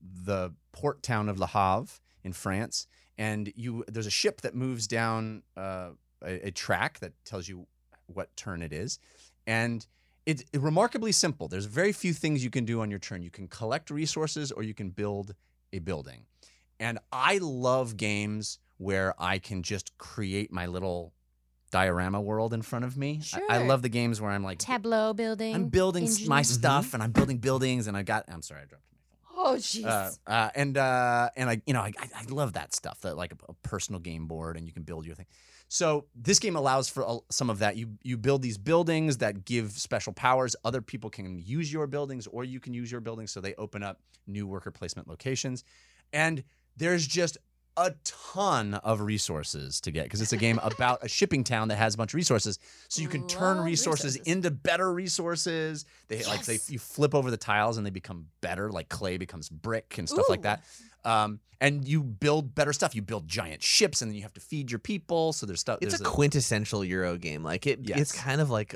the 0.00 0.52
port 0.72 1.02
town 1.02 1.28
of 1.28 1.38
Le 1.38 1.46
Havre 1.46 1.98
in 2.22 2.32
France, 2.32 2.86
and 3.18 3.52
you 3.56 3.84
there's 3.88 4.06
a 4.06 4.10
ship 4.10 4.42
that 4.42 4.54
moves 4.54 4.86
down 4.86 5.42
uh, 5.56 5.90
a, 6.22 6.48
a 6.48 6.50
track 6.50 7.00
that 7.00 7.12
tells 7.24 7.48
you 7.48 7.66
what 8.06 8.34
turn 8.36 8.62
it 8.62 8.72
is, 8.72 8.98
and 9.46 9.86
it's 10.26 10.44
remarkably 10.54 11.12
simple. 11.12 11.46
There's 11.46 11.66
very 11.66 11.92
few 11.92 12.12
things 12.12 12.42
you 12.42 12.50
can 12.50 12.64
do 12.64 12.80
on 12.80 12.90
your 12.90 12.98
turn. 12.98 13.22
You 13.22 13.30
can 13.30 13.46
collect 13.46 13.90
resources 13.90 14.50
or 14.50 14.64
you 14.64 14.74
can 14.74 14.90
build 14.90 15.34
a 15.72 15.78
building. 15.78 16.26
And 16.80 16.98
I 17.12 17.38
love 17.38 17.96
games 17.96 18.58
where 18.78 19.14
I 19.18 19.38
can 19.38 19.62
just 19.62 19.96
create 19.98 20.52
my 20.52 20.66
little 20.66 21.12
diorama 21.80 22.20
world 22.20 22.52
in 22.54 22.62
front 22.62 22.84
of 22.84 22.96
me. 22.96 23.20
I- 23.34 23.56
I, 23.56 23.58
love 23.70 23.80
the 23.82 23.88
games 23.88 24.20
where 24.20 24.30
I'm 24.30 24.42
like, 24.50 24.58
Tableau 24.58 25.12
building. 25.12 25.54
I'm 25.54 25.68
building 25.68 26.04
s- 26.04 26.26
my 26.26 26.38
engine. 26.38 26.54
stuff 26.54 26.94
and 26.94 27.02
I'm 27.02 27.12
building 27.12 27.38
buildings 27.38 27.86
and 27.86 27.96
I 27.96 28.02
got. 28.02 28.24
I'm 28.28 28.42
sorry, 28.42 28.62
I 28.62 28.66
dropped 28.70 28.84
my 28.90 28.98
phone. 28.98 29.46
Oh 29.48 29.56
jeez. 29.56 29.84
Uh, 29.84 30.10
uh, 30.30 30.50
and 30.54 30.78
uh, 30.78 31.28
and 31.36 31.50
I, 31.50 31.60
you 31.66 31.74
know, 31.74 31.82
I, 31.88 31.92
I 31.98 32.06
I 32.20 32.24
love 32.40 32.54
that 32.54 32.74
stuff. 32.74 33.00
That 33.02 33.16
like 33.16 33.32
a, 33.32 33.36
a 33.50 33.54
personal 33.62 34.00
game 34.00 34.26
board, 34.26 34.56
and 34.56 34.66
you 34.66 34.72
can 34.72 34.84
build 34.84 35.04
your 35.06 35.14
thing. 35.14 35.26
So 35.68 36.06
this 36.14 36.38
game 36.38 36.56
allows 36.56 36.88
for 36.88 37.20
some 37.30 37.50
of 37.50 37.58
that. 37.58 37.76
You 37.76 37.86
you 38.02 38.16
build 38.16 38.40
these 38.40 38.56
buildings 38.58 39.18
that 39.18 39.44
give 39.44 39.72
special 39.72 40.12
powers. 40.14 40.56
Other 40.64 40.80
people 40.80 41.10
can 41.10 41.38
use 41.38 41.72
your 41.72 41.86
buildings, 41.86 42.26
or 42.26 42.44
you 42.44 42.60
can 42.60 42.72
use 42.72 42.90
your 42.90 43.02
buildings. 43.02 43.30
So 43.32 43.40
they 43.40 43.54
open 43.56 43.82
up 43.82 44.00
new 44.26 44.46
worker 44.46 44.70
placement 44.70 45.08
locations, 45.08 45.64
and 46.12 46.42
there's 46.78 47.06
just 47.06 47.36
a 47.76 47.94
ton 48.04 48.74
of 48.74 49.00
resources 49.00 49.80
to 49.82 49.90
get 49.90 50.04
because 50.04 50.20
it's 50.22 50.32
a 50.32 50.36
game 50.36 50.58
about 50.62 51.04
a 51.04 51.08
shipping 51.08 51.44
town 51.44 51.68
that 51.68 51.76
has 51.76 51.94
a 51.94 51.96
bunch 51.98 52.12
of 52.12 52.16
resources. 52.16 52.58
So 52.88 53.02
you 53.02 53.08
can 53.08 53.26
turn 53.26 53.60
resources, 53.60 54.14
resources. 54.16 54.32
into 54.32 54.50
better 54.50 54.92
resources. 54.92 55.84
They 56.08 56.24
like 56.24 56.44
they 56.44 56.58
you 56.68 56.78
flip 56.78 57.14
over 57.14 57.30
the 57.30 57.36
tiles 57.36 57.76
and 57.76 57.86
they 57.86 57.90
become 57.90 58.26
better. 58.40 58.70
Like 58.70 58.88
clay 58.88 59.16
becomes 59.16 59.48
brick 59.48 59.96
and 59.98 60.08
stuff 60.08 60.28
like 60.28 60.42
that. 60.42 60.62
Um, 61.04 61.40
and 61.60 61.86
you 61.88 62.02
build 62.02 62.54
better 62.54 62.72
stuff. 62.72 62.94
You 62.94 63.00
build 63.02 63.28
giant 63.28 63.62
ships, 63.62 64.02
and 64.02 64.10
then 64.10 64.16
you 64.16 64.22
have 64.22 64.34
to 64.34 64.40
feed 64.40 64.70
your 64.70 64.78
people. 64.78 65.32
So 65.32 65.46
there's 65.46 65.60
stuff. 65.60 65.78
It's 65.80 65.94
a 65.94 65.98
there's 65.98 66.10
quintessential 66.10 66.84
Euro 66.84 67.16
game. 67.16 67.42
Like 67.42 67.66
it, 67.66 67.80
Yes. 67.82 67.98
it's 68.00 68.12
kind 68.12 68.40
of 68.40 68.50
like 68.50 68.74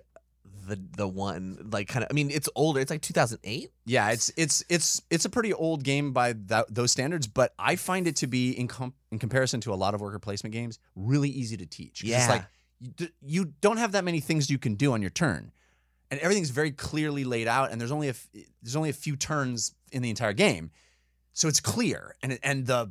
the 0.70 0.80
the 0.96 1.06
one 1.06 1.68
like 1.70 1.88
kind 1.88 2.02
of. 2.04 2.09
I 2.11 2.14
mean, 2.14 2.30
it's 2.30 2.48
older. 2.54 2.80
It's 2.80 2.90
like 2.90 3.02
2008. 3.02 3.70
Yeah, 3.85 4.11
it's 4.11 4.33
it's 4.37 4.64
it's 4.70 5.02
it's 5.11 5.24
a 5.26 5.28
pretty 5.30 5.52
old 5.52 5.85
game 5.85 6.12
by 6.12 6.33
that, 6.46 6.66
those 6.74 6.90
standards, 6.92 7.26
but 7.26 7.52
I 7.59 7.76
find 7.76 8.06
it 8.06 8.16
to 8.16 8.26
be 8.26 8.52
in 8.52 8.68
com- 8.68 8.94
in 9.12 9.18
comparison 9.18 9.61
to 9.62 9.72
a 9.72 9.76
lot 9.76 9.94
of 9.94 10.00
worker 10.00 10.18
placement 10.18 10.52
games 10.54 10.78
really 10.96 11.28
easy 11.28 11.56
to 11.59 11.66
teach 11.66 12.02
Yeah. 12.02 12.20
it's 12.20 12.28
like 12.30 12.44
you, 12.80 13.09
you 13.20 13.44
don't 13.61 13.76
have 13.76 13.92
that 13.92 14.04
many 14.04 14.20
things 14.20 14.48
you 14.48 14.59
can 14.59 14.74
do 14.76 14.92
on 14.94 15.02
your 15.02 15.11
turn, 15.11 15.52
and 16.11 16.18
everything's 16.20 16.50
very 16.50 16.70
clearly 16.70 17.24
laid 17.24 17.46
out. 17.48 17.70
And 17.72 17.80
there's 17.80 17.92
only 17.92 18.06
a 18.09 18.16
f- 18.16 18.28
there's 18.62 18.76
only 18.76 18.88
a 18.90 18.94
few 18.94 19.16
turns 19.16 19.74
in 19.92 20.00
the 20.02 20.09
entire 20.11 20.33
game, 20.33 20.70
so 21.32 21.48
it's 21.48 21.60
clear. 21.60 22.14
And 22.22 22.38
and 22.42 22.66
the 22.66 22.90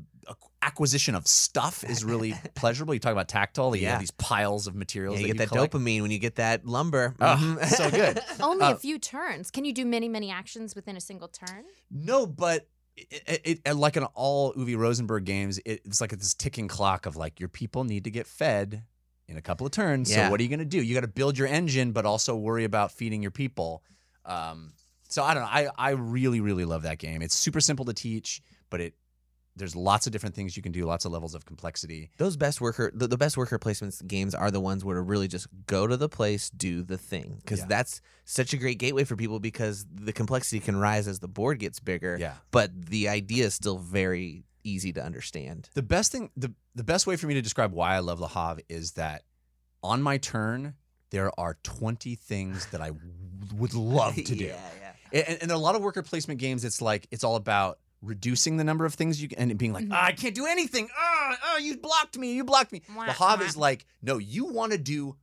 acquisition 0.62 1.16
of 1.16 1.26
stuff 1.26 1.84
is 1.84 2.04
really 2.04 2.36
pleasurable. 2.56 2.94
You 2.94 3.00
talk 3.00 3.14
about 3.14 3.28
tactile. 3.30 3.76
You 3.76 3.84
Yeah. 3.84 3.92
have 3.92 4.00
these 4.00 4.12
piles 4.12 4.68
of 4.68 4.76
materials. 4.76 5.20
Yeah, 5.20 5.28
you 5.28 5.34
that 5.34 5.38
get 5.38 5.50
that 5.50 5.56
collect. 5.56 5.74
dopamine 5.74 6.02
when 6.02 6.12
you 6.12 6.20
get 6.20 6.36
that 6.36 6.66
lumber. 6.66 7.16
Oh, 7.22 7.58
so 7.68 7.90
good. 7.90 8.20
Only 8.42 8.66
uh, 8.66 8.74
a 8.74 8.76
few 8.78 9.00
turns. 9.00 9.50
Can 9.52 9.64
you 9.66 9.74
do 9.74 9.86
many, 9.86 10.10
many 10.10 10.30
actions 10.30 10.76
within 10.76 10.98
a 10.98 11.02
single 11.02 11.30
turn? 11.30 11.64
No, 11.90 12.28
but 12.28 12.68
it, 12.98 13.42
it, 13.46 13.62
it 13.66 13.74
like 13.76 13.96
in 13.96 14.04
all 14.04 14.54
Uwe 14.54 14.78
Rosenberg 14.78 15.24
games, 15.24 15.58
it, 15.60 15.82
it's 15.86 16.02
like 16.02 16.12
this 16.12 16.34
ticking 16.34 16.68
clock 16.68 17.06
of 17.06 17.16
like 17.16 17.40
your 17.40 17.50
people 17.50 17.86
need 17.86 18.04
to 18.04 18.12
get 18.12 18.28
fed 18.28 18.84
in 19.30 19.38
a 19.38 19.42
couple 19.42 19.66
of 19.66 19.72
turns. 19.72 20.12
Yeah. 20.12 20.26
So 20.26 20.32
what 20.32 20.40
are 20.42 20.44
you 20.44 20.50
going 20.50 20.60
to 20.60 20.66
do? 20.66 20.82
You 20.82 20.94
got 20.94 21.02
to 21.02 21.08
build 21.08 21.38
your 21.38 21.48
engine, 21.48 21.94
but 21.94 22.06
also 22.06 22.36
worry 22.36 22.66
about 22.66 22.92
feeding 22.92 23.22
your 23.22 23.32
people. 23.32 23.84
Um, 24.26 24.74
so 25.10 25.24
I 25.24 25.34
don't 25.34 25.44
know. 25.44 25.50
I 25.52 25.68
I 25.78 25.90
really 25.92 26.40
really 26.42 26.66
love 26.66 26.84
that 26.84 26.98
game. 27.00 27.22
It's 27.22 27.36
super 27.36 27.60
simple 27.60 27.86
to 27.86 27.94
teach, 27.94 28.42
but 28.70 28.80
it 28.82 28.94
there's 29.56 29.76
lots 29.76 30.06
of 30.08 30.14
different 30.14 30.36
things 30.36 30.56
you 30.56 30.64
can 30.64 30.72
do, 30.72 30.86
lots 30.86 31.04
of 31.04 31.12
levels 31.12 31.36
of 31.36 31.46
complexity. 31.46 32.10
Those 32.18 32.38
best 32.38 32.62
worker, 32.62 32.92
the, 32.94 33.08
the 33.10 33.18
best 33.18 33.36
worker 33.36 33.60
placements 33.60 34.06
games 34.08 34.34
are 34.34 34.52
the 34.52 34.62
ones 34.62 34.86
where 34.86 34.96
to 34.96 35.02
really 35.02 35.28
just 35.28 35.48
go 35.68 35.86
to 35.86 35.98
the 35.98 36.08
place, 36.08 36.50
do 36.50 36.82
the 36.82 36.98
thing, 36.98 37.40
because 37.44 37.60
Yeah. 37.60 37.66
that's 37.68 38.00
such 38.24 38.54
a 38.54 38.58
great 38.58 38.78
gateway 38.80 39.04
for 39.04 39.18
people 39.18 39.40
because 39.42 39.86
the 39.94 40.14
complexity 40.14 40.62
can 40.62 40.78
rise 40.78 41.10
as 41.10 41.20
the 41.20 41.28
board 41.28 41.60
gets 41.60 41.82
bigger. 41.82 42.16
Yeah. 42.18 42.36
but 42.52 42.72
the 42.86 43.10
idea 43.10 43.46
is 43.48 43.54
still 43.54 43.80
very 43.80 44.46
easy 44.64 44.94
to 44.94 45.04
understand. 45.04 45.70
The 45.74 45.82
best 45.84 46.12
thing, 46.14 46.30
the 46.38 46.54
the 46.76 46.84
best 46.86 47.06
way 47.06 47.18
for 47.18 47.28
me 47.28 47.34
to 47.34 47.42
describe 47.42 47.74
why 47.74 47.96
I 47.96 48.00
love 48.00 48.22
Le 48.22 48.30
Havre 48.30 48.62
is 48.70 48.94
that 48.94 49.24
on 49.84 50.02
my 50.02 50.18
turn 50.20 50.76
there 51.10 51.32
are 51.38 51.58
20 51.64 52.16
things 52.16 52.68
that 52.68 52.80
I 52.82 52.92
would 53.58 53.74
love 53.74 54.16
to 54.16 54.22
do. 54.24 54.36
yeah, 54.46 54.60
yeah. 54.80 54.89
And, 55.14 55.38
and 55.42 55.50
there 55.50 55.56
are 55.56 55.60
a 55.60 55.64
lot 55.64 55.76
of 55.76 55.82
worker 55.82 56.02
placement 56.04 56.40
games. 56.40 56.64
It's 56.64 56.82
like 56.82 57.08
it's 57.12 57.24
all 57.24 57.36
about 57.36 57.80
reducing 58.02 58.56
the 58.58 58.64
number 58.64 58.86
of 58.86 58.94
things 58.94 59.22
you 59.22 59.28
can, 59.28 59.50
and 59.50 59.58
being 59.58 59.74
like, 59.74 59.86
Mhm. 59.86 59.90
"Ah, 59.94 60.06
I 60.06 60.12
can't 60.14 60.34
do 60.36 60.46
anything. 60.46 60.88
Ah, 60.98 61.38
ah, 61.44 61.58
you 61.58 61.78
blocked 61.78 62.18
me. 62.18 62.34
You 62.34 62.44
blocked 62.46 62.72
me. 62.72 62.82
Wah, 62.96 63.06
the 63.08 63.16
wah. 63.20 63.36
is 63.42 63.58
like, 63.58 63.86
no, 64.02 64.18
you 64.18 64.46
want 64.46 64.72
to 64.72 64.78
do 64.78 65.16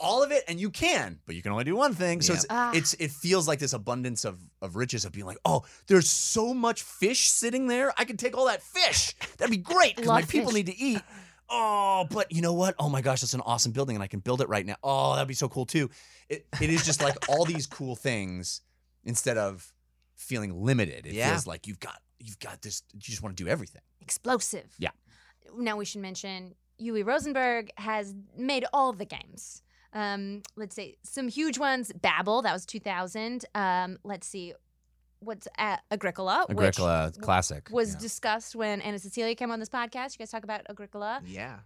all 0.00 0.22
of 0.22 0.30
it, 0.30 0.44
and 0.46 0.60
you 0.60 0.70
can, 0.70 1.18
but 1.26 1.34
you 1.34 1.42
can 1.42 1.50
only 1.52 1.64
do 1.64 1.74
one 1.74 1.92
thing. 1.94 2.20
So 2.22 2.32
Yeah. 2.34 2.36
it's 2.36 2.46
Ah. 2.50 2.70
it's 2.74 2.94
it 2.94 3.10
feels 3.12 3.48
like 3.48 3.58
this 3.58 3.72
abundance 3.72 4.24
of 4.24 4.38
of 4.60 4.76
riches 4.76 5.04
of 5.04 5.12
being 5.12 5.26
like, 5.26 5.38
oh, 5.44 5.64
there's 5.86 6.08
so 6.10 6.52
much 6.54 6.82
fish 6.82 7.30
sitting 7.30 7.66
there. 7.66 7.92
I 7.98 8.04
could 8.04 8.18
take 8.18 8.36
all 8.36 8.46
that 8.46 8.62
fish. 8.62 9.14
That'd 9.38 9.50
be 9.50 9.56
great 9.56 9.96
because 9.96 10.08
my 10.08 10.22
people 10.22 10.52
need 10.52 10.66
to 10.66 10.76
eat. 10.76 11.00
Oh, 11.50 12.06
but 12.10 12.30
you 12.30 12.42
know 12.42 12.52
what? 12.52 12.74
Oh 12.78 12.90
my 12.90 13.00
gosh, 13.00 13.22
that's 13.22 13.32
an 13.32 13.40
awesome 13.40 13.72
building, 13.72 13.96
and 13.96 14.02
I 14.02 14.06
can 14.06 14.20
build 14.20 14.42
it 14.42 14.48
right 14.50 14.66
now. 14.66 14.76
Oh, 14.82 15.14
that'd 15.14 15.26
be 15.28 15.34
so 15.34 15.48
cool 15.48 15.64
too. 15.64 15.88
It 16.28 16.46
it 16.60 16.68
is 16.68 16.84
just 16.84 17.02
like 17.02 17.16
all 17.30 17.46
these 17.46 17.66
cool 17.66 17.96
things 17.96 18.60
instead 19.04 19.38
of 19.38 19.72
feeling 20.16 20.62
limited. 20.64 21.06
It 21.06 21.12
Yeah. 21.14 21.30
feels 21.30 21.46
like 21.46 21.66
you've 21.66 21.80
got 21.80 22.00
you've 22.20 22.38
got 22.40 22.62
this. 22.62 22.82
You 22.92 23.00
just 23.00 23.22
want 23.22 23.36
to 23.36 23.42
do 23.44 23.48
everything. 23.48 23.82
Explosive. 24.00 24.74
Yeah. 24.78 24.90
Now 25.56 25.76
we 25.76 25.84
should 25.84 26.00
mention 26.00 26.54
Uwe 26.80 27.04
Rosenberg 27.06 27.70
has 27.76 28.14
made 28.36 28.64
all 28.72 28.92
the 28.92 29.04
games. 29.04 29.62
Um, 29.92 30.42
let's 30.56 30.74
see, 30.74 30.96
some 31.02 31.28
huge 31.28 31.58
ones. 31.58 31.92
Babel, 31.92 32.42
that 32.42 32.52
was 32.52 32.66
2000. 32.66 33.44
Um, 33.54 33.98
let's 34.04 34.26
see, 34.26 34.52
what's 35.20 35.48
uh, 35.58 35.76
Agricola, 35.90 36.44
Agricola 36.50 37.12
classic 37.20 37.68
was 37.70 37.94
yeah. 37.94 38.00
discussed 38.00 38.54
when 38.54 38.80
Anna 38.82 38.98
Cecilia 38.98 39.34
came 39.34 39.50
on 39.50 39.60
this 39.60 39.68
podcast. 39.70 40.12
You 40.14 40.18
guys 40.18 40.30
talk 40.30 40.44
about 40.44 40.62
Agricola, 40.68 41.22
Yeah. 41.24 41.60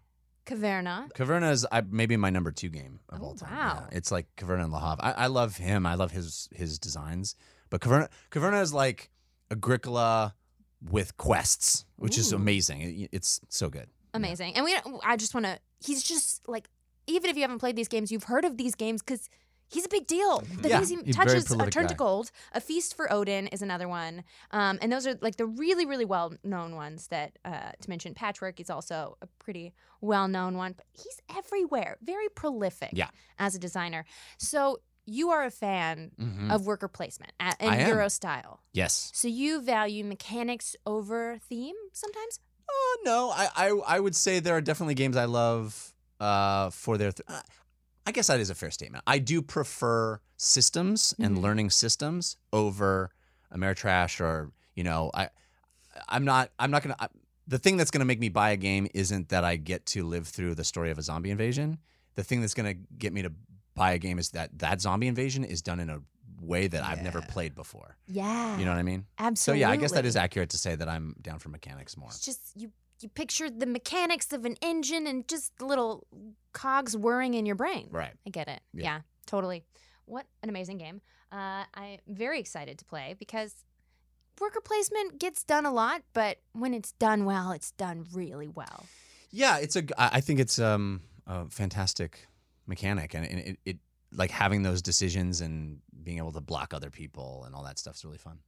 Caverna. 0.46 1.10
Caverna 1.12 1.50
is 1.52 1.66
I, 1.70 1.82
maybe 1.82 2.16
my 2.16 2.30
number 2.30 2.50
two 2.52 2.68
game 2.68 3.00
of 3.08 3.22
Oh, 3.22 3.26
all 3.26 3.34
time. 3.34 3.50
wow. 3.56 3.86
Yeah, 3.90 3.96
it's 3.96 4.10
like 4.10 4.26
Caverna 4.36 4.64
and 4.64 4.72
Le 4.72 4.80
Havre. 4.80 5.04
I, 5.04 5.12
I 5.12 5.26
love 5.28 5.56
him. 5.56 5.86
I 5.86 5.94
love 5.94 6.10
his 6.10 6.48
his 6.52 6.78
designs. 6.78 7.34
But 7.70 7.80
Caverna 7.80 8.08
Caverna 8.30 8.60
is 8.62 8.72
like 8.74 9.10
Agricola 9.50 10.34
with 10.82 11.16
quests, 11.16 11.84
which 11.96 12.18
is 12.18 12.32
amazing. 12.32 12.80
It- 12.82 13.08
it's 13.12 13.40
so 13.48 13.68
good. 13.70 13.88
Amazing. 14.14 14.56
And 14.56 14.64
we 14.64 14.76
I 15.04 15.16
just 15.16 15.32
want 15.34 15.46
to 15.46 15.58
he's 15.84 16.02
just 16.02 16.46
like 16.48 16.68
even 17.06 17.30
if 17.30 17.36
you 17.36 17.42
haven't 17.42 17.58
played 17.58 17.76
these 17.76 17.88
games, 17.88 18.10
you've 18.12 18.24
heard 18.24 18.44
of 18.44 18.56
these 18.56 18.74
games 18.74 19.02
cuz 19.02 19.28
he's 19.72 19.84
a 19.84 19.88
big 19.88 20.06
deal. 20.06 20.42
The 20.60 20.68
Yeah, 20.68 20.76
things 20.78 20.90
he 20.90 20.98
he's 21.04 21.16
touches 21.16 21.44
uh, 21.44 21.48
prolific 21.48 21.72
turn 21.72 21.88
to 21.88 21.94
gold. 21.94 22.30
A 22.52 22.60
feast 22.60 22.94
for 22.96 23.12
Odin 23.12 23.46
is 23.48 23.62
another 23.62 23.88
one. 23.88 24.24
Um, 24.50 24.78
and 24.82 24.92
those 24.92 25.06
are 25.06 25.16
like 25.20 25.36
the 25.36 25.46
really 25.46 25.86
really 25.86 26.04
well-known 26.04 26.76
ones 26.76 27.08
that 27.08 27.38
uh, 27.44 27.72
to 27.80 27.88
mention 27.90 28.14
Patchwork 28.14 28.60
is 28.60 28.70
also 28.70 29.16
a 29.22 29.26
pretty 29.38 29.72
well-known 30.00 30.56
one, 30.56 30.72
but 30.76 30.86
he's 30.92 31.20
everywhere. 31.36 31.96
Very 32.02 32.28
prolific 32.28 32.90
Yeah. 32.92 33.08
as 33.38 33.54
a 33.54 33.58
designer. 33.58 34.04
So 34.38 34.80
you 35.04 35.30
are 35.30 35.44
a 35.44 35.50
fan 35.50 36.12
Mhm. 36.20 36.52
of 36.54 36.64
worker 36.66 36.88
placement 36.88 37.32
a- 37.40 37.56
in 37.60 37.68
I 37.70 37.76
am. 37.78 37.88
Euro 37.88 38.08
style. 38.08 38.60
yes. 38.72 39.10
So 39.14 39.26
you 39.28 39.60
value 39.60 40.04
mechanics 40.04 40.76
over 40.86 41.38
theme 41.48 41.74
sometimes? 41.92 42.38
Oh 42.70 42.96
no, 43.04 43.30
I, 43.30 43.48
I 43.56 43.96
I 43.96 44.00
would 44.00 44.14
say 44.16 44.38
there 44.40 44.56
are 44.56 44.60
definitely 44.60 44.94
games 44.94 45.16
I 45.16 45.24
love 45.26 45.92
uh, 46.20 46.70
for 46.70 46.96
their. 46.98 47.10
Th- 47.12 47.26
uh, 47.28 47.40
I 48.06 48.12
guess 48.12 48.26
that 48.26 48.40
is 48.40 48.50
a 48.50 48.54
fair 48.54 48.70
statement. 48.70 49.04
I 49.06 49.18
do 49.18 49.42
prefer 49.42 50.20
systems 50.36 51.14
and 51.20 51.36
Mhm. 51.36 51.40
learning 51.42 51.70
systems 51.70 52.36
over 52.52 53.10
Ameritrash 53.54 54.20
or 54.20 54.50
you 54.74 54.84
know 54.84 55.10
I 55.14 55.28
I'm 56.08 56.24
not 56.24 56.50
I'm 56.58 56.70
not 56.70 56.82
gonna. 56.82 56.96
I, 56.98 57.08
the 57.46 57.58
thing 57.58 57.76
that's 57.76 57.90
gonna 57.90 58.04
make 58.06 58.18
me 58.20 58.28
buy 58.28 58.50
a 58.50 58.56
game 58.56 58.88
isn't 58.94 59.28
that 59.28 59.44
I 59.44 59.56
get 59.56 59.84
to 59.86 60.04
live 60.06 60.26
through 60.26 60.54
the 60.54 60.64
story 60.64 60.90
of 60.90 60.98
a 60.98 61.02
zombie 61.02 61.30
invasion. 61.30 61.78
The 62.14 62.24
thing 62.24 62.40
that's 62.40 62.54
gonna 62.54 62.74
get 62.74 63.12
me 63.12 63.22
to 63.22 63.32
buy 63.74 63.92
a 63.92 63.98
game 63.98 64.18
is 64.18 64.30
that 64.30 64.58
that 64.58 64.80
zombie 64.80 65.06
invasion 65.06 65.44
is 65.44 65.60
done 65.62 65.78
in 65.80 65.90
a 65.90 66.00
way 66.40 66.66
that 66.66 66.82
I've 66.82 67.02
never 67.02 67.22
played 67.22 67.54
before. 67.54 67.96
Yeah. 68.06 68.58
You 68.58 68.64
know 68.64 68.72
what 68.72 68.78
I 68.78 68.82
mean? 68.82 69.06
Absolutely. 69.18 69.60
So 69.60 69.66
yeah, 69.66 69.70
I 69.72 69.76
guess 69.76 69.92
that 69.92 70.04
is 70.04 70.16
accurate 70.16 70.50
to 70.50 70.58
say 70.58 70.74
that 70.74 70.88
I'm 70.88 71.14
down 71.22 71.38
for 71.38 71.50
mechanics 71.50 71.96
more. 71.96 72.08
It's 72.08 72.24
just 72.24 72.40
you 72.56 72.72
you 73.02 73.08
picture 73.08 73.50
the 73.50 73.66
mechanics 73.66 74.32
of 74.32 74.44
an 74.44 74.56
engine 74.62 75.06
and 75.06 75.26
just 75.28 75.60
little 75.60 76.06
cogs 76.52 76.96
whirring 76.96 77.34
in 77.34 77.46
your 77.46 77.56
brain. 77.56 77.88
Right. 77.90 78.12
I 78.26 78.30
get 78.30 78.48
it. 78.48 78.60
Yeah. 78.72 78.84
Yeah, 78.84 79.00
totally. 79.26 79.64
What 80.04 80.26
an 80.42 80.48
amazing 80.48 80.78
game. 80.78 81.00
Uh, 81.30 81.64
I'm 81.74 81.98
very 82.06 82.38
excited 82.40 82.78
to 82.78 82.84
play 82.84 83.14
because 83.18 83.64
worker 84.40 84.60
placement 84.60 85.18
gets 85.18 85.44
done 85.44 85.64
a 85.64 85.72
lot, 85.72 86.02
but 86.12 86.38
when 86.52 86.74
it's 86.74 86.92
done 86.92 87.24
well, 87.24 87.52
it's 87.52 87.70
done 87.72 88.06
really 88.12 88.48
well. 88.48 88.86
Yeah, 89.30 89.58
it's 89.58 89.76
a. 89.76 89.84
I 89.96 90.20
think 90.20 90.40
it's 90.40 90.58
um 90.58 91.00
a 91.26 91.48
fantastic 91.48 92.26
mechanic, 92.66 93.14
and 93.14 93.24
it, 93.24 93.30
it, 93.30 93.58
it 93.64 93.76
like 94.12 94.30
having 94.30 94.62
those 94.62 94.82
decisions 94.82 95.40
and 95.40 95.78
being 96.02 96.18
able 96.18 96.32
to 96.32 96.40
block 96.40 96.74
other 96.74 96.90
people 96.90 97.44
and 97.46 97.54
all 97.54 97.64
that 97.64 97.78
stuff's 97.78 98.04
really 98.04 98.18
fun. 98.18 98.40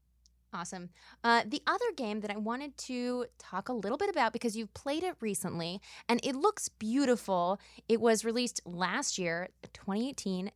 Awesome. 0.55 0.91
Uh, 1.25 1.43
the 1.45 1.63
other 1.67 1.85
game 1.97 2.21
that 2.21 2.31
I 2.31 2.37
wanted 2.37 2.79
to 2.79 3.27
talk 3.41 3.69
a 3.69 3.73
little 3.73 3.99
bit 3.99 4.09
about 4.09 4.33
because 4.33 4.57
you've 4.57 4.73
played 4.73 5.03
it 5.03 5.17
recently 5.21 5.81
and 6.09 6.21
it 6.23 6.37
looks 6.37 6.69
beautiful. 6.69 7.59
It 7.89 8.01
was 8.01 8.25
released 8.25 8.61
last 8.65 9.19
year, 9.19 9.49
2018. 9.73 10.53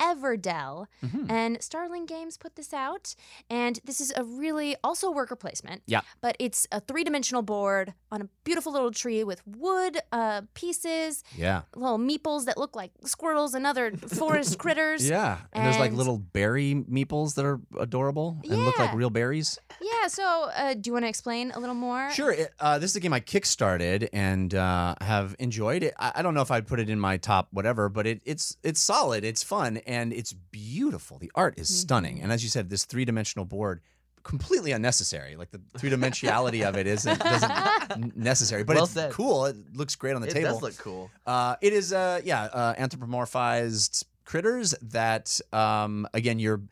Everdell. 0.00 0.86
Mhm. 1.04 1.30
And 1.30 1.62
Starling 1.62 2.06
Games 2.06 2.36
put 2.36 2.56
this 2.56 2.72
out. 2.72 3.14
And 3.50 3.78
this 3.84 4.00
is 4.00 4.12
a 4.16 4.24
really 4.24 4.76
also 4.84 5.10
worker 5.10 5.36
placement. 5.36 5.82
Yeah. 5.86 6.00
But 6.20 6.36
it's 6.38 6.66
a 6.72 6.80
three 6.80 7.04
dimensional 7.04 7.42
board 7.42 7.94
on 8.10 8.22
a 8.22 8.28
beautiful 8.44 8.72
little 8.72 8.90
tree 8.90 9.24
with 9.24 9.42
wood 9.46 9.98
uh, 10.12 10.42
pieces, 10.54 11.22
Yeah, 11.36 11.62
little 11.74 11.98
meeples 11.98 12.44
that 12.46 12.56
look 12.58 12.76
like 12.76 12.92
squirrels 13.04 13.54
and 13.54 13.66
other 13.66 13.92
forest 13.96 14.58
critters. 14.58 15.08
yeah, 15.08 15.38
and, 15.52 15.64
there's 15.66 15.78
like 15.78 15.92
little 15.92 16.18
berry 16.18 16.74
meeples 16.74 17.34
that 17.34 17.44
are 17.44 17.60
adorable 17.78 18.38
and 18.44 18.64
look 18.64 18.78
like 18.78 18.94
real 18.94 19.10
berries. 19.10 19.58
Yeah. 19.80 20.06
So, 20.08 20.50
uh, 20.54 20.74
do 20.74 20.88
you 20.88 20.92
want 20.92 21.04
to 21.04 21.08
explain 21.08 21.50
a 21.52 21.58
little 21.58 21.74
more? 21.74 22.10
Sure. 22.10 22.30
It, 22.30 22.52
uh, 22.60 22.78
this 22.78 22.90
is 22.90 22.96
a 22.96 23.00
game 23.00 23.12
I 23.12 23.20
kickstarted 23.20 24.08
and 24.12 24.54
uh, 24.54 24.94
have 25.00 25.34
enjoyed 25.38 25.82
it. 25.82 25.94
I, 25.98 26.12
I 26.16 26.22
don't 26.22 26.34
know 26.34 26.42
if 26.42 26.50
I'd 26.50 26.66
put 26.66 26.78
it 26.78 26.88
in 26.90 27.00
my 27.00 27.16
top 27.16 27.48
whatever, 27.50 27.88
but 27.88 28.06
it, 28.06 28.20
it's 28.24 28.56
it's 28.62 28.80
solid. 28.80 29.24
It's 29.24 29.42
fun 29.42 29.78
and 29.86 30.12
it's 30.12 30.32
beautiful. 30.32 31.18
The 31.18 31.30
art 31.34 31.58
is 31.58 31.68
stunning. 31.80 32.20
And 32.20 32.32
as 32.32 32.42
you 32.42 32.48
said, 32.50 32.70
this 32.70 32.84
three 32.84 33.04
dimensional 33.04 33.44
board 33.44 33.80
completely 34.22 34.72
unnecessary. 34.72 35.36
Like 35.36 35.50
the 35.50 35.60
three 35.78 35.90
dimensionality 35.90 36.66
of 36.66 36.76
it 36.76 36.86
isn't 36.86 37.18
doesn't 37.20 38.16
necessary, 38.16 38.64
but 38.64 38.74
Well 38.76 38.84
it's 38.84 38.94
said. 38.94 39.12
cool. 39.12 39.44
It 39.46 39.56
looks 39.76 39.96
great 39.96 40.14
on 40.14 40.22
the 40.22 40.28
it 40.28 40.32
table. 40.34 40.48
It 40.48 40.52
does 40.52 40.62
look 40.62 40.78
cool. 40.78 41.10
Uh, 41.26 41.56
it 41.60 41.72
is, 41.74 41.92
uh, 41.92 42.20
yeah, 42.24 42.44
uh, 42.44 42.74
anthropomorphized 42.76 44.04
critters 44.24 44.74
that, 44.80 45.40
um, 45.52 46.08
again, 46.14 46.38
you're 46.38 46.62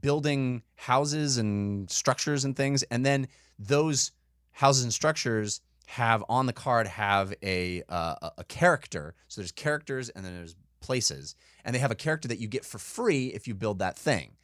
building 0.00 0.62
houses 0.76 1.38
and 1.38 1.90
structures 1.90 2.44
and 2.44 2.56
things, 2.56 2.82
and 2.84 3.04
then 3.04 3.28
those 3.58 4.12
houses 4.52 4.84
and 4.84 4.92
structures 4.92 5.60
have 5.86 6.24
on 6.28 6.46
the 6.46 6.52
card 6.52 6.86
have 6.86 7.34
a 7.42 7.82
uh, 7.88 8.14
a- 8.22 8.32
a 8.38 8.44
character. 8.44 9.14
So 9.28 9.40
there's 9.40 9.52
characters 9.52 10.08
and 10.10 10.24
then 10.24 10.34
there's 10.34 10.56
places, 10.80 11.34
and 11.64 11.74
they 11.74 11.80
have 11.80 11.90
a 11.90 11.96
character 11.96 12.28
that 12.28 12.38
you 12.38 12.48
get 12.48 12.64
for 12.64 12.78
free 12.78 13.26
if 13.28 13.48
you 13.48 13.54
build 13.54 13.78
that 13.78 13.96
thing. 13.96 14.36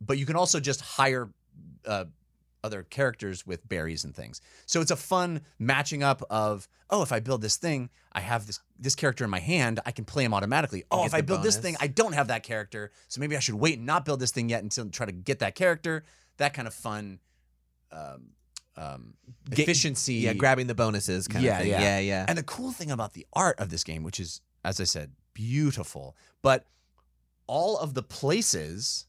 But 0.00 0.18
you 0.18 0.26
can 0.26 0.36
also 0.36 0.60
just 0.60 0.80
hire. 0.80 1.30
Uh, 1.84 2.04
other 2.62 2.82
characters 2.82 3.46
with 3.46 3.66
berries 3.68 4.04
and 4.04 4.14
things. 4.14 4.40
So 4.66 4.82
it's 4.82 4.90
a 4.90 4.96
fun 4.96 5.40
matching 5.58 6.02
up 6.02 6.22
of, 6.28 6.68
oh, 6.90 7.02
if 7.02 7.12
I 7.12 7.20
build 7.20 7.40
this 7.40 7.56
thing, 7.56 7.88
I 8.12 8.20
have 8.20 8.46
this 8.46 8.60
this 8.78 8.94
character 8.94 9.24
in 9.24 9.30
my 9.30 9.40
hand, 9.40 9.80
I 9.86 9.92
can 9.92 10.04
play 10.04 10.24
him 10.24 10.34
automatically. 10.34 10.84
Oh, 10.90 11.06
if 11.06 11.14
I 11.14 11.20
build 11.22 11.42
this 11.42 11.56
thing, 11.56 11.76
I 11.80 11.86
don't 11.86 12.12
have 12.12 12.28
that 12.28 12.42
character, 12.42 12.92
so 13.08 13.20
maybe 13.20 13.36
I 13.36 13.40
should 13.40 13.54
wait 13.54 13.78
and 13.78 13.86
not 13.86 14.04
build 14.04 14.20
this 14.20 14.30
thing 14.30 14.48
yet 14.48 14.62
until 14.62 14.88
try 14.90 15.06
to 15.06 15.12
get 15.12 15.38
that 15.38 15.54
character. 15.54 16.04
That 16.36 16.52
kind 16.54 16.66
of 16.68 16.74
fun 16.74 17.20
um, 17.92 18.30
um, 18.76 19.14
efficiency. 19.50 20.14
Yeah, 20.14 20.34
grabbing 20.34 20.66
the 20.66 20.74
bonuses 20.74 21.28
kind 21.28 21.44
Yeah, 21.44 21.52
of 21.52 21.62
thing. 21.62 21.70
yeah. 21.70 21.80
Yeah, 21.80 21.98
yeah. 21.98 22.24
And 22.28 22.36
the 22.38 22.42
cool 22.42 22.72
thing 22.72 22.90
about 22.90 23.12
the 23.12 23.26
art 23.32 23.58
of 23.58 23.70
this 23.70 23.84
game, 23.84 24.02
which 24.02 24.20
is, 24.20 24.40
as 24.64 24.80
I 24.80 24.84
said, 24.84 25.12
beautiful, 25.34 26.16
but 26.42 26.66
all 27.46 27.78
of 27.78 27.94
the 27.94 28.02
places 28.02 29.06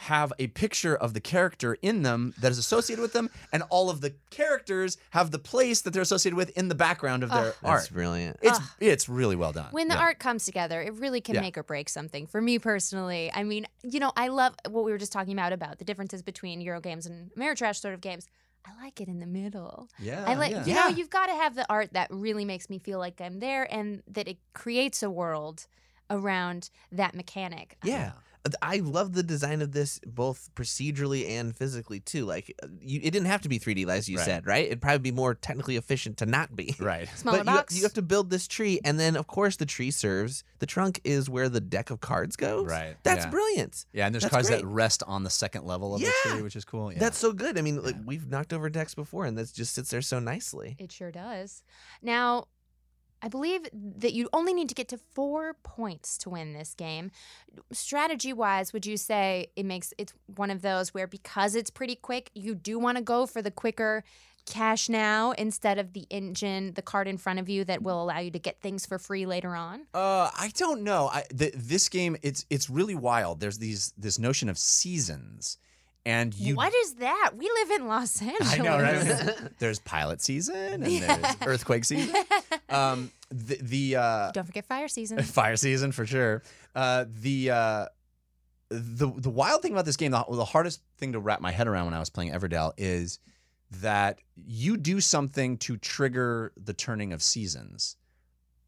have 0.00 0.30
a 0.38 0.48
picture 0.48 0.94
of 0.94 1.14
the 1.14 1.20
character 1.20 1.78
in 1.80 2.02
them 2.02 2.34
that 2.38 2.52
is 2.52 2.58
associated 2.58 3.00
with 3.00 3.14
them, 3.14 3.30
and 3.50 3.62
all 3.70 3.88
of 3.88 4.02
the 4.02 4.14
characters 4.28 4.98
have 5.10 5.30
the 5.30 5.38
place 5.38 5.80
that 5.80 5.92
they're 5.92 6.02
associated 6.02 6.36
with 6.36 6.50
in 6.50 6.68
the 6.68 6.74
background 6.74 7.22
of 7.22 7.30
their 7.30 7.46
Ugh. 7.46 7.54
art. 7.64 7.78
That's 7.78 7.88
brilliant. 7.88 8.36
It's 8.42 8.58
Ugh. 8.58 8.64
it's 8.78 9.08
really 9.08 9.36
well 9.36 9.52
done. 9.52 9.68
When 9.70 9.88
the 9.88 9.94
Yeah. 9.94 10.00
art 10.02 10.18
comes 10.18 10.44
together, 10.44 10.82
it 10.82 10.92
really 10.96 11.22
can 11.22 11.36
Yeah. 11.36 11.40
make 11.40 11.56
or 11.56 11.62
break 11.62 11.88
something. 11.88 12.26
For 12.26 12.42
me 12.42 12.58
personally, 12.58 13.30
I 13.32 13.42
mean, 13.42 13.66
you 13.82 13.98
know, 13.98 14.12
I 14.18 14.28
love 14.28 14.54
what 14.68 14.84
we 14.84 14.92
were 14.92 14.98
just 14.98 15.12
talking 15.12 15.32
about 15.32 15.54
about 15.54 15.78
the 15.78 15.84
differences 15.84 16.20
between 16.22 16.60
Euro 16.60 16.80
games 16.82 17.06
and 17.06 17.30
Ameritrash 17.34 17.80
sort 17.80 17.94
of 17.94 18.02
games. 18.02 18.26
I 18.66 18.82
like 18.82 19.00
it 19.00 19.08
in 19.08 19.20
the 19.20 19.26
middle. 19.26 19.88
yeah, 19.98 20.24
I 20.26 20.34
like, 20.34 20.50
yeah. 20.50 20.64
you 20.64 20.74
know, 20.74 20.88
you've 20.88 21.10
got 21.10 21.26
to 21.26 21.34
have 21.34 21.54
the 21.54 21.66
art 21.70 21.92
that 21.92 22.08
really 22.10 22.44
makes 22.44 22.68
me 22.68 22.78
feel 22.78 22.98
like 22.98 23.20
I'm 23.20 23.38
there 23.38 23.72
and 23.72 24.02
that 24.08 24.26
it 24.28 24.38
creates 24.54 25.02
a 25.02 25.10
world 25.10 25.66
around 26.10 26.70
that 26.92 27.14
mechanic. 27.14 27.76
Yeah. 27.82 28.12
I 28.62 28.76
love 28.78 29.12
the 29.12 29.22
design 29.22 29.62
of 29.62 29.72
this 29.72 30.00
both 30.06 30.48
procedurally 30.54 31.28
and 31.28 31.56
physically 31.56 32.00
too. 32.00 32.24
Like 32.24 32.54
uh, 32.62 32.66
you, 32.80 33.00
it 33.02 33.10
didn't 33.10 33.26
have 33.26 33.42
to 33.42 33.48
be 33.48 33.58
3D 33.58 33.88
as 33.88 34.08
you 34.08 34.16
Right. 34.18 34.24
said, 34.24 34.46
right? 34.46 34.66
It'd 34.66 34.80
probably 34.80 34.98
be 34.98 35.12
more 35.12 35.34
technically 35.34 35.76
efficient 35.76 36.18
to 36.18 36.26
not 36.26 36.54
be. 36.54 36.74
right. 36.80 37.08
Smaller 37.16 37.38
but 37.38 37.46
you, 37.50 37.56
box. 37.56 37.76
you 37.76 37.82
have 37.82 37.94
to 37.94 38.02
build 38.02 38.30
this 38.30 38.46
tree, 38.48 38.80
and 38.84 38.98
then 39.00 39.16
of 39.16 39.26
course 39.26 39.56
the 39.56 39.66
tree 39.66 39.90
serves. 39.90 40.44
The 40.58 40.66
trunk 40.66 41.00
is 41.04 41.28
where 41.28 41.48
the 41.48 41.60
deck 41.60 41.90
of 41.90 42.00
cards 42.00 42.36
goes. 42.36 42.66
Right, 42.70 42.96
That's 43.02 43.24
yeah. 43.24 43.30
brilliant. 43.30 43.84
Yeah, 43.92 44.06
and 44.06 44.14
there's 44.14 44.22
That's 44.22 44.32
cards 44.32 44.48
that 44.48 44.64
rest 44.64 45.02
on 45.06 45.22
the 45.22 45.30
second 45.30 45.64
level 45.66 45.94
of 45.94 46.00
the 46.00 46.10
tree, 46.22 46.42
which 46.42 46.56
is 46.56 46.64
cool. 46.64 46.92
Yeah. 46.92 46.98
That's 46.98 47.18
so 47.18 47.32
good. 47.32 47.58
I 47.58 47.62
mean, 47.62 47.82
like 47.82 47.94
Yeah. 47.94 48.02
we've 48.06 48.26
knocked 48.28 48.52
over 48.52 48.68
decks 48.70 48.94
before, 48.94 49.26
and 49.26 49.36
that 49.38 49.52
just 49.52 49.74
sits 49.74 49.90
there 49.90 50.00
so 50.02 50.18
nicely. 50.18 50.76
It 50.78 50.92
sure 50.92 51.10
does. 51.10 51.62
Now, 52.02 52.46
I 53.22 53.28
believe 53.28 53.66
that 53.72 54.12
you 54.12 54.28
only 54.32 54.52
need 54.52 54.68
to 54.68 54.74
get 54.74 54.88
to 54.88 54.98
four 54.98 55.54
points 55.62 56.18
to 56.18 56.30
win 56.30 56.52
this 56.52 56.74
game. 56.74 57.10
Strategy 57.72 58.32
wise, 58.32 58.72
would 58.72 58.86
you 58.86 58.96
say 58.96 59.48
it 59.56 59.64
makes 59.64 59.94
it's 59.98 60.12
one 60.34 60.50
of 60.50 60.62
those 60.62 60.92
where 60.92 61.06
because 61.06 61.54
it's 61.54 61.70
pretty 61.70 61.96
quick, 61.96 62.30
you 62.34 62.54
do 62.54 62.78
want 62.78 62.98
to 62.98 63.02
go 63.02 63.26
for 63.26 63.40
the 63.40 63.50
quicker 63.50 64.04
cash 64.46 64.88
now 64.88 65.32
instead 65.32 65.78
of 65.78 65.92
the 65.92 66.06
engine, 66.08 66.72
the 66.74 66.82
card 66.82 67.08
in 67.08 67.18
front 67.18 67.38
of 67.38 67.48
you 67.48 67.64
that 67.64 67.82
will 67.82 68.02
allow 68.02 68.18
you 68.18 68.30
to 68.30 68.38
get 68.38 68.60
things 68.60 68.86
for 68.86 68.98
free 68.98 69.26
later 69.26 69.54
on? 69.54 69.82
Uh, 69.92 70.30
I 70.38 70.52
don't 70.54 70.82
know. 70.82 71.08
I 71.12 71.24
th- 71.36 71.54
this 71.54 71.88
game 71.88 72.16
it's 72.22 72.46
it's 72.48 72.70
really 72.70 72.94
wild. 72.94 73.40
There's 73.40 73.58
these 73.58 73.92
this 73.98 74.18
notion 74.18 74.48
of 74.48 74.56
seasons, 74.56 75.58
and 76.06 76.32
you. 76.34 76.54
what 76.54 76.72
is 76.74 76.94
that? 76.94 77.32
We 77.36 77.50
live 77.62 77.80
in 77.80 77.86
Los 77.88 78.22
Angeles. 78.22 78.54
I 78.54 78.56
know, 78.58 78.78
right? 78.80 79.38
there's 79.58 79.78
pilot 79.84 80.22
season 80.22 80.82
and 80.82 80.82
there's 80.84 81.36
earthquake 81.44 81.84
season. 81.84 82.14
Um, 82.68 83.10
the 83.30 83.58
the 83.62 83.96
uh, 83.96 84.32
Don't 84.32 84.44
forget 84.44 84.64
fire 84.66 84.88
season. 84.88 85.22
fire 85.22 85.56
season 85.56 85.92
for 85.92 86.04
sure. 86.04 86.42
Uh, 86.74 87.04
the 87.08 87.50
uh, 87.50 87.86
the 88.70 89.06
the 89.16 89.30
wild 89.30 89.62
thing 89.62 89.72
about 89.72 89.84
this 89.84 89.96
game, 89.96 90.10
the, 90.10 90.24
the 90.28 90.44
hardest 90.44 90.80
thing 90.98 91.12
to 91.12 91.20
wrap 91.20 91.40
my 91.40 91.52
head 91.52 91.68
around 91.68 91.84
when 91.86 91.94
I 91.94 92.00
was 92.00 92.10
playing 92.10 92.32
Everdell 92.32 92.72
is 92.76 93.18
that 93.80 94.18
you 94.46 94.76
do 94.76 95.00
something 95.00 95.58
to 95.58 95.76
trigger 95.76 96.52
the 96.56 96.72
turning 96.72 97.12
of 97.12 97.22
seasons 97.22 97.96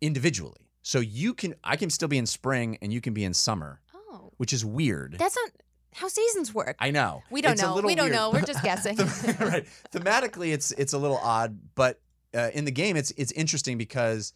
individually. 0.00 0.68
So 0.82 1.00
you 1.00 1.34
can, 1.34 1.54
I 1.62 1.76
can 1.76 1.90
still 1.90 2.08
be 2.08 2.18
in 2.18 2.26
spring 2.26 2.78
and 2.80 2.92
you 2.92 3.00
can 3.00 3.14
be 3.14 3.24
in 3.24 3.34
summer, 3.34 3.80
Oh, 3.94 4.32
which 4.38 4.52
is 4.52 4.64
weird. 4.64 5.16
that's 5.18 5.36
not 5.36 5.50
how 5.94 6.08
seasons 6.08 6.54
work. 6.54 6.76
I 6.78 6.90
know. 6.90 7.22
we 7.30 7.40
don't 7.42 7.52
It's 7.52 7.62
know. 7.62 7.74
little 7.74 7.88
We 7.88 7.94
don't 7.94 8.06
weird. 8.06 8.16
know. 8.16 8.30
We're 8.30 8.42
just 8.42 8.62
guessing. 8.62 8.96
right. 9.46 9.66
Thematically, 9.92 10.52
it's 10.52 10.70
it's 10.72 10.92
a 10.92 10.98
little 10.98 11.18
odd, 11.18 11.58
but 11.74 12.00
uh, 12.34 12.50
in 12.54 12.64
the 12.64 12.70
game, 12.70 12.96
it's 12.96 13.10
it's 13.12 13.32
interesting 13.32 13.78
because 13.78 14.32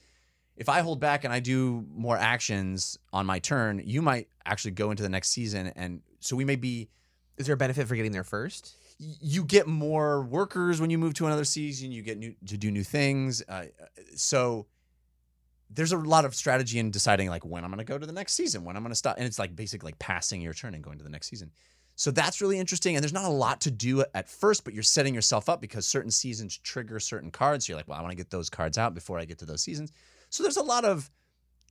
if 0.56 0.68
I 0.68 0.80
hold 0.80 1.00
back 1.00 1.24
and 1.24 1.32
I 1.32 1.40
do 1.40 1.84
more 1.94 2.16
actions 2.16 2.98
on 3.12 3.26
my 3.26 3.38
turn, 3.38 3.80
you 3.84 4.02
might 4.02 4.28
actually 4.44 4.72
go 4.72 4.90
into 4.90 5.02
the 5.02 5.08
next 5.08 5.30
season, 5.30 5.72
and 5.76 6.00
so 6.20 6.36
we 6.36 6.44
may 6.44 6.56
be. 6.56 6.88
Is 7.38 7.46
there 7.46 7.54
a 7.54 7.58
benefit 7.58 7.88
for 7.88 7.96
getting 7.96 8.12
there 8.12 8.24
first? 8.24 8.74
y- 9.00 9.06
You 9.20 9.44
get 9.44 9.66
more 9.66 10.22
workers 10.22 10.80
when 10.82 10.90
you 10.90 10.98
move 10.98 11.14
to 11.14 11.26
another 11.26 11.44
season. 11.44 11.90
You 11.90 12.02
get 12.02 12.18
new 12.18 12.34
to 12.46 12.58
do 12.58 12.70
new 12.70 12.84
things. 12.84 13.42
Uh, 13.48 13.64
so 14.14 14.66
there's 15.74 15.92
a 15.92 15.98
lot 15.98 16.24
of 16.24 16.34
strategy 16.34 16.78
in 16.78 16.90
deciding 16.90 17.28
like 17.28 17.44
when 17.44 17.64
I'm 17.64 17.70
going 17.70 17.78
to 17.78 17.84
go 17.84 17.98
to 17.98 18.06
the 18.06 18.12
next 18.12 18.34
season, 18.34 18.64
when 18.64 18.76
I'm 18.76 18.82
going 18.82 18.92
to 18.92 18.96
stop, 18.96 19.16
and 19.16 19.26
it's 19.26 19.38
like 19.38 19.56
basically 19.56 19.88
like 19.88 19.98
passing 19.98 20.40
your 20.40 20.54
turn 20.54 20.74
and 20.74 20.82
going 20.82 20.98
to 20.98 21.04
the 21.04 21.10
next 21.10 21.28
season. 21.28 21.50
So 21.94 22.10
that's 22.10 22.40
really 22.40 22.58
interesting. 22.58 22.96
And 22.96 23.02
there's 23.02 23.12
not 23.12 23.24
a 23.24 23.28
lot 23.28 23.60
to 23.62 23.70
do 23.70 24.04
at 24.14 24.28
first, 24.28 24.64
but 24.64 24.74
you're 24.74 24.82
setting 24.82 25.14
yourself 25.14 25.48
up 25.48 25.60
because 25.60 25.86
certain 25.86 26.10
seasons 26.10 26.58
trigger 26.58 26.98
certain 26.98 27.30
cards. 27.30 27.66
So 27.66 27.72
you're 27.72 27.78
like, 27.78 27.88
well, 27.88 27.98
I 27.98 28.02
want 28.02 28.12
to 28.12 28.16
get 28.16 28.30
those 28.30 28.50
cards 28.50 28.78
out 28.78 28.94
before 28.94 29.18
I 29.18 29.24
get 29.24 29.38
to 29.38 29.46
those 29.46 29.62
seasons. 29.62 29.92
So 30.30 30.42
there's 30.42 30.56
a 30.56 30.62
lot 30.62 30.84
of 30.84 31.10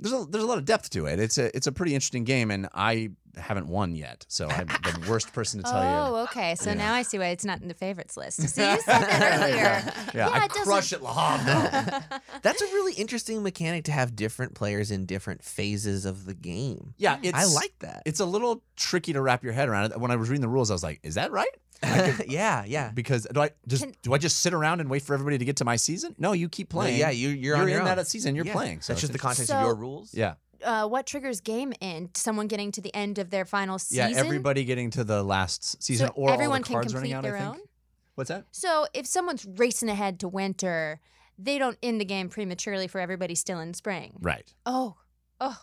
there's 0.01 0.13
a 0.13 0.25
there's 0.25 0.43
a 0.43 0.47
lot 0.47 0.57
of 0.57 0.65
depth 0.65 0.89
to 0.91 1.05
it. 1.05 1.19
It's 1.19 1.37
a 1.37 1.55
it's 1.55 1.67
a 1.67 1.71
pretty 1.71 1.93
interesting 1.95 2.23
game, 2.25 2.51
and 2.51 2.67
I 2.73 3.11
haven't 3.37 3.67
won 3.67 3.95
yet, 3.95 4.25
so 4.27 4.49
I'm 4.49 4.67
the 4.67 5.05
worst 5.09 5.31
person 5.31 5.63
to 5.63 5.69
tell 5.69 5.81
you. 5.81 5.89
Oh, 6.17 6.23
okay. 6.23 6.55
So 6.55 6.71
Yeah. 6.71 6.75
now 6.75 6.93
I 6.95 7.03
see 7.03 7.17
why 7.17 7.27
it's 7.27 7.45
not 7.45 7.61
in 7.61 7.69
the 7.69 7.73
favorites 7.73 8.17
list. 8.17 8.41
See, 8.49 8.61
you 8.69 8.81
said 8.81 8.99
that 8.99 9.39
earlier. 9.39 9.55
Yeah, 9.55 9.93
Yeah, 10.13 10.27
I 10.27 10.45
it 10.45 10.49
doesn't- 10.49 10.63
crush 10.65 10.91
it, 10.91 10.99
Lahav. 10.99 11.45
though. 11.45 12.17
That's 12.41 12.61
a 12.61 12.65
really 12.65 12.91
interesting 12.93 13.41
mechanic 13.41 13.85
to 13.85 13.93
have 13.93 14.17
different 14.17 14.53
players 14.53 14.91
in 14.91 15.05
different 15.05 15.43
phases 15.45 16.05
of 16.05 16.25
the 16.25 16.33
game. 16.33 16.93
yeah, 16.97 17.19
it's 17.23 17.37
I 17.37 17.45
like 17.45 17.73
that. 17.79 18.03
It's 18.05 18.19
a 18.19 18.25
little 18.25 18.63
tricky 18.75 19.13
to 19.13 19.21
wrap 19.21 19.43
your 19.45 19.53
head 19.53 19.69
around. 19.69 19.91
It. 19.93 19.99
When 20.01 20.11
I 20.11 20.17
was 20.17 20.27
reading 20.29 20.41
the 20.41 20.49
rules, 20.49 20.69
I 20.69 20.73
was 20.73 20.83
like, 20.83 20.99
"Is 21.03 21.15
that 21.15 21.31
right?" 21.31 21.47
yeah, 22.27 22.63
yeah. 22.65 22.91
Because 22.93 23.27
do 23.33 23.41
I 23.41 23.49
just 23.67 23.83
Can- 23.83 23.95
do 24.01 24.13
I 24.13 24.17
just 24.17 24.39
sit 24.39 24.53
around 24.53 24.81
and 24.81 24.89
wait 24.89 25.01
for 25.01 25.13
everybody 25.13 25.37
to 25.37 25.45
get 25.45 25.57
to 25.57 25.65
my 25.65 25.75
season? 25.75 26.15
No, 26.19 26.33
you 26.33 26.47
keep 26.49 26.69
playing. 26.69 26.99
yeah, 26.99 27.09
you, 27.09 27.29
you're, 27.29 27.37
you're, 27.37 27.55
on 27.57 27.61
in 27.63 27.69
your 27.69 27.83
that 27.83 28.07
season. 28.07 28.35
You're 28.35 28.45
Yeah. 28.45 28.53
playing. 28.53 28.81
So 28.81 28.93
That's 28.93 29.01
just 29.01 29.13
the 29.13 29.19
context 29.19 29.47
So- 29.49 29.57
of 29.57 29.65
your 29.65 29.75
rules. 29.75 30.13
Yeah, 30.13 30.35
uh, 30.63 30.87
what 30.87 31.05
triggers 31.07 31.41
game 31.41 31.73
end? 31.81 32.11
Someone 32.15 32.47
getting 32.47 32.71
to 32.73 32.81
the 32.81 32.93
end 32.95 33.17
of 33.17 33.29
their 33.31 33.45
final 33.45 33.79
season. 33.79 34.11
yeah. 34.11 34.17
Everybody 34.17 34.63
getting 34.63 34.91
to 34.91 35.03
the 35.03 35.23
last 35.23 35.81
season, 35.81 36.07
so 36.07 36.13
or 36.15 36.29
all 36.29 36.33
everyone 36.33 36.61
the 36.61 36.67
can 36.67 36.73
cards 36.75 36.93
complete 36.93 37.11
running 37.11 37.13
out. 37.13 37.23
their 37.23 37.37
I 37.37 37.39
think. 37.39 37.55
own. 37.55 37.61
What's 38.15 38.27
that? 38.29 38.45
So 38.51 38.85
if 38.93 39.07
someone's 39.07 39.45
racing 39.55 39.89
ahead 39.89 40.19
to 40.19 40.27
winter, 40.27 40.99
they 41.39 41.57
don't 41.57 41.77
end 41.81 41.99
the 41.99 42.05
game 42.05 42.29
prematurely 42.29 42.87
for 42.87 42.99
everybody 43.01 43.33
still 43.33 43.59
in 43.59 43.73
spring. 43.73 44.17
Right. 44.21 44.53
Oh, 44.65 44.97
oh, 45.39 45.57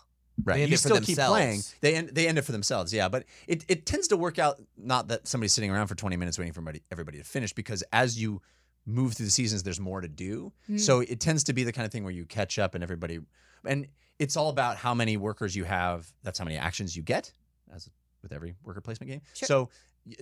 Right. 0.45 0.57
They 0.57 0.63
end 0.63 0.71
you 0.71 0.75
it 0.75 0.81
for 0.81 0.89
still 0.89 1.01
keep 1.01 1.19
playing. 1.19 1.63
They 1.81 1.95
end 1.95 2.11
they 2.13 2.29
end 2.29 2.39
it 2.39 2.43
for 2.43 2.53
themselves, 2.53 2.93
yeah. 2.93 3.09
But 3.09 3.25
it, 3.47 3.65
it 3.69 3.87
tends 3.87 4.09
to 4.09 4.17
work 4.17 4.39
out 4.39 4.61
not 4.77 5.09
that 5.09 5.27
somebody's 5.27 5.53
sitting 5.53 5.71
around 5.71 5.89
for 5.89 5.95
20 5.95 6.17
minutes 6.17 6.39
waiting 6.39 6.53
for 6.53 6.61
everybody, 6.61 6.83
everybody 6.91 7.19
to 7.19 7.25
finish 7.25 7.53
because 7.53 7.83
as 7.93 8.21
you 8.21 8.41
move 8.87 9.15
through 9.15 9.27
the 9.27 9.33
seasons, 9.33 9.63
there's 9.63 9.81
more 9.81 10.01
to 10.01 10.09
do. 10.09 10.53
Mm. 10.71 10.81
So 10.81 11.01
it 11.01 11.21
tends 11.21 11.45
to 11.45 11.53
be 11.53 11.65
the 11.65 11.73
kind 11.73 11.85
of 11.85 11.93
thing 11.93 12.05
where 12.05 12.13
you 12.13 12.25
catch 12.25 12.59
up 12.59 12.75
and 12.75 12.83
everybody 12.83 13.21
and 13.65 13.87
it's 14.19 14.37
all 14.37 14.49
about 14.49 14.77
how 14.77 14.95
many 14.95 15.17
workers 15.17 15.55
you 15.55 15.65
have. 15.65 16.11
That's 16.23 16.39
how 16.39 16.45
many 16.45 16.57
actions 16.57 16.97
you 16.97 17.03
get, 17.03 17.33
as 17.75 17.89
with 18.23 18.33
every 18.33 18.55
worker 18.65 18.81
placement 18.81 19.11
game. 19.11 19.21
Sure. 19.35 19.47
So 19.47 19.69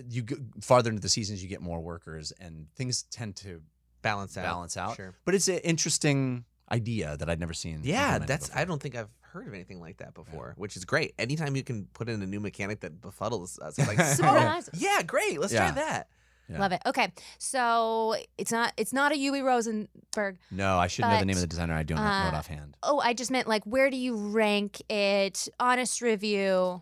you 0.09 0.21
go 0.23 0.35
farther 0.61 0.89
into 0.89 1.01
the 1.01 1.09
seasons, 1.09 1.41
you 1.41 1.49
get 1.49 1.61
more 1.61 1.79
workers, 1.79 2.31
and 2.39 2.67
things 2.75 3.03
tend 3.03 3.35
to 3.37 3.61
Balance 4.01 4.37
out. 4.37 4.43
balance 4.43 4.77
out. 4.77 4.95
Sure. 4.95 5.13
But 5.25 5.35
it's 5.35 5.47
an 5.47 5.57
interesting 5.59 6.45
idea 6.71 7.17
that 7.17 7.29
I'd 7.29 7.39
never 7.39 7.53
seen. 7.53 7.81
Yeah, 7.83 8.19
that's. 8.19 8.47
before. 8.47 8.61
I 8.61 8.65
don't 8.65 8.81
think 8.81 8.95
I've 8.95 9.09
heard 9.37 9.47
of 9.47 9.53
anything 9.53 9.79
like 9.79 9.97
that 9.97 10.13
before, 10.13 10.53
which 10.57 10.75
is 10.75 10.85
great. 10.85 11.13
Anytime 11.19 11.55
you 11.55 11.63
can 11.63 11.85
put 11.93 12.09
in 12.09 12.21
a 12.21 12.25
new 12.25 12.39
mechanic 12.39 12.79
that 12.81 13.01
befuddles 13.01 13.59
us, 13.59 13.77
it's 13.77 13.87
like, 13.87 13.99
oh, 13.99 14.03
Surprise. 14.03 14.69
yeah, 14.73 15.01
great. 15.03 15.39
Let's 15.39 15.53
Yeah. 15.53 15.71
try 15.71 15.71
that. 15.83 16.07
Yeah. 16.49 16.59
love 16.59 16.71
it. 16.71 16.81
Okay, 16.85 17.11
so 17.39 18.15
it's 18.37 18.53
not 18.53 18.71
it's 18.77 18.93
not 18.93 19.11
a 19.11 19.15
Uwe 19.15 19.43
Rosenberg. 19.43 20.37
No, 20.49 20.77
I 20.77 20.87
should 20.87 21.03
know 21.03 21.19
the 21.19 21.25
name 21.25 21.35
of 21.35 21.41
the 21.41 21.47
designer. 21.47 21.73
I 21.73 21.83
don't 21.83 21.97
know 21.97 22.03
it 22.03 22.33
uh, 22.33 22.37
offhand. 22.37 22.77
Oh, 22.83 22.99
I 23.01 23.13
just 23.13 23.31
meant 23.31 23.47
like 23.49 23.65
where 23.65 23.89
do 23.89 23.97
you 23.97 24.15
rank 24.15 24.81
it? 24.89 25.49
Honest 25.59 26.01
review. 26.01 26.81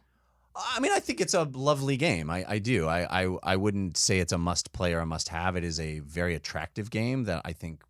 I 0.55 0.79
mean, 0.79 0.91
I 0.93 0.99
think 0.99 1.19
it's 1.19 1.33
a 1.33 1.43
lovely 1.43 1.97
game. 1.97 2.29
I, 2.29 2.45
I 2.47 2.59
do. 2.59 2.87
I, 2.87 3.23
I 3.23 3.37
I 3.41 3.55
wouldn't 3.55 3.97
say 3.97 4.19
it's 4.19 4.31
a 4.31 4.37
must 4.37 4.71
play 4.71 4.93
or 4.93 4.99
a 4.99 5.05
must 5.05 5.29
have. 5.29 5.55
It 5.55 5.63
is 5.63 5.79
a 5.79 5.99
very 5.99 6.35
attractive 6.35 6.91
game 6.91 7.23
that 7.23 7.41
I 7.43 7.51
think 7.51 7.83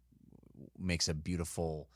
makes 0.79 1.07
a 1.09 1.13
beautiful, 1.13 1.89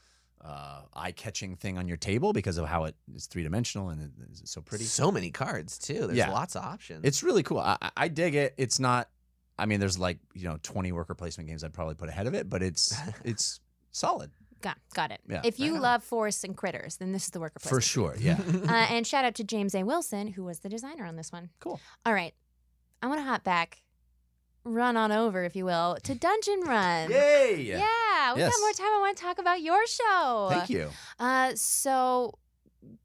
uh, 0.43 0.81
eye 0.93 1.11
catching 1.11 1.55
thing 1.55 1.77
on 1.77 1.87
your 1.87 1.97
table 1.97 2.31
because 2.33 2.57
of 2.57 2.65
how 2.67 2.85
it 2.85 2.95
is 3.13 3.25
three 3.27 3.43
dimensional 3.43 3.89
and 3.89 4.11
it's 4.31 4.49
so 4.51 4.61
pretty. 4.61 4.85
So 4.85 5.11
many 5.11 5.31
cards 5.31 5.77
too. 5.77 6.07
There's 6.07 6.17
Yeah. 6.17 6.31
lots 6.31 6.55
of 6.55 6.63
options. 6.63 7.01
It's 7.03 7.23
really 7.23 7.43
cool. 7.43 7.59
I, 7.59 7.77
I- 7.81 7.91
I 7.97 8.07
dig 8.07 8.35
it. 8.35 8.53
It's 8.57 8.79
not. 8.79 9.09
I 9.57 9.65
mean, 9.65 9.79
there's 9.81 9.99
like 9.99 10.19
you 10.33 10.45
know 10.45 10.57
20 10.63 10.91
worker 10.93 11.13
placement 11.15 11.49
games 11.49 11.63
I'd 11.63 11.73
probably 11.73 11.95
put 11.95 12.07
ahead 12.09 12.27
of 12.27 12.33
it, 12.33 12.49
but 12.49 12.63
it's 12.63 12.95
it's 13.25 13.59
solid 13.91 14.31
Got 14.61 14.77
got 14.93 15.11
it. 15.11 15.19
Yeah, 15.29 15.41
if 15.45 15.57
you 15.59 15.73
right 15.73 15.81
love 15.81 16.03
forests 16.03 16.43
and 16.43 16.55
critters, 16.55 16.97
then 16.97 17.11
this 17.13 17.23
is 17.25 17.29
the 17.31 17.39
worker 17.39 17.59
for 17.59 17.79
sure. 17.81 18.15
Yeah. 18.19 18.39
Uh, 18.69 18.87
and 18.89 19.07
shout 19.07 19.23
out 19.25 19.35
to 19.35 19.43
James 19.43 19.73
A. 19.73 19.83
Wilson, 19.83 20.27
who 20.27 20.43
was 20.43 20.59
the 20.59 20.67
designer 20.69 21.05
on 21.05 21.15
this 21.15 21.31
one. 21.31 21.49
Cool. 21.59 21.79
All 22.05 22.13
right, 22.13 22.33
I 23.01 23.07
want 23.07 23.19
to 23.19 23.23
hop 23.25 23.43
back, 23.45 23.81
run 24.63 24.97
on 24.97 25.11
over, 25.11 25.43
if 25.43 25.55
you 25.55 25.65
will, 25.65 25.97
to 26.03 26.15
Dungeon 26.15 26.61
Run. 26.61 27.09
Yay! 27.11 27.61
Yeah, 27.63 28.33
we 28.33 28.41
Yes. 28.41 28.51
got 28.53 28.59
more 28.61 28.73
time. 28.73 28.87
I 28.95 28.97
want 28.99 29.17
to 29.17 29.23
talk 29.23 29.37
about 29.39 29.61
your 29.61 29.85
show. 29.87 30.47
Thank 30.51 30.69
you. 30.69 30.89
Uh, 31.19 31.51
so, 31.55 32.37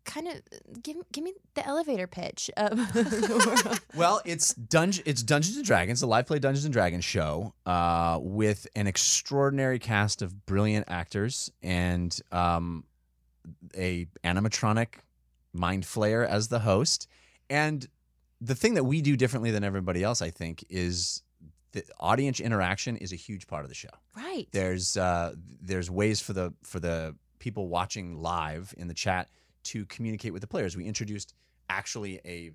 kind 0.04 0.28
of 0.28 0.40
give 0.82 0.96
give 1.12 1.24
me 1.24 1.32
the 1.54 1.66
elevator 1.66 2.06
pitch 2.06 2.50
of. 2.56 2.78
Well, 3.94 4.20
it's 4.24 4.52
Dungeon. 4.54 5.04
It's 5.06 5.22
Dungeons 5.22 5.56
and 5.56 5.64
Dragons, 5.64 6.00
the 6.00 6.06
live 6.08 6.26
play 6.26 6.40
Dungeons 6.40 6.64
and 6.64 6.72
Dragons 6.72 7.04
show, 7.04 7.54
uh, 7.64 8.18
with 8.20 8.66
an 8.74 8.86
extraordinary 8.88 9.78
cast 9.78 10.20
of 10.20 10.46
brilliant 10.46 10.86
actors 10.88 11.50
and 11.62 12.18
um, 12.32 12.84
a 13.76 14.06
animatronic 14.24 14.94
mind 15.52 15.84
flayer 15.84 16.26
as 16.26 16.48
the 16.48 16.58
host. 16.58 17.06
And 17.48 17.86
the 18.40 18.56
thing 18.56 18.74
that 18.74 18.84
we 18.84 19.00
do 19.00 19.16
differently 19.16 19.52
than 19.52 19.62
everybody 19.62 20.02
else, 20.02 20.20
I 20.20 20.30
think, 20.30 20.64
is 20.68 21.22
the 21.74 21.84
audience 21.98 22.40
interaction 22.40 22.96
is 22.96 23.12
a 23.12 23.16
huge 23.16 23.46
part 23.46 23.64
of 23.64 23.68
the 23.68 23.74
show. 23.74 23.90
right. 24.16 24.46
There's 24.52 24.96
uh, 24.96 25.34
there's 25.60 25.90
ways 25.90 26.20
for 26.20 26.32
the 26.32 26.54
for 26.62 26.80
the 26.80 27.14
people 27.40 27.68
watching 27.68 28.16
live 28.16 28.72
in 28.78 28.88
the 28.88 28.94
chat 28.94 29.28
to 29.64 29.84
communicate 29.86 30.32
with 30.32 30.40
the 30.40 30.48
players. 30.48 30.76
We 30.76 30.84
introduced 30.84 31.34
actually 31.68 32.20
a 32.24 32.52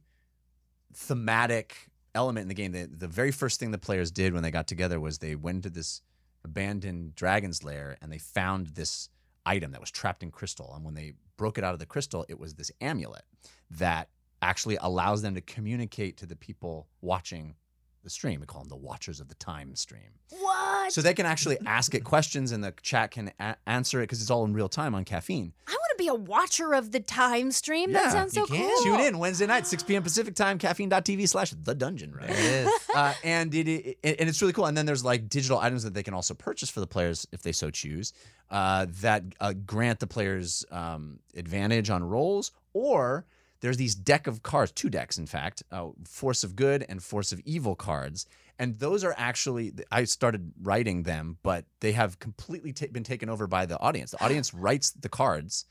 thematic 0.93 1.89
element 2.15 2.43
in 2.43 2.47
the 2.47 2.53
game. 2.53 2.71
The, 2.71 2.87
the 2.87 3.07
very 3.07 3.31
first 3.31 3.59
thing 3.59 3.71
the 3.71 3.77
players 3.77 4.09
did 4.09 4.33
when 4.33 4.41
they 4.41 4.51
got 4.51 4.67
together 4.67 4.99
was 4.99 5.17
they 5.17 5.35
went 5.35 5.63
to 5.63 5.69
this 5.69 6.01
abandoned 6.43 7.15
dragon's 7.15 7.63
lair 7.63 7.97
and 8.01 8.11
they 8.11 8.17
found 8.17 8.67
this 8.67 9.09
item 9.45 9.71
that 9.71 9.81
was 9.81 9.91
trapped 9.91 10.23
in 10.23 10.31
crystal. 10.31 10.71
And 10.73 10.85
when 10.85 10.93
they 10.93 11.13
broke 11.37 11.57
it 11.57 11.63
out 11.63 11.73
of 11.73 11.79
the 11.79 11.85
crystal, 11.85 12.25
it 12.29 12.39
was 12.39 12.53
this 12.53 12.71
amulet 12.81 13.23
that 13.71 14.09
actually 14.41 14.77
allows 14.81 15.21
them 15.21 15.35
to 15.35 15.41
communicate 15.41 16.17
to 16.17 16.25
the 16.25 16.35
people 16.35 16.87
watching 17.01 17.55
the 18.03 18.09
stream. 18.09 18.39
We 18.39 18.45
call 18.45 18.61
them 18.61 18.69
the 18.69 18.75
watchers 18.75 19.19
of 19.19 19.27
the 19.27 19.35
time 19.35 19.75
stream. 19.75 20.11
What? 20.39 20.91
So 20.91 21.01
they 21.01 21.13
can 21.13 21.25
actually 21.25 21.57
ask 21.65 21.93
it 21.93 22.03
questions 22.03 22.51
and 22.51 22.63
the 22.63 22.73
chat 22.81 23.11
can 23.11 23.31
a- 23.39 23.55
answer 23.67 23.99
it 23.99 24.03
because 24.03 24.21
it's 24.21 24.31
all 24.31 24.45
in 24.45 24.53
real 24.53 24.69
time 24.69 24.95
on 24.95 25.05
caffeine. 25.05 25.53
I 25.67 25.71
want 25.71 25.81
to 25.91 26.03
be 26.03 26.07
a 26.07 26.13
watcher 26.15 26.73
of 26.73 26.91
the 26.91 26.99
time 26.99 27.51
stream. 27.51 27.89
Yeah, 27.91 28.03
that 28.03 28.11
sounds 28.11 28.33
so 28.33 28.41
you 28.41 28.45
can. 28.47 28.69
cool. 28.75 28.83
Tune 28.83 28.99
in 29.01 29.19
Wednesday 29.19 29.47
night, 29.47 29.67
6 29.67 29.83
p.m. 29.83 30.03
Pacific 30.03 30.35
time, 30.35 30.57
caffeine.tv 30.57 31.27
slash 31.27 31.51
the 31.51 31.75
dungeon, 31.75 32.13
right? 32.13 32.27
There 32.27 32.37
it 32.63 32.67
is. 32.67 32.71
uh, 32.95 33.13
and 33.23 33.53
it, 33.53 33.67
it 33.67 33.97
and 34.19 34.29
it's 34.29 34.41
really 34.41 34.53
cool. 34.53 34.65
And 34.65 34.77
then 34.77 34.85
there's 34.85 35.03
like 35.03 35.27
digital 35.29 35.59
items 35.59 35.83
that 35.83 35.93
they 35.93 36.03
can 36.03 36.13
also 36.13 36.33
purchase 36.33 36.69
for 36.69 36.79
the 36.79 36.87
players 36.87 37.27
if 37.31 37.41
they 37.41 37.51
so 37.51 37.69
choose 37.69 38.13
uh, 38.49 38.85
that 39.01 39.23
uh, 39.39 39.53
grant 39.53 39.99
the 39.99 40.07
players 40.07 40.63
um, 40.71 41.19
advantage 41.35 41.89
on 41.89 42.03
rolls. 42.03 42.51
Or 42.73 43.25
there's 43.61 43.77
these 43.77 43.95
deck 43.95 44.27
of 44.27 44.43
cards, 44.43 44.71
two 44.71 44.89
decks 44.89 45.17
in 45.17 45.25
fact, 45.25 45.63
uh, 45.71 45.89
Force 46.05 46.43
of 46.43 46.55
Good 46.55 46.85
and 46.87 47.03
Force 47.03 47.31
of 47.31 47.39
Evil 47.41 47.75
cards. 47.75 48.25
And 48.57 48.77
those 48.79 49.03
are 49.03 49.13
actually 49.17 49.73
I 49.91 50.03
started 50.03 50.51
writing 50.61 51.03
them, 51.03 51.37
but 51.43 51.65
they 51.79 51.93
have 51.93 52.19
completely 52.19 52.73
ta- 52.73 52.87
been 52.91 53.03
taken 53.03 53.29
over 53.29 53.47
by 53.47 53.65
the 53.65 53.79
audience. 53.79 54.11
The 54.11 54.23
audience 54.23 54.53
writes 54.53 54.91
the 54.91 55.09
cards 55.09 55.65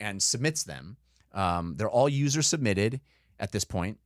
and 0.00 0.22
submits 0.22 0.64
them. 0.64 0.96
Um, 1.32 1.74
they're 1.76 1.90
all 1.90 2.08
user 2.08 2.42
submitted 2.42 3.00
at 3.38 3.52
this 3.52 3.64
point 3.64 3.98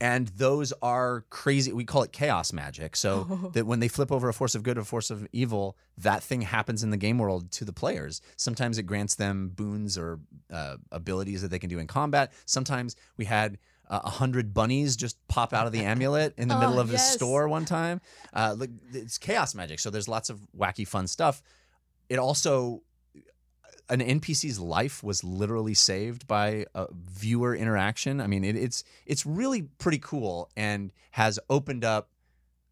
and 0.00 0.28
those 0.28 0.72
are 0.82 1.24
crazy 1.30 1.72
we 1.72 1.84
call 1.84 2.02
it 2.02 2.12
chaos 2.12 2.52
magic. 2.52 2.96
So 2.96 3.50
that 3.54 3.66
when 3.66 3.80
they 3.80 3.88
flip 3.88 4.10
over 4.12 4.28
a 4.28 4.34
force 4.34 4.54
of 4.54 4.62
good 4.62 4.76
or 4.78 4.82
a 4.82 4.84
force 4.84 5.10
of 5.10 5.26
evil 5.32 5.76
that 5.98 6.22
thing 6.22 6.42
happens 6.42 6.82
in 6.82 6.90
the 6.90 6.96
game 6.96 7.18
world 7.18 7.50
to 7.52 7.64
the 7.64 7.72
players. 7.72 8.20
Sometimes 8.36 8.78
it 8.78 8.82
grants 8.84 9.14
them 9.14 9.50
boons 9.54 9.96
or 9.96 10.18
uh, 10.52 10.76
abilities 10.90 11.42
that 11.42 11.50
they 11.50 11.58
can 11.58 11.70
do 11.70 11.78
in 11.78 11.86
combat. 11.86 12.32
Sometimes 12.46 12.96
we 13.16 13.24
had 13.24 13.58
uh, 13.88 14.00
a 14.02 14.10
hundred 14.10 14.52
bunnies 14.52 14.96
just 14.96 15.16
pop 15.28 15.52
out 15.52 15.66
of 15.66 15.72
the 15.72 15.84
amulet 15.84 16.34
in 16.36 16.48
the 16.48 16.56
Oh, 16.56 16.60
middle 16.60 16.80
of 16.80 16.90
yes. 16.90 17.10
a 17.10 17.18
store 17.18 17.48
one 17.48 17.64
time. 17.64 18.00
Uh, 18.32 18.54
look, 18.56 18.70
it's 18.92 19.18
chaos 19.18 19.54
magic. 19.54 19.78
So 19.78 19.90
there's 19.90 20.08
lots 20.08 20.30
of 20.30 20.40
wacky 20.58 20.86
fun 20.88 21.06
stuff. 21.06 21.42
It 22.08 22.18
also 22.18 22.82
an 23.88 24.00
NPC's 24.00 24.58
life 24.58 25.02
was 25.02 25.22
literally 25.22 25.74
saved 25.74 26.26
by 26.26 26.66
a 26.74 26.86
viewer 26.92 27.54
interaction. 27.54 28.20
I 28.20 28.26
mean, 28.26 28.44
it, 28.44 28.56
it's 28.56 28.84
it's 29.06 29.26
really 29.26 29.62
pretty 29.62 29.98
cool 29.98 30.50
and 30.56 30.92
has 31.12 31.38
opened 31.50 31.84
up 31.84 32.08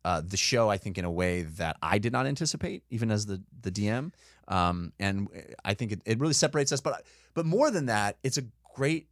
uh, 0.05 0.23
the 0.25 0.37
show. 0.37 0.71
I 0.71 0.79
think 0.79 0.99
in 0.99 1.05
a 1.05 1.11
way 1.11 1.43
that 1.43 1.77
I 1.83 1.99
did 1.99 2.13
not 2.13 2.27
anticipate, 2.27 2.83
even 2.91 3.11
as 3.11 3.27
the 3.27 3.43
the 3.61 3.71
DM. 3.71 4.13
Um, 4.49 4.93
and 4.99 5.29
I 5.65 5.75
think 5.75 5.93
it, 5.93 6.03
it 6.05 6.19
really 6.19 6.35
separates 6.35 6.73
us. 6.73 6.81
But 6.81 7.05
but 7.35 7.47
more 7.47 7.71
than 7.71 7.87
that, 7.87 8.19
it's 8.23 8.39
a 8.39 8.45
great 8.75 9.09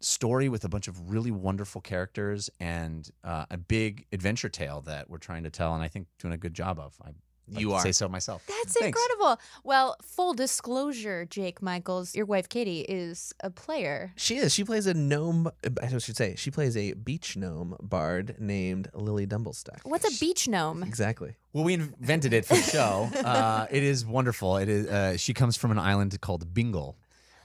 story 0.00 0.48
with 0.48 0.64
a 0.64 0.68
bunch 0.68 0.86
of 0.86 1.10
really 1.10 1.30
wonderful 1.30 1.80
characters 1.80 2.48
and 2.60 3.10
uh, 3.24 3.46
a 3.50 3.56
big 3.56 4.06
adventure 4.12 4.48
tale 4.48 4.80
that 4.82 5.10
we're 5.10 5.18
trying 5.18 5.42
to 5.42 5.50
tell. 5.50 5.74
And 5.74 5.82
I 5.82 5.88
think 5.88 6.06
doing 6.18 6.34
a 6.34 6.38
good 6.38 6.54
job 6.54 6.78
of. 6.78 6.94
I 7.04 7.10
like 7.50 7.60
You 7.60 7.68
to 7.68 7.74
are. 7.74 7.80
say 7.82 7.92
so 7.92 8.08
myself. 8.08 8.42
That's 8.46 8.74
Thanks. 8.74 8.86
incredible. 8.98 9.40
Well, 9.64 9.96
full 10.02 10.34
disclosure, 10.34 11.24
Jake 11.24 11.62
Michaels, 11.62 12.14
your 12.14 12.26
wife 12.26 12.48
Katie 12.48 12.80
is 12.80 13.32
a 13.40 13.50
player. 13.50 14.12
She 14.16 14.36
is. 14.36 14.52
She 14.54 14.64
plays 14.64 14.86
a 14.86 14.94
gnome. 14.94 15.50
I 15.82 15.88
should 15.98 16.16
say 16.16 16.34
she 16.36 16.50
plays 16.50 16.76
a 16.76 16.92
beach 16.94 17.36
gnome 17.36 17.76
bard 17.80 18.36
named 18.38 18.88
Lily 18.94 19.26
Dumblestuck. 19.26 19.80
What's 19.84 20.06
a 20.16 20.20
beach 20.20 20.48
gnome? 20.48 20.82
Exactly. 20.82 21.36
Well, 21.52 21.64
we 21.64 21.74
invented 21.74 22.32
it 22.32 22.44
for 22.44 22.54
the 22.54 22.62
show. 22.62 23.08
Uh, 23.28 23.66
it 23.70 23.82
is 23.82 24.04
wonderful. 24.06 24.56
It 24.58 24.68
is. 24.68 24.86
Uh, 24.86 25.16
she 25.16 25.34
comes 25.34 25.56
from 25.56 25.70
an 25.70 25.78
island 25.78 26.18
called 26.20 26.52
Bingle, 26.54 26.96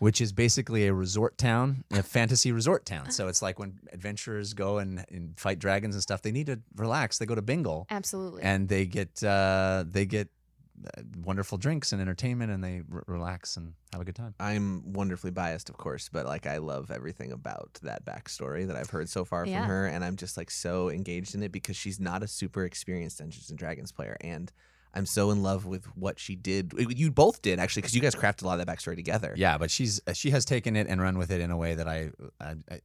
which 0.03 0.19
is 0.19 0.33
basically 0.33 0.85
a 0.87 0.93
resort 0.93 1.37
town, 1.37 1.83
a 1.91 2.03
fantasy 2.17 2.51
resort 2.51 2.85
town. 2.85 3.09
So 3.09 3.29
it's 3.29 3.41
like 3.41 3.57
when 3.61 3.79
adventurers 3.93 4.53
go 4.53 4.77
and, 4.79 5.05
and 5.09 5.39
fight 5.39 5.59
dragons 5.59 5.95
and 5.95 6.01
stuff, 6.01 6.21
they 6.21 6.31
need 6.33 6.47
to 6.47 6.59
relax. 6.75 7.17
They 7.19 7.25
go 7.25 7.35
to 7.35 7.41
Bingle, 7.41 7.87
Absolutely. 7.89 8.43
and 8.43 8.67
they 8.67 8.85
get 8.85 9.23
uh, 9.23 9.85
they 9.87 10.05
get 10.05 10.27
uh, 10.85 11.01
wonderful 11.23 11.57
drinks 11.57 11.93
and 11.93 12.01
entertainment, 12.01 12.51
and 12.51 12.61
they 12.61 12.81
r- 12.91 13.03
relax 13.07 13.55
and 13.55 13.73
have 13.93 14.01
a 14.01 14.05
good 14.05 14.15
time. 14.15 14.33
I'm 14.41 14.91
wonderfully 14.91 15.31
biased, 15.31 15.69
of 15.69 15.77
course, 15.77 16.09
but 16.11 16.25
like 16.25 16.45
I 16.47 16.57
love 16.57 16.91
everything 16.91 17.31
about 17.31 17.79
that 17.83 18.03
backstory 18.03 18.67
that 18.67 18.75
I've 18.75 18.89
heard 18.89 19.07
so 19.07 19.23
far 19.23 19.45
Yeah. 19.45 19.59
from 19.61 19.69
her, 19.69 19.85
and 19.87 20.03
I'm 20.03 20.17
just 20.17 20.35
like 20.35 20.51
so 20.51 20.89
engaged 20.89 21.33
in 21.35 21.43
it 21.43 21.51
because 21.53 21.77
she's 21.77 21.99
not 21.99 22.23
a 22.23 22.27
super 22.27 22.65
experienced 22.65 23.19
Dungeons 23.19 23.49
and 23.49 23.57
Dragons 23.57 23.91
player, 23.93 24.17
and 24.19 24.51
I'm 24.93 25.05
so 25.05 25.31
in 25.31 25.41
love 25.41 25.65
with 25.65 25.85
what 25.97 26.19
she 26.19 26.35
did. 26.35 26.73
You 26.77 27.11
both 27.11 27.41
did 27.41 27.59
actually, 27.59 27.81
because 27.81 27.95
you 27.95 28.01
guys 28.01 28.15
crafted 28.15 28.43
a 28.43 28.47
lot 28.47 28.59
of 28.59 28.65
that 28.65 28.71
backstory 28.71 28.95
together. 28.95 29.33
Yeah, 29.35 29.57
but 29.57 29.71
she's 29.71 30.01
uh, 30.07 30.13
she 30.13 30.29
has 30.29 30.45
taken 30.45 30.75
it 30.75 30.87
and 30.87 31.01
run 31.01 31.17
with 31.17 31.31
it 31.31 31.41
in 31.41 31.51
a 31.51 31.57
way 31.57 31.75
that 31.75 31.87
I, 31.87 32.11
I, 32.39 32.55
I 32.69 32.81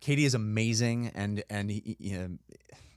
Katie 0.00 0.24
is 0.24 0.34
amazing, 0.34 1.12
and 1.14 1.42
and 1.48 1.68
y- 1.68 1.82
y- 1.86 1.96
you 1.98 2.18
know, 2.18 2.28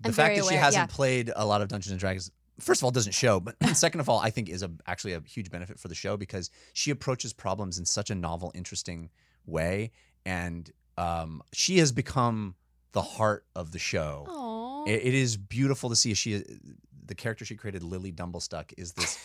the 0.02 0.10
I'm 0.10 0.14
fact 0.14 0.36
very 0.36 0.40
that 0.40 0.48
she 0.48 0.56
hasn't 0.56 0.90
yeah. 0.90 0.96
played 0.96 1.32
a 1.36 1.46
lot 1.46 1.62
of 1.62 1.68
Dungeons 1.68 1.92
and 1.92 2.00
Dragons. 2.00 2.32
First 2.60 2.82
of 2.82 2.86
all, 2.86 2.92
doesn't 2.92 3.14
show, 3.14 3.40
but 3.40 3.56
second 3.74 4.00
of 4.00 4.10
all, 4.10 4.20
I 4.20 4.30
think 4.30 4.50
is 4.50 4.64
a 4.64 4.72
actually 4.88 5.14
a 5.14 5.22
huge 5.22 5.50
benefit 5.50 5.80
for 5.80 5.88
the 5.88 5.96
show 5.96 6.18
because 6.18 6.50
she 6.74 6.92
approaches 6.92 7.34
problems 7.34 7.78
in 7.78 7.86
such 7.86 8.10
a 8.10 8.16
novel, 8.16 8.52
interesting 8.56 9.10
way, 9.46 9.92
and 10.26 10.72
um, 10.98 11.42
she 11.52 11.80
has 11.80 11.92
become 11.92 12.56
the 12.94 13.02
heart 13.02 13.46
of 13.56 13.72
the 13.72 13.80
show. 13.80 14.26
Aww. 14.30 14.88
It, 14.88 15.08
it 15.08 15.14
is 15.14 15.36
beautiful 15.36 15.90
to 15.90 15.96
see. 15.96 16.14
She, 16.14 16.44
the 17.06 17.16
character 17.16 17.46
she 17.46 17.56
created, 17.56 17.84
Lily 17.84 18.12
Dumblestuck, 18.12 18.74
is 18.78 18.94
this 18.94 19.18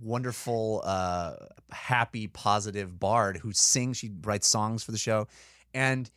wonderful, 0.00 0.82
uh, 0.84 1.34
happy, 1.70 2.26
positive 2.26 2.98
bard 2.98 3.36
who 3.38 3.52
sings. 3.52 3.96
She 3.98 4.10
writes 4.22 4.48
songs 4.48 4.82
for 4.82 4.92
the 4.92 4.98
show, 4.98 5.28
and 5.74 6.10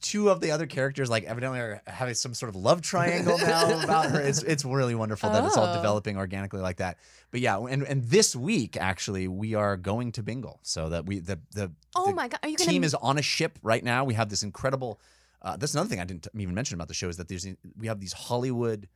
two 0.00 0.28
of 0.28 0.40
the 0.40 0.50
other 0.50 0.66
characters, 0.66 1.08
like 1.08 1.24
evidently, 1.24 1.60
are 1.60 1.82
having 1.86 2.14
some 2.14 2.34
sort 2.34 2.50
of 2.50 2.56
love 2.56 2.82
triangle 2.82 3.38
now 3.42 3.82
about 3.82 4.10
her. 4.10 4.20
It's 4.20 4.42
it's 4.42 4.64
really 4.64 4.94
wonderful 4.94 5.30
that 5.30 5.44
it's 5.44 5.56
all 5.56 5.66
Oh. 5.68 5.74
developing 5.74 6.16
organically 6.16 6.60
like 6.60 6.76
that. 6.78 6.98
But 7.30 7.40
yeah, 7.40 7.58
and 7.58 7.82
and 7.84 8.04
this 8.04 8.34
week 8.34 8.76
actually 8.76 9.28
we 9.28 9.54
are 9.54 9.76
going 9.76 10.12
to 10.12 10.22
Bingle, 10.22 10.60
so 10.62 10.88
that 10.90 11.06
we 11.06 11.20
the 11.20 11.38
the 11.52 11.70
oh 11.94 12.06
the 12.06 12.14
my 12.14 12.28
god, 12.28 12.40
are 12.42 12.48
you 12.48 12.56
gonna 12.56 12.70
team 12.70 12.84
is 12.84 12.94
on 12.94 13.18
a 13.18 13.22
ship 13.22 13.58
right 13.62 13.82
now. 13.84 14.04
We 14.04 14.14
have 14.14 14.28
this 14.28 14.42
incredible. 14.42 15.00
Uh, 15.42 15.56
that's 15.56 15.74
another 15.74 15.88
thing 15.88 16.00
I 16.00 16.04
didn't 16.04 16.26
even 16.36 16.54
mention 16.54 16.74
about 16.74 16.88
the 16.88 16.94
show 16.94 17.08
is 17.08 17.16
that 17.16 17.28
there's 17.28 17.46
we 17.78 17.86
have 17.86 18.00
these 18.00 18.12
Hollywood 18.12 18.88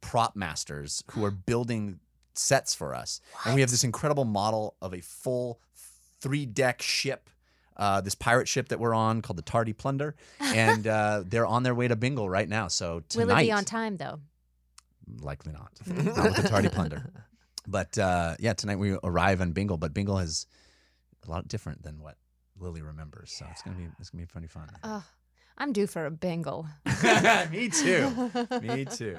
prop 0.00 0.36
masters 0.36 1.02
who 1.12 1.24
are 1.24 1.30
building 1.46 2.00
sets 2.34 2.74
for 2.74 2.94
us, 2.94 3.20
and 3.44 3.54
we 3.54 3.60
have 3.60 3.70
this 3.70 3.84
incredible 3.84 4.24
model 4.24 4.76
of 4.80 4.94
a 4.94 5.00
full 5.00 5.60
three 6.20 6.46
deck 6.46 6.82
ship. 6.82 7.28
Uh, 7.74 8.02
this 8.02 8.14
pirate 8.14 8.46
ship 8.48 8.68
that 8.68 8.78
we're 8.78 8.94
on 8.94 9.22
called 9.22 9.38
the 9.38 9.42
Tardy 9.42 9.72
Plunder, 9.72 10.14
and 10.40 10.86
uh, 10.86 11.22
they're 11.26 11.46
on 11.46 11.62
their 11.62 11.74
way 11.74 11.88
to 11.88 11.96
Bingle 11.96 12.28
right 12.28 12.48
now. 12.48 12.68
So 12.68 13.02
tonight, 13.08 13.26
Will 13.26 13.38
it 13.38 13.40
be 13.42 13.52
on 13.52 13.64
time 13.64 13.96
though? 13.96 14.20
likely 15.20 15.52
not, 15.52 15.70
not 15.86 16.24
with 16.24 16.36
the 16.36 16.48
Tardy 16.48 16.68
Plunder. 16.68 17.10
But 17.64 17.96
uh, 17.96 18.34
yeah, 18.40 18.54
tonight 18.54 18.80
we 18.80 18.98
arrive 19.04 19.40
on 19.40 19.52
Bingle, 19.52 19.76
but 19.76 19.94
Bingle 19.94 20.18
is 20.18 20.46
a 21.24 21.30
lot 21.30 21.46
different 21.46 21.84
than 21.84 22.00
what 22.00 22.16
Lily 22.58 22.82
remembers. 22.82 23.30
So 23.32 23.46
it's 23.52 23.62
gonna 23.62 23.76
be 23.76 23.86
it's 24.00 24.10
gonna 24.10 24.22
be 24.22 24.26
pretty 24.26 24.48
fun. 24.48 24.68
Oh, 24.82 25.04
I'm 25.58 25.72
due 25.72 25.86
for 25.86 26.06
a 26.06 26.10
bingle. 26.10 26.66
Me 27.50 27.68
too. 27.68 28.30
Me 28.62 28.84
too. 28.84 29.18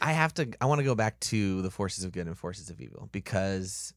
I 0.00 0.12
have 0.12 0.32
to. 0.34 0.48
I 0.60 0.66
want 0.66 0.78
to 0.78 0.84
go 0.84 0.94
back 0.94 1.20
to 1.20 1.60
the 1.62 1.70
forces 1.70 2.04
of 2.04 2.12
good 2.12 2.26
and 2.26 2.36
forces 2.36 2.70
of 2.70 2.80
evil 2.80 3.08
because 3.12 3.92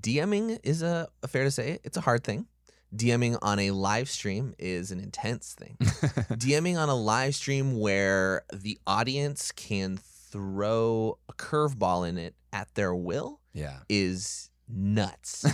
DMing 0.00 0.58
is 0.62 0.82
a, 0.82 1.08
a 1.22 1.28
fair 1.28 1.44
to 1.44 1.50
say 1.50 1.78
it's 1.84 1.96
a 1.96 2.00
hard 2.00 2.24
thing. 2.24 2.46
DMing 2.94 3.38
on 3.42 3.58
a 3.58 3.70
live 3.72 4.08
stream 4.08 4.54
is 4.58 4.90
an 4.90 4.98
intense 5.00 5.54
thing. 5.54 5.76
DMing 5.80 6.78
on 6.78 6.88
a 6.88 6.94
live 6.94 7.34
stream 7.34 7.78
where 7.78 8.44
the 8.52 8.78
audience 8.86 9.52
can 9.52 9.98
throw 9.98 11.18
a 11.28 11.32
curveball 11.34 12.08
in 12.08 12.16
it 12.18 12.34
at 12.52 12.74
their 12.74 12.94
will 12.94 13.40
Yeah. 13.52 13.80
is 13.88 14.50
nuts. 14.68 15.44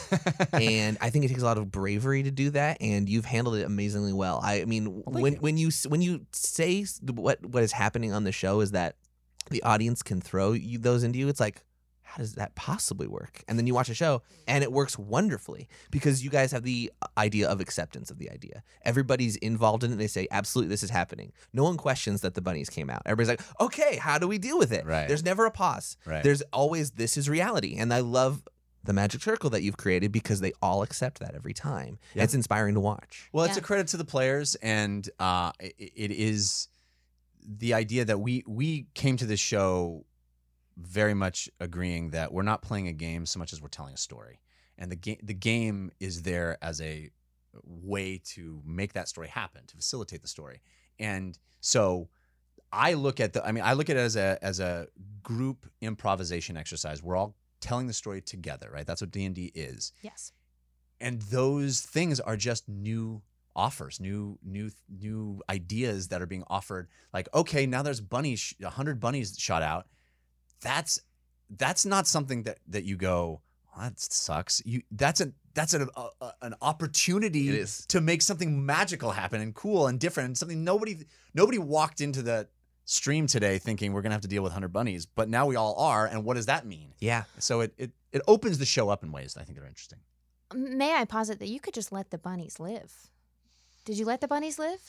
and 0.53 0.99
I 1.01 1.11
think 1.11 1.25
it 1.25 1.29
takes 1.29 1.43
a 1.43 1.45
lot 1.45 1.59
of 1.59 1.71
bravery 1.71 2.23
to 2.23 2.31
do 2.31 2.51
that, 2.51 2.79
and 2.81 3.09
you've 3.09 3.25
handled 3.25 3.57
it 3.57 3.62
amazingly 3.65 4.12
well. 4.12 4.41
I 4.43 4.65
mean, 4.65 5.03
thank 5.05 5.07
when 5.07 5.33
you. 5.35 5.39
when 5.41 5.57
you 5.57 5.71
when 5.89 6.03
you 6.03 6.27
say 6.33 6.85
what 7.12 7.45
what 7.45 7.62
is 7.62 7.73
happening 7.73 8.12
on 8.12 8.25
the 8.25 8.33
show 8.33 8.61
is 8.61 8.73
that 8.73 8.97
the 9.51 9.62
audience 9.62 10.03
can 10.03 10.21
throw 10.21 10.53
you 10.53 10.79
those 10.79 11.05
into 11.05 11.19
you. 11.19 11.29
It's 11.29 11.41
like, 11.41 11.62
how 12.15 12.19
does 12.19 12.35
that 12.35 12.55
possibly 12.55 13.07
work? 13.07 13.43
And 13.49 13.59
then 13.59 13.67
you 13.67 13.75
watch 13.75 13.89
a 13.89 13.95
show, 13.95 14.23
and 14.47 14.62
it 14.62 14.71
works 14.71 14.97
wonderfully 14.97 15.69
because 15.91 16.23
you 16.23 16.31
guys 16.31 16.53
have 16.53 16.62
the 16.62 16.93
uh, 17.03 17.07
idea 17.19 17.49
of 17.49 17.61
acceptance 17.61 18.11
of 18.11 18.19
the 18.19 18.31
idea. 18.31 18.62
Everybody's 18.85 19.37
involved 19.37 19.83
in 19.83 19.93
it. 19.93 19.97
They 19.97 20.07
say, 20.07 20.29
absolutely, 20.31 20.69
this 20.69 20.83
is 20.83 20.91
happening. 20.91 21.33
No 21.53 21.65
one 21.65 21.77
questions 21.77 22.21
that 22.21 22.35
the 22.35 22.41
bunnies 22.41 22.71
came 22.71 22.89
out. 22.89 23.03
Everybody's 23.05 23.29
like, 23.29 23.41
okay, 23.61 23.97
how 23.97 24.19
do 24.19 24.29
we 24.29 24.39
deal 24.39 24.59
with 24.59 24.73
it? 24.73 24.87
Right. 24.87 25.09
There's 25.09 25.25
never 25.25 25.45
a 25.45 25.51
pause. 25.51 25.97
Right. 26.07 26.23
There's 26.23 26.43
always 26.53 26.93
this 26.93 27.17
is 27.17 27.29
reality, 27.29 27.77
and 27.77 27.93
I 27.93 28.01
love 28.01 28.45
the 28.85 28.93
magic 28.93 29.22
circle 29.22 29.51
that 29.51 29.62
you've 29.62 29.76
created 29.76 30.12
because 30.12 30.41
they 30.41 30.53
all 30.62 30.82
accept 30.82 31.18
that 31.20 31.35
every 31.35 31.55
time. 31.55 31.99
Yeah. 32.14 32.24
It's 32.24 32.35
inspiring 32.35 32.74
to 32.74 32.80
watch. 32.80 33.28
Well, 33.32 33.45
it's 33.45 33.55
Yeah. 33.57 33.61
a 33.61 33.64
credit 33.64 33.89
to 33.89 33.97
the 33.97 34.05
players, 34.05 34.55
and 34.57 35.09
uh, 35.18 35.53
it, 35.59 35.74
it 35.97 36.11
is 36.11 36.68
the 37.47 37.74
idea 37.74 38.05
that 38.05 38.20
we 38.20 38.43
we 38.47 38.87
came 38.95 39.16
to 39.16 39.26
this 39.26 39.41
show 39.41 40.05
very 40.76 41.14
much 41.14 41.49
agreeing 41.61 42.11
that 42.11 42.32
we're 42.32 42.43
not 42.43 42.62
playing 42.62 42.89
a 42.89 42.93
game 42.93 43.26
so 43.26 43.39
much 43.39 43.53
as 43.53 43.61
we're 43.62 43.68
telling 43.68 43.95
a 43.95 43.99
story, 43.99 44.41
and 44.78 44.91
the 44.93 44.97
game 44.97 45.18
the 45.22 45.35
game 45.35 45.91
is 46.01 46.22
there 46.22 46.59
as 46.62 46.80
a 46.80 47.11
way 47.62 48.20
to 48.24 48.61
make 48.66 48.93
that 48.95 49.09
story 49.09 49.28
happen, 49.28 49.64
to 49.66 49.76
facilitate 49.76 50.22
the 50.22 50.28
story, 50.28 50.61
and 50.99 51.39
so. 51.61 52.09
I 52.76 52.95
look 52.95 53.20
at 53.20 53.35
the 53.35 53.47
I 53.47 53.53
mean 53.53 53.62
I 53.62 53.74
look 53.74 53.89
at 53.89 53.97
it 53.97 54.01
as 54.01 54.16
a 54.16 54.37
as 54.43 54.59
a 54.59 54.89
group 55.22 55.70
improvisation 55.80 56.57
exercise. 56.57 57.05
We're 57.05 57.14
all 57.14 57.37
telling 57.65 57.87
the 57.89 57.93
story 57.93 58.21
together, 58.21 58.71
right? 58.73 58.87
That's 58.87 59.01
what 59.01 59.11
D&D 59.11 59.51
is. 59.55 59.93
yes. 60.03 60.33
and 61.01 61.21
those 61.23 61.81
things 61.81 62.21
are 62.21 62.37
just 62.37 62.69
new 62.69 63.23
offers, 63.57 64.01
new 64.01 64.39
new 64.43 64.71
new 64.89 65.41
ideas 65.49 66.09
that 66.09 66.21
are 66.23 66.27
being 66.35 66.45
offered. 66.49 66.89
Like, 67.12 67.29
okay, 67.35 67.67
now 67.67 67.83
there's 67.83 68.01
bunnies, 68.01 68.55
a 68.62 68.71
hundred 68.71 69.01
bunnies 69.01 69.37
shot 69.39 69.62
out. 69.62 69.87
That's 70.61 71.01
that's 71.51 71.85
not 71.87 72.07
something 72.07 72.43
that 72.45 72.59
that 72.69 72.85
you 72.85 72.97
go. 72.97 73.41
"Oh, 73.77 73.81
that 73.83 73.99
sucks. 74.01 74.61
You 74.65 74.83
that's 74.91 75.21
an 75.21 75.35
that's 75.55 75.73
an 75.75 75.89
a, 75.97 76.07
a- 76.21 76.35
an 76.43 76.55
opportunity 76.62 77.47
to 77.89 78.01
make 78.01 78.23
something 78.23 78.65
magical 78.67 79.11
happen 79.12 79.41
and 79.41 79.55
cool 79.55 79.87
and 79.87 80.01
different 80.01 80.27
and 80.29 80.39
something 80.39 80.65
nobody 80.65 80.99
nobody 81.33 81.59
walked 81.59 82.01
into 82.01 82.23
the 82.23 82.49
stream 82.85 83.26
today 83.26 83.59
thinking 83.59 83.93
we're 83.93 84.03
gonna 84.03 84.14
have 84.14 84.22
to 84.22 84.28
deal 84.28 84.43
with 84.43 84.53
hundred 84.53 84.72
bunnies, 84.72 85.07
but 85.07 85.28
now 85.28 85.47
we 85.47 85.57
all 85.57 85.74
are. 85.78 86.07
And 86.07 86.24
what 86.24 86.35
does 86.35 86.47
that 86.47 86.66
mean? 86.66 86.93
Yeah. 86.99 87.24
So 87.39 87.61
it 87.61 87.72
it 87.78 87.91
it 88.12 88.22
opens 88.28 88.59
the 88.59 88.66
show 88.66 88.89
up 88.91 89.03
in 89.03 89.11
ways 89.12 89.35
that 89.35 89.41
I 89.41 89.45
think 89.45 89.59
are 89.59 89.66
interesting. 89.66 89.99
May 90.55 90.95
I 90.95 91.05
posit 91.05 91.39
that 91.41 91.49
you 91.49 91.59
could 91.61 91.74
just 91.74 91.91
let 91.93 92.11
the 92.11 92.18
bunnies 92.18 92.61
live? 92.61 92.93
Did 93.85 93.99
you 93.99 94.05
let 94.05 94.20
the 94.20 94.28
bunnies 94.28 94.59
live? 94.59 94.80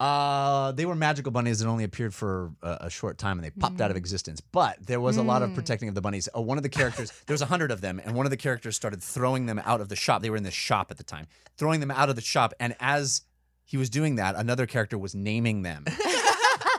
Uh, 0.00 0.70
they 0.72 0.86
were 0.86 0.94
magical 0.94 1.32
bunnies 1.32 1.58
that 1.58 1.66
only 1.66 1.82
appeared 1.82 2.14
for 2.14 2.52
a, 2.62 2.76
a 2.82 2.90
short 2.90 3.18
time 3.18 3.36
and 3.38 3.44
they 3.44 3.50
popped 3.50 3.80
out 3.80 3.90
of 3.90 3.96
existence. 3.96 4.40
But 4.40 4.76
there 4.86 5.00
was 5.00 5.16
a 5.16 5.22
lot 5.24 5.42
of 5.42 5.50
Mm. 5.50 5.54
protecting 5.56 5.88
of 5.88 5.96
the 5.96 6.00
bunnies. 6.00 6.28
Uh, 6.36 6.40
one 6.40 6.56
of 6.56 6.62
the 6.62 6.68
characters, 6.68 7.10
there 7.26 7.34
was 7.34 7.42
a 7.42 7.46
hundred 7.46 7.72
of 7.72 7.80
them, 7.80 8.00
and 8.04 8.14
one 8.14 8.24
of 8.24 8.30
the 8.30 8.36
characters 8.36 8.76
started 8.76 9.02
throwing 9.02 9.46
them 9.46 9.60
out 9.64 9.80
of 9.80 9.88
the 9.88 9.96
shop. 9.96 10.22
They 10.22 10.30
were 10.30 10.36
in 10.36 10.44
the 10.44 10.52
shop 10.52 10.92
at 10.92 10.98
the 10.98 11.02
time, 11.04 11.26
throwing 11.56 11.80
them 11.80 11.90
out 11.90 12.10
of 12.10 12.14
the 12.16 12.22
shop. 12.22 12.54
And 12.60 12.76
as 12.78 13.22
he 13.64 13.76
was 13.76 13.90
doing 13.90 14.14
that, 14.16 14.36
another 14.36 14.66
character 14.66 14.96
was 14.96 15.16
naming 15.16 15.62
them. 15.62 15.84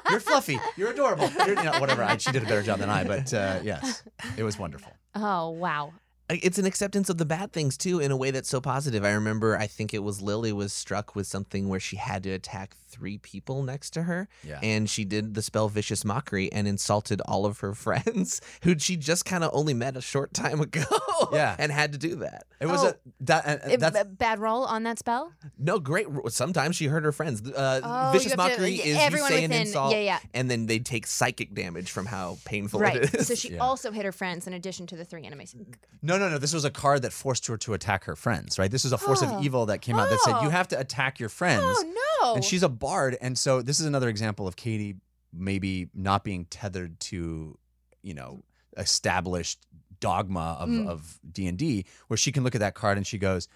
You're 0.10 0.20
fluffy. 0.20 0.60
You're 0.78 0.92
adorable. 0.92 1.30
You're, 1.46 1.56
you 1.56 1.64
know, 1.64 1.80
whatever. 1.80 2.04
I, 2.04 2.18
she 2.18 2.32
did 2.32 2.44
a 2.44 2.46
better 2.46 2.64
job 2.64 2.80
than 2.80 2.90
I, 2.90 3.04
but 3.04 3.34
uh, 3.34 3.60
yes, 3.64 4.04
it 4.38 4.44
was 4.44 4.58
wonderful. 4.58 4.92
Oh 5.16 5.50
wow. 5.50 5.94
It's 6.30 6.60
an 6.60 6.66
acceptance 6.66 7.10
of 7.10 7.18
the 7.18 7.26
bad 7.26 7.52
things 7.52 7.76
too 7.76 8.00
in 8.00 8.12
a 8.12 8.18
way 8.18 8.30
that's 8.30 8.50
so 8.50 8.62
positive. 8.62 9.04
I 9.04 9.12
remember 9.12 9.58
I 9.58 9.66
think 9.66 9.94
it 9.96 10.04
was 10.04 10.22
Lily 10.22 10.54
was 10.54 10.72
struck 10.72 11.16
with 11.16 11.26
something 11.26 11.70
where 11.70 11.80
she 11.80 11.96
had 11.96 12.22
to 12.24 12.30
attack 12.30 12.76
three 12.90 13.18
people 13.18 13.64
next 13.64 13.92
to 13.92 14.04
her 14.04 14.28
Yeah. 14.44 14.60
and 14.64 14.90
she 14.90 15.06
did 15.06 15.34
the 15.36 15.42
spell 15.42 15.70
vicious 15.70 16.04
mockery 16.04 16.52
and 16.52 16.68
insulted 16.68 17.22
all 17.22 17.46
of 17.46 17.60
her 17.60 17.74
friends 17.86 18.42
who 18.64 18.78
she 18.78 18.98
just 18.98 19.26
kind 19.26 19.44
of 19.44 19.52
only 19.54 19.74
met 19.74 19.96
a 19.96 20.02
short 20.02 20.34
time 20.34 20.60
ago 20.62 20.84
Yeah. 21.32 21.56
and 21.60 21.72
had 21.72 21.92
to 21.94 21.98
do 21.98 22.16
that. 22.18 22.44
It 22.60 22.66
was 22.68 22.84
Oh. 22.84 22.88
a 22.90 22.96
that. 23.22 23.46
Uh, 23.48 23.70
It- 23.72 23.80
that's 23.80 24.04
b- 24.04 24.10
bad 24.18 24.40
roll 24.40 24.66
on 24.66 24.84
that 24.84 25.00
spell. 25.00 25.32
No, 25.58 25.80
great. 25.80 26.08
Sometimes 26.30 26.76
she 26.76 26.88
hurt 26.88 27.04
her 27.04 27.12
friends. 27.12 27.42
Uh, 27.48 27.80
Oh, 27.84 28.10
vicious 28.12 28.26
you 28.26 28.30
have 28.32 28.38
to- 28.50 28.52
mockery 28.58 28.76
is 28.76 28.86
you 28.88 28.96
everyone 28.96 29.30
say 29.32 29.44
an 29.44 29.52
insult, 29.52 29.94
yeah, 29.94 30.00
yeah. 30.00 30.20
and 30.34 30.50
then 30.52 30.66
they 30.66 30.80
take 30.80 31.06
psychic 31.08 31.54
damage 31.54 31.92
from 31.92 32.06
how 32.06 32.38
painful 32.46 32.80
Right. 32.80 32.98
it 32.98 33.14
is. 33.16 33.28
So 33.28 33.36
she 33.36 33.54
Yeah. 33.54 33.60
also 33.60 33.92
hit 33.92 34.04
her 34.06 34.12
friends 34.12 34.48
in 34.48 34.54
addition 34.54 34.88
to 34.88 34.96
the 34.98 35.06
three 35.06 35.26
enemies. 35.26 35.56
No, 36.02 36.18
no, 36.18 36.30
no. 36.30 36.38
This 36.38 36.54
was 36.54 36.66
a 36.66 36.70
card 36.72 37.02
that 37.04 37.14
forced 37.14 37.46
her 37.48 37.58
to 37.58 37.74
attack 37.74 38.04
her 38.06 38.16
friends, 38.16 38.58
right? 38.60 38.70
This 38.72 38.84
is 38.86 38.92
a 38.92 38.98
force 38.98 39.22
Oh. 39.24 39.38
of 39.38 39.44
evil 39.46 39.66
that 39.68 39.82
came 39.82 39.98
out 39.98 40.10
that 40.10 40.20
said 40.22 40.36
Oh. 40.38 40.44
you 40.44 40.50
have 40.50 40.68
to 40.70 40.80
attack 40.80 41.20
your 41.20 41.30
friends. 41.30 41.64
Oh 41.66 41.94
no. 42.22 42.36
And 42.36 42.44
she's 42.44 42.64
a 42.64 42.70
bard, 42.80 43.18
and 43.22 43.38
so 43.38 43.62
this 43.62 43.80
is 43.80 43.86
another 43.86 44.10
example 44.10 44.48
of 44.48 44.56
Katie 44.56 44.96
maybe 45.32 45.90
not 45.94 46.24
being 46.24 46.46
tethered 46.46 47.00
to, 47.02 47.58
you 48.02 48.14
know, 48.14 48.44
established 48.78 49.60
dogma 50.00 50.56
of 50.60 50.70
Mm. 50.70 50.88
of 50.88 51.20
D 51.32 51.46
and 51.48 51.58
D, 51.58 51.86
where 52.08 52.18
she 52.18 52.32
can 52.32 52.44
look 52.44 52.56
at 52.56 52.60
that 52.62 52.74
card 52.74 52.98
and 52.98 53.06
she 53.06 53.18
goes, 53.18 53.48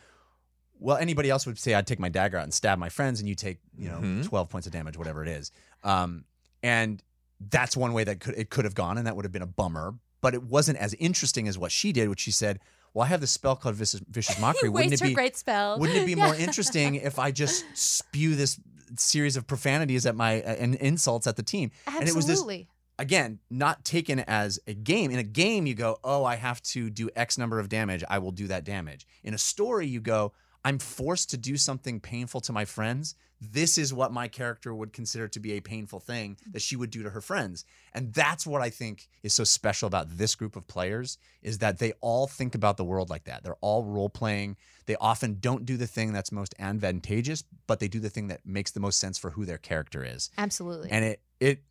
"Well, 0.77 0.97
anybody 0.97 1.29
else 1.29 1.45
would 1.45 1.57
say 1.57 1.73
I'd 1.73 1.87
take 1.87 1.99
my 1.99 2.09
dagger 2.09 2.37
out 2.37 2.43
and 2.43 2.53
stab 2.53 2.77
my 2.77 2.89
friends, 2.89 3.19
and 3.19 3.29
you 3.29 3.35
take, 3.35 3.59
you 3.77 3.87
know, 3.89 3.99
Mhm. 3.99 4.25
twelve 4.25 4.49
points 4.49 4.67
of 4.67 4.73
damage, 4.73 4.97
whatever 4.97 5.23
it 5.23 5.29
is." 5.29 5.51
Um, 5.83 6.25
and 6.61 7.01
that's 7.39 7.75
one 7.77 7.93
way 7.93 8.03
that 8.03 8.19
could 8.19 8.35
it 8.37 8.49
could 8.49 8.65
have 8.65 8.75
gone, 8.75 8.97
and 8.97 9.07
that 9.07 9.15
would 9.15 9.25
have 9.25 9.31
been 9.31 9.41
a 9.41 9.47
bummer. 9.47 9.95
But 10.21 10.33
it 10.33 10.43
wasn't 10.43 10.77
as 10.77 10.93
interesting 10.95 11.47
as 11.47 11.57
what 11.57 11.71
she 11.71 11.91
did, 11.91 12.07
which 12.09 12.19
she 12.21 12.31
said, 12.31 12.59
"Well, 12.93 13.05
I 13.05 13.07
have 13.07 13.21
this 13.21 13.31
spell 13.31 13.55
called 13.55 13.75
vicious, 13.75 14.01
vicious 14.09 14.37
mockery. 14.39 14.69
Wouldn't 14.69 14.93
it 14.93 15.01
be 15.01 15.13
great 15.13 15.35
spell. 15.37 15.79
wouldn't 15.79 15.97
it 15.97 16.05
be 16.05 16.11
Yeah. 16.17 16.25
more 16.25 16.35
interesting 16.35 16.95
if 16.95 17.17
I 17.19 17.31
just 17.31 17.63
spew 17.73 18.35
this 18.35 18.59
series 18.97 19.37
of 19.37 19.47
profanities 19.47 20.05
at 20.05 20.15
my 20.15 20.41
uh, 20.41 20.55
and 20.55 20.75
insults 20.75 21.27
at 21.27 21.35
the 21.35 21.43
team? 21.43 21.71
And 21.87 22.07
it 22.07 22.15
was 22.15 22.27
this 22.27 22.43
again, 22.99 23.39
not 23.49 23.83
taken 23.83 24.19
as 24.19 24.59
a 24.67 24.73
game. 24.73 25.11
In 25.11 25.19
a 25.19 25.23
game, 25.23 25.65
you 25.65 25.75
go, 25.75 25.97
"Oh, 26.03 26.23
I 26.23 26.35
have 26.35 26.61
to 26.63 26.89
do 26.89 27.09
X 27.15 27.37
number 27.37 27.59
of 27.59 27.69
damage. 27.69 28.03
I 28.09 28.19
will 28.19 28.31
do 28.31 28.47
that 28.47 28.63
damage." 28.63 29.05
In 29.23 29.33
a 29.33 29.37
story, 29.37 29.87
you 29.87 30.01
go, 30.01 30.33
"I'm 30.65 30.79
forced 30.79 31.29
to 31.31 31.37
do 31.37 31.57
something 31.57 31.99
painful 31.99 32.41
to 32.41 32.53
my 32.53 32.65
friends. 32.65 33.15
This 33.41 33.77
is 33.77 33.93
what 33.93 34.13
my 34.13 34.29
character 34.29 34.73
would 34.73 34.93
consider 34.93 35.27
to 35.27 35.39
be 35.39 35.53
a 35.53 35.59
painful 35.59 35.99
thing 35.99 36.37
that 36.51 36.61
she 36.61 36.75
would 36.75 36.89
do 36.89 37.03
to 37.03 37.09
her 37.09 37.21
friends." 37.21 37.65
And 37.93 38.13
that's 38.13 38.47
what 38.47 38.61
I 38.61 38.69
think 38.69 39.09
is 39.21 39.33
so 39.33 39.43
special 39.43 39.87
about 39.87 40.17
this 40.17 40.35
group 40.35 40.55
of 40.55 40.67
players 40.67 41.17
is 41.41 41.57
that 41.57 41.79
they 41.79 41.91
all 41.99 42.27
think 42.27 42.55
about 42.55 42.77
the 42.77 42.85
world 42.85 43.09
like 43.09 43.25
that. 43.25 43.43
They're 43.43 43.55
all 43.61 43.83
role 43.83 44.09
playing. 44.09 44.57
They 44.85 44.95
often 44.95 45.39
don't 45.39 45.65
do 45.65 45.77
the 45.77 45.87
thing 45.87 46.13
that's 46.13 46.31
most 46.31 46.55
advantageous, 46.59 47.43
but 47.67 47.79
they 47.79 47.87
do 47.87 47.99
the 47.99 48.09
thing 48.09 48.27
that 48.27 48.45
makes 48.45 48.71
the 48.71 48.79
most 48.79 48.99
sense 48.99 49.17
for 49.17 49.31
who 49.31 49.45
their 49.45 49.57
character 49.57 50.03
is 50.03 50.29
Absolutely. 50.37 50.89
and 50.91 51.05
it 51.05 51.21
it 51.39 51.63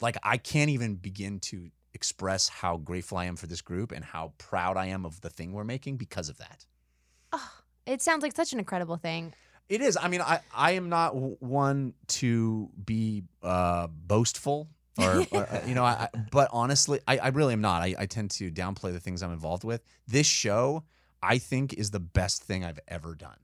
like 0.00 0.16
I 0.22 0.36
can't 0.36 0.70
even 0.70 0.96
begin 0.96 1.40
to 1.40 1.70
express 1.94 2.48
how 2.48 2.76
grateful 2.76 3.18
I 3.18 3.26
am 3.26 3.36
for 3.36 3.46
this 3.46 3.60
group 3.60 3.92
and 3.92 4.04
how 4.04 4.32
proud 4.38 4.76
I 4.76 4.86
am 4.86 5.04
of 5.04 5.20
the 5.20 5.30
thing 5.30 5.52
we're 5.52 5.64
making 5.64 5.96
because 5.96 6.28
of 6.28 6.38
that. 6.38 6.66
It 7.86 8.02
sounds 8.02 8.22
like 8.22 8.34
such 8.36 8.52
an 8.52 8.58
incredible 8.58 8.96
thing. 8.96 9.32
It 9.68 9.80
is. 9.80 9.96
I 10.00 10.08
mean, 10.08 10.20
I 10.20 10.40
I 10.54 10.72
am 10.72 10.88
not 10.88 11.14
one 11.42 11.94
to 12.08 12.68
be 12.84 13.24
uh, 13.42 13.86
boastful. 13.88 14.68
or, 14.98 15.24
or, 15.32 15.46
uh, 15.50 15.60
you 15.66 15.74
know, 15.74 15.84
I, 15.84 16.08
I- 16.14 16.18
but 16.30 16.48
honestly, 16.52 17.00
I, 17.08 17.18
I 17.18 17.28
really 17.28 17.54
am 17.54 17.62
not. 17.62 17.82
I, 17.82 17.94
I 17.98 18.06
tend 18.06 18.30
to 18.32 18.50
downplay 18.50 18.92
the 18.92 19.00
things 19.00 19.22
I'm 19.22 19.32
involved 19.32 19.64
with. 19.64 19.82
This 20.06 20.26
show, 20.26 20.84
I 21.22 21.38
think, 21.38 21.72
is 21.74 21.90
the 21.90 22.00
best 22.00 22.42
thing 22.44 22.64
I've 22.64 22.80
ever 22.88 23.14
done 23.14 23.38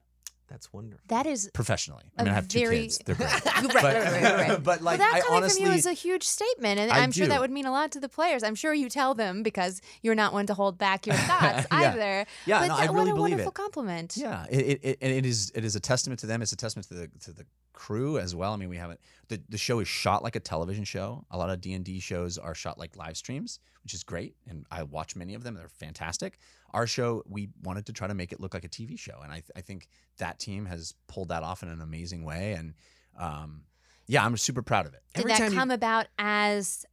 That's 0.48 0.72
wonderful. 0.72 1.04
That 1.08 1.26
is 1.26 1.50
professionally. 1.52 2.04
I 2.16 2.22
A 2.22 2.24
mean, 2.24 2.32
I 2.32 2.34
have 2.34 2.48
two 2.48 2.60
very- 2.60 2.82
kids. 2.84 2.98
They're 3.04 3.14
great. 3.14 3.30
right, 3.30 3.42
but, 3.44 3.74
right, 3.74 3.84
right, 3.84 4.22
right, 4.22 4.48
right. 4.48 4.62
but 4.70 4.80
like, 4.82 4.98
well, 4.98 5.08
that 5.10 5.14
I 5.16 5.20
coming 5.20 5.36
honestly, 5.42 5.62
from 5.64 5.72
you 5.72 5.78
is 5.78 5.84
a 5.86 5.92
huge 5.92 6.24
statement, 6.24 6.80
and 6.80 6.90
I 6.90 7.00
I'm 7.00 7.12
sure 7.12 7.26
that 7.26 7.40
would 7.40 7.50
mean 7.50 7.66
a 7.66 7.70
lot 7.70 7.92
to 7.92 8.00
the 8.00 8.08
players. 8.08 8.42
I'm 8.42 8.54
sure 8.54 8.72
you 8.72 8.88
tell 8.88 9.14
them 9.14 9.42
because 9.42 9.80
you're 10.02 10.14
not 10.14 10.32
one 10.32 10.46
to 10.46 10.54
hold 10.54 10.78
back 10.78 11.06
your 11.06 11.16
thoughts 11.30 11.66
Yeah. 11.70 11.78
either. 11.78 12.26
yeah, 12.46 12.60
but 12.60 12.68
no, 12.68 12.76
that, 12.76 12.80
I 12.90 12.92
really 12.92 12.94
what 12.94 13.02
a 13.02 13.14
believe 13.14 13.20
wonderful 13.32 13.50
it. 13.50 13.54
compliment. 13.54 14.16
Yeah, 14.16 14.46
it, 14.50 14.56
it, 14.66 14.80
it 14.82 14.98
and 15.02 15.12
it 15.12 15.26
is 15.26 15.52
it 15.54 15.64
is 15.64 15.76
a 15.76 15.80
testament 15.80 16.20
to 16.20 16.26
them. 16.26 16.40
It's 16.42 16.52
a 16.52 16.56
testament 16.56 16.88
to 16.88 16.94
the 16.94 17.08
to 17.24 17.32
the 17.32 17.44
crew 17.74 18.18
as 18.18 18.34
well. 18.34 18.52
I 18.54 18.56
mean, 18.56 18.68
we 18.70 18.76
haven't 18.78 19.00
the, 19.28 19.40
the 19.48 19.58
show 19.58 19.78
is 19.80 19.88
shot 19.88 20.22
like 20.22 20.36
a 20.36 20.40
television 20.40 20.84
show. 20.84 21.24
A 21.30 21.36
lot 21.38 21.50
of 21.50 21.60
D 21.60 21.72
and 21.74 21.84
D 21.84 22.00
shows 22.00 22.38
are 22.38 22.54
shot 22.54 22.78
like 22.78 22.96
live 22.96 23.16
streams, 23.16 23.60
which 23.82 23.94
is 23.94 24.02
great, 24.02 24.36
and 24.46 24.64
I 24.70 24.82
watch 24.84 25.16
many 25.16 25.34
of 25.34 25.42
them. 25.42 25.54
They're 25.54 25.68
fantastic. 25.68 26.38
Our 26.72 26.86
show, 26.86 27.22
we 27.26 27.48
wanted 27.62 27.86
to 27.86 27.92
try 27.92 28.08
to 28.08 28.14
make 28.14 28.32
it 28.32 28.40
look 28.40 28.54
like 28.54 28.64
a 28.64 28.68
TV 28.68 28.98
show, 28.98 29.20
and 29.22 29.32
I 29.32 29.42
I 29.56 29.60
think 29.60 29.88
that 30.18 30.38
team 30.38 30.66
has 30.66 30.94
pulled 31.06 31.28
that 31.28 31.42
off 31.42 31.62
in 31.62 31.68
an 31.68 31.80
amazing 31.80 32.24
way. 32.24 32.52
And 32.52 32.74
um, 33.18 33.62
yeah, 34.06 34.24
I'm 34.24 34.36
super 34.36 34.62
proud 34.62 34.86
of 34.86 34.94
it. 34.94 35.02
Did 35.14 35.20
Every 35.20 35.32
that 35.32 35.38
time 35.38 35.52
you- 35.52 35.58
come 35.58 35.70
about 35.70 36.06
as 36.18 36.84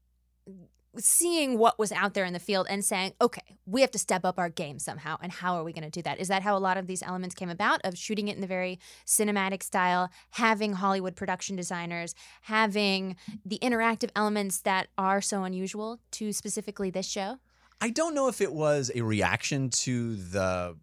seeing 0.97 1.57
what 1.57 1.77
was 1.79 1.91
out 1.91 2.13
there 2.13 2.25
in 2.25 2.33
the 2.33 2.39
field 2.39 2.67
and 2.69 2.83
saying, 2.83 3.13
okay, 3.21 3.41
we 3.65 3.81
have 3.81 3.91
to 3.91 3.99
step 3.99 4.23
up 4.25 4.37
our 4.39 4.49
game 4.49 4.79
somehow? 4.79 5.17
And 5.21 5.31
how 5.31 5.55
are 5.55 5.63
we 5.63 5.73
going 5.73 5.83
to 5.83 5.89
do 5.89 6.01
that? 6.03 6.19
Is 6.19 6.27
that 6.27 6.41
how 6.41 6.57
a 6.57 6.59
lot 6.59 6.77
of 6.77 6.87
these 6.87 7.01
elements 7.03 7.35
came 7.35 7.49
about 7.49 7.81
of 7.83 7.97
shooting 7.97 8.27
it 8.27 8.35
in 8.35 8.41
the 8.41 8.47
very 8.47 8.79
cinematic 9.05 9.63
style, 9.63 10.09
having 10.31 10.73
Hollywood 10.73 11.15
production 11.15 11.55
designers, 11.55 12.15
having 12.41 13.15
the 13.45 13.59
interactive 13.61 14.09
elements 14.15 14.61
that 14.61 14.87
are 14.97 15.21
so 15.21 15.43
unusual 15.43 15.99
to 16.11 16.31
specifically 16.33 16.89
this 16.89 17.07
show? 17.07 17.37
I 17.81 17.89
don't 17.89 18.15
know 18.15 18.27
if 18.27 18.39
it 18.41 18.53
was 18.53 18.89
a 18.95 19.01
reaction 19.01 19.69
to 19.69 20.15
the 20.15 20.77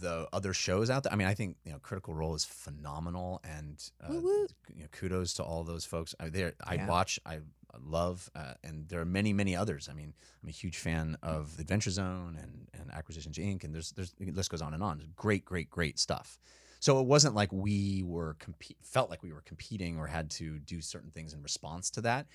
the 0.00 0.26
other 0.32 0.54
shows 0.54 0.88
out 0.88 1.02
there. 1.02 1.12
I 1.12 1.16
mean, 1.16 1.28
I 1.28 1.34
think 1.34 1.56
you 1.64 1.72
know 1.72 1.78
Critical 1.78 2.14
Role 2.14 2.34
is 2.34 2.44
phenomenal, 2.44 3.40
and 3.44 3.82
uh, 4.02 4.06
Woo 4.12 4.20
woo. 4.22 4.46
you 4.74 4.82
know, 4.82 4.88
kudos 4.92 5.34
to 5.34 5.42
all 5.42 5.62
those 5.62 5.84
folks. 5.84 6.14
I, 6.18 6.30
there, 6.30 6.54
I 6.64 6.76
Yeah. 6.76 6.86
watch, 6.88 7.20
I 7.26 7.40
love, 7.78 8.30
uh, 8.34 8.54
and 8.64 8.88
there 8.88 9.00
are 9.00 9.04
many, 9.04 9.32
many 9.32 9.54
others. 9.54 9.88
I 9.90 9.94
mean, 9.94 10.14
I'm 10.42 10.48
a 10.48 10.52
huge 10.52 10.78
fan 10.78 11.16
of 11.22 11.56
Adventure 11.58 11.90
Zone 11.90 12.36
and 12.40 12.68
and 12.80 12.90
Acquisitions 12.92 13.38
Inc. 13.38 13.64
And 13.64 13.74
there's 13.74 13.92
there's 13.92 14.12
the 14.18 14.30
list 14.32 14.50
goes 14.50 14.62
on 14.62 14.74
and 14.74 14.82
on. 14.82 15.02
Great, 15.16 15.44
great, 15.44 15.70
great 15.70 15.98
stuff. 15.98 16.38
So 16.80 16.98
it 17.00 17.06
wasn't 17.06 17.34
like 17.34 17.52
we 17.52 18.02
were 18.04 18.36
compete 18.38 18.78
felt 18.82 19.10
like 19.10 19.22
we 19.22 19.32
were 19.32 19.42
competing 19.42 19.98
or 19.98 20.06
had 20.06 20.30
to 20.32 20.58
do 20.60 20.80
certain 20.80 21.10
things 21.10 21.34
in 21.34 21.42
response 21.42 21.90
to 21.90 22.00
that. 22.02 22.26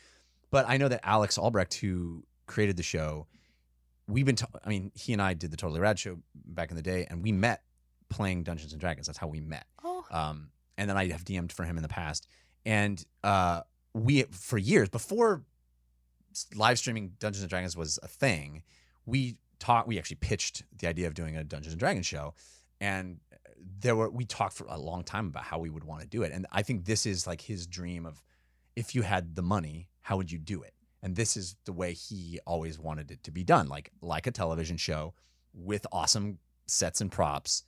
But 0.51 0.65
I 0.69 0.77
know 0.77 0.87
that 0.87 1.01
Alex 1.03 1.37
Albrecht, 1.37 1.73
who 1.75 2.23
created 2.45 2.77
the 2.77 2.83
show, 2.83 3.25
we've 4.07 4.25
been. 4.25 4.35
ta- 4.35 4.47
I 4.63 4.69
mean, 4.69 4.91
he 4.95 5.13
and 5.13 5.21
I 5.21 5.33
did 5.33 5.51
the 5.51 5.57
Totally 5.57 5.79
Rad 5.79 5.97
show 5.97 6.19
back 6.33 6.69
in 6.69 6.75
the 6.75 6.83
day, 6.83 7.07
and 7.09 7.23
we 7.23 7.31
met 7.31 7.63
playing 8.09 8.43
Dungeons 8.43 8.71
and 8.71 8.79
Dragons. 8.79 9.07
That's 9.07 9.17
how 9.17 9.27
we 9.27 9.39
met. 9.41 9.65
Oh, 9.83 10.05
Um, 10.11 10.49
and 10.77 10.89
then 10.89 10.95
I 10.97 11.07
have 11.09 11.23
DM'd 11.25 11.51
for 11.51 11.63
him 11.63 11.77
in 11.77 11.81
the 11.83 11.89
past, 11.89 12.27
and 12.65 13.03
uh, 13.23 13.61
we 13.95 14.23
for 14.23 14.57
years 14.57 14.89
before 14.89 15.43
live 16.53 16.77
streaming 16.77 17.13
Dungeons 17.19 17.43
and 17.43 17.49
Dragons 17.49 17.77
was 17.77 17.97
a 18.03 18.07
thing, 18.07 18.63
we 19.05 19.37
taught. 19.59 19.87
We 19.87 19.97
actually 19.97 20.17
pitched 20.17 20.63
the 20.77 20.87
idea 20.87 21.07
of 21.07 21.13
doing 21.13 21.37
a 21.37 21.43
Dungeons 21.43 21.73
and 21.73 21.79
Dragons 21.79 22.05
show, 22.05 22.33
and 22.81 23.19
uh, 23.31 23.37
there 23.79 23.95
were 23.95 24.09
we 24.09 24.25
talked 24.25 24.53
for 24.53 24.67
a 24.67 24.77
long 24.77 25.03
time 25.03 25.27
about 25.27 25.43
how 25.43 25.59
we 25.59 25.69
would 25.69 25.83
want 25.83 26.01
to 26.01 26.07
do 26.07 26.23
it. 26.23 26.31
And 26.31 26.45
I 26.51 26.61
think 26.61 26.85
this 26.85 27.05
is 27.05 27.25
like 27.25 27.41
his 27.41 27.65
dream 27.65 28.05
of 28.05 28.21
if 28.75 28.93
you 28.93 29.03
had 29.03 29.35
the 29.35 29.41
money, 29.41 29.87
how 30.01 30.17
would 30.17 30.31
you 30.31 30.39
do 30.39 30.61
it? 30.61 30.73
And 31.01 31.15
this 31.15 31.37
is 31.37 31.55
the 31.65 31.73
way 31.73 31.93
he 31.93 32.39
always 32.45 32.77
wanted 32.77 33.11
it 33.11 33.23
to 33.23 33.31
be 33.31 33.43
done, 33.43 33.67
like 33.67 33.91
like 34.01 34.27
a 34.27 34.31
television 34.31 34.77
show 34.77 35.13
with 35.53 35.87
awesome 35.91 36.39
sets 36.67 36.99
and 36.99 37.11
props 37.11 37.63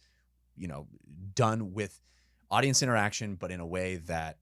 you 0.58 0.68
know, 0.68 0.88
done 1.36 1.74
with 1.74 2.02
audience 2.50 2.82
interaction, 2.82 3.36
but 3.36 3.52
in 3.52 3.60
a 3.60 3.66
way 3.66 3.98
that, 3.98 4.38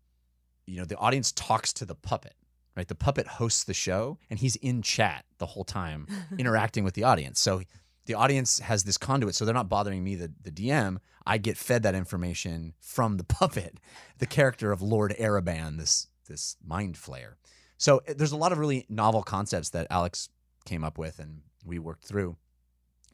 you 0.66 0.78
know, 0.78 0.86
the 0.86 0.98
audience 0.98 1.32
talks 1.32 1.74
to 1.74 1.86
the 1.86 1.96
puppet, 1.96 2.36
right? 2.76 2.88
The 2.88 2.96
puppet 2.96 3.28
hosts 3.28 3.64
the 3.64 3.74
show 3.74 4.18
and 4.30 4.40
he's 4.40 4.56
in 4.58 4.82
chat 4.82 5.26
the 5.38 5.46
whole 5.46 5.64
time 5.64 6.08
interacting 6.38 6.84
with 6.84 6.94
the 6.94 7.04
audience. 7.04 7.40
So 7.40 7.62
the 8.06 8.14
audience 8.14 8.60
has 8.60 8.84
this 8.84 8.98
conduit, 8.98 9.36
so 9.36 9.46
they're 9.46 9.54
not 9.54 9.70
bothering 9.70 10.04
me, 10.04 10.16
the, 10.16 10.32
the 10.42 10.52
DM. 10.52 10.98
I 11.26 11.38
get 11.38 11.58
fed 11.58 11.84
that 11.84 11.96
information 11.96 12.74
from 12.80 13.18
the 13.18 13.24
puppet, 13.24 13.80
the 14.20 14.28
character 14.28 14.72
of 14.72 14.82
Lord 14.82 15.16
Araban, 15.20 15.78
this 15.78 16.08
this 16.28 16.58
mind 16.66 16.96
flayer. 16.96 17.34
So 17.78 18.02
eh, 18.08 18.14
there's 18.18 18.32
a 18.32 18.38
lot 18.38 18.52
of 18.52 18.58
really 18.58 18.86
novel 18.90 19.22
concepts 19.22 19.70
that 19.72 19.88
Alex 19.90 20.30
came 20.66 20.84
up 20.84 20.98
with 20.98 21.20
and 21.20 21.42
we 21.64 21.78
worked 21.80 22.04
through. 22.04 22.36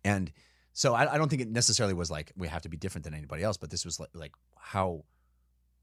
And 0.03 0.31
so 0.73 0.93
I, 0.93 1.13
I 1.13 1.17
don't 1.17 1.29
think 1.29 1.41
it 1.41 1.49
necessarily 1.49 1.93
was 1.93 2.09
like 2.09 2.31
we 2.37 2.47
have 2.47 2.61
to 2.61 2.69
be 2.69 2.77
different 2.77 3.03
than 3.03 3.13
anybody 3.13 3.43
else, 3.43 3.57
but 3.57 3.69
this 3.69 3.85
was 3.85 3.99
like, 3.99 4.09
like 4.13 4.33
how 4.57 5.03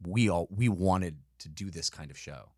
we 0.07 0.29
all 0.29 0.49
we 0.51 0.69
wanted 0.69 1.17
to 1.41 1.49
do 1.49 1.71
this 1.71 1.91
kind 1.91 2.11
of 2.11 2.19
show. 2.19 2.51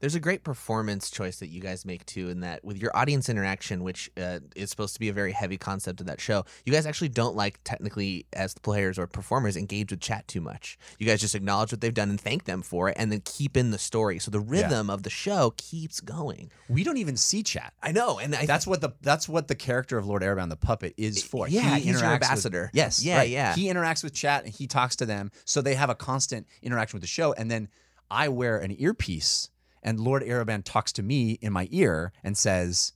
There's 0.00 0.16
a 0.16 0.20
great 0.20 0.42
performance 0.42 1.10
choice 1.10 1.38
that 1.38 1.46
you 1.46 1.60
guys 1.60 1.84
make 1.84 2.04
too, 2.06 2.28
in 2.28 2.40
that 2.40 2.64
with 2.64 2.76
your 2.76 2.90
audience 2.96 3.28
interaction, 3.28 3.84
which 3.84 4.10
uh, 4.20 4.40
is 4.56 4.68
supposed 4.68 4.94
to 4.94 5.00
be 5.00 5.08
a 5.08 5.12
very 5.12 5.30
heavy 5.30 5.56
concept 5.56 6.00
of 6.00 6.06
that 6.08 6.20
show, 6.20 6.44
you 6.66 6.72
guys 6.72 6.86
actually 6.86 7.10
don't 7.10 7.36
like 7.36 7.60
technically 7.62 8.26
as 8.32 8.52
the 8.52 8.60
players 8.60 8.98
or 8.98 9.06
performers 9.06 9.56
engage 9.56 9.92
with 9.92 10.00
chat 10.00 10.26
too 10.26 10.40
much. 10.40 10.76
You 10.98 11.06
guys 11.06 11.20
just 11.20 11.36
acknowledge 11.36 11.70
what 11.70 11.80
they've 11.80 11.94
done 11.94 12.10
and 12.10 12.20
thank 12.20 12.46
them 12.46 12.62
for 12.62 12.88
it, 12.88 12.96
and 12.98 13.12
then 13.12 13.22
keep 13.24 13.56
in 13.56 13.70
the 13.70 13.78
story. 13.78 14.18
So 14.18 14.32
the 14.32 14.40
rhythm 14.40 14.90
of 14.90 15.04
the 15.04 15.10
show 15.10 15.54
keeps 15.56 16.00
going. 16.00 16.50
We 16.68 16.82
don't 16.82 16.96
even 16.98 17.16
see 17.16 17.44
chat. 17.44 17.72
I 17.80 17.92
know, 17.92 18.18
and 18.18 18.34
I 18.34 18.44
That's 18.44 18.66
what 18.66 18.80
the 18.80 18.90
that's 19.02 19.28
what 19.28 19.46
the 19.46 19.54
character 19.54 19.98
of 19.98 20.06
Lord 20.08 20.22
Araban 20.22 20.48
the 20.48 20.56
puppet 20.56 20.94
is 20.96 21.22
for. 21.22 21.46
Yeah, 21.46 21.76
he's 21.76 21.86
your 21.86 21.94
interacts 22.00 22.02
with- 22.02 22.22
ambassador. 22.24 22.70
yes, 22.72 23.04
Yeah, 23.04 23.18
right. 23.18 23.30
yeah. 23.30 23.54
He 23.54 23.66
interacts 23.72 24.02
with 24.02 24.14
chat 24.14 24.44
and 24.44 24.52
he 24.52 24.66
talks 24.66 24.96
to 24.96 25.06
them, 25.06 25.30
so 25.44 25.62
they 25.62 25.76
have 25.76 25.90
a 25.90 25.94
constant 25.94 26.48
interaction 26.60 26.96
with 26.96 27.02
the 27.02 27.06
show. 27.06 27.32
And 27.34 27.48
then 27.48 27.68
I 28.12 28.28
wear 28.28 28.58
an 28.58 28.78
earpiece, 28.78 29.48
and 29.82 29.98
Lord 29.98 30.22
Araban 30.22 30.62
talks 30.64 30.92
to 30.92 31.02
me 31.02 31.38
in 31.40 31.50
my 31.50 31.66
ear 31.70 32.12
and 32.22 32.36
says, 32.36 32.92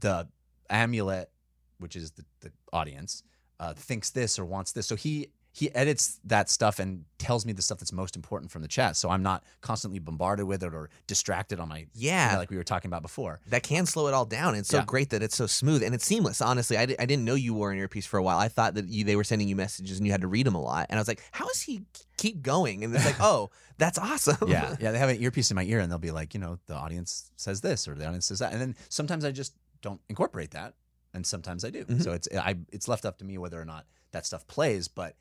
"The 0.00 0.28
amulet, 0.68 1.30
which 1.78 1.94
is 1.94 2.10
the, 2.10 2.24
the 2.40 2.50
audience, 2.72 3.22
uh, 3.60 3.74
thinks 3.74 4.10
this 4.10 4.40
or 4.40 4.44
wants 4.44 4.72
this." 4.72 4.86
So 4.88 4.96
he 4.96 5.28
he 5.54 5.72
edits 5.74 6.18
that 6.24 6.48
stuff 6.48 6.78
and 6.78 7.04
tells 7.18 7.44
me 7.44 7.52
the 7.52 7.60
stuff 7.60 7.78
that's 7.78 7.92
most 7.92 8.16
important 8.16 8.50
from 8.50 8.62
the 8.62 8.68
chat, 8.68 8.96
so 8.96 9.10
I'm 9.10 9.22
not 9.22 9.44
constantly 9.60 9.98
bombarded 9.98 10.46
with 10.46 10.62
it 10.62 10.72
or 10.74 10.88
distracted 11.06 11.60
on 11.60 11.68
my 11.68 11.86
Yeah. 11.92 12.38
like 12.38 12.50
we 12.50 12.56
were 12.56 12.64
talking 12.64 12.88
about 12.88 13.02
before. 13.02 13.40
that 13.48 13.62
can 13.62 13.84
slow 13.84 14.08
it 14.08 14.14
all 14.14 14.24
down. 14.24 14.54
It's 14.54 14.70
so 14.70 14.78
Yeah. 14.78 14.84
great 14.86 15.10
that 15.10 15.22
it's 15.22 15.36
so 15.36 15.46
smooth 15.46 15.82
and 15.82 15.94
it's 15.94 16.06
seamless. 16.06 16.40
Honestly, 16.40 16.76
I, 16.78 16.86
di- 16.86 16.98
I 16.98 17.04
didn't 17.04 17.24
know 17.26 17.34
you 17.34 17.52
wore 17.52 17.70
an 17.70 17.78
earpiece 17.78 18.06
for 18.06 18.16
a 18.18 18.22
while. 18.22 18.38
I 18.38 18.48
thought 18.48 18.74
that 18.74 18.88
you, 18.88 19.04
they 19.04 19.14
were 19.14 19.24
sending 19.24 19.46
you 19.46 19.54
messages 19.56 19.98
and 19.98 20.06
you 20.06 20.12
had 20.12 20.22
to 20.22 20.26
read 20.26 20.46
them 20.46 20.54
a 20.54 20.60
lot. 20.62 20.86
And 20.88 20.98
I 20.98 21.00
was 21.00 21.08
like, 21.08 21.22
how 21.32 21.46
does 21.46 21.60
he 21.60 21.82
keep 22.16 22.40
going? 22.42 22.82
And 22.82 22.94
it's 22.94 23.04
like, 23.04 23.16
oh, 23.20 23.50
that's 23.76 23.98
awesome. 23.98 24.48
yeah, 24.48 24.74
yeah. 24.80 24.90
They 24.92 24.98
have 24.98 25.10
an 25.10 25.20
earpiece 25.22 25.50
in 25.50 25.54
my 25.54 25.64
ear, 25.64 25.80
and 25.80 25.90
they'll 25.92 25.98
be 25.98 26.10
like, 26.12 26.32
you 26.34 26.40
know, 26.40 26.58
the 26.66 26.74
audience 26.74 27.30
says 27.36 27.60
this 27.60 27.86
or 27.86 27.94
the 27.94 28.06
audience 28.06 28.24
says 28.26 28.38
that, 28.38 28.52
and 28.52 28.60
then 28.60 28.74
sometimes 28.88 29.22
I 29.24 29.32
just 29.32 29.52
don't 29.82 30.00
incorporate 30.08 30.52
that, 30.52 30.74
and 31.12 31.26
sometimes 31.26 31.62
I 31.64 31.70
do. 31.70 31.84
Mhm. 31.84 32.02
So 32.02 32.12
it's 32.12 32.26
I 32.34 32.56
it's 32.72 32.88
left 32.88 33.04
up 33.04 33.18
to 33.18 33.24
me 33.24 33.36
whether 33.38 33.60
or 33.60 33.64
not 33.66 33.86
that 34.12 34.24
stuff 34.24 34.46
plays, 34.46 34.88
but 34.88 35.16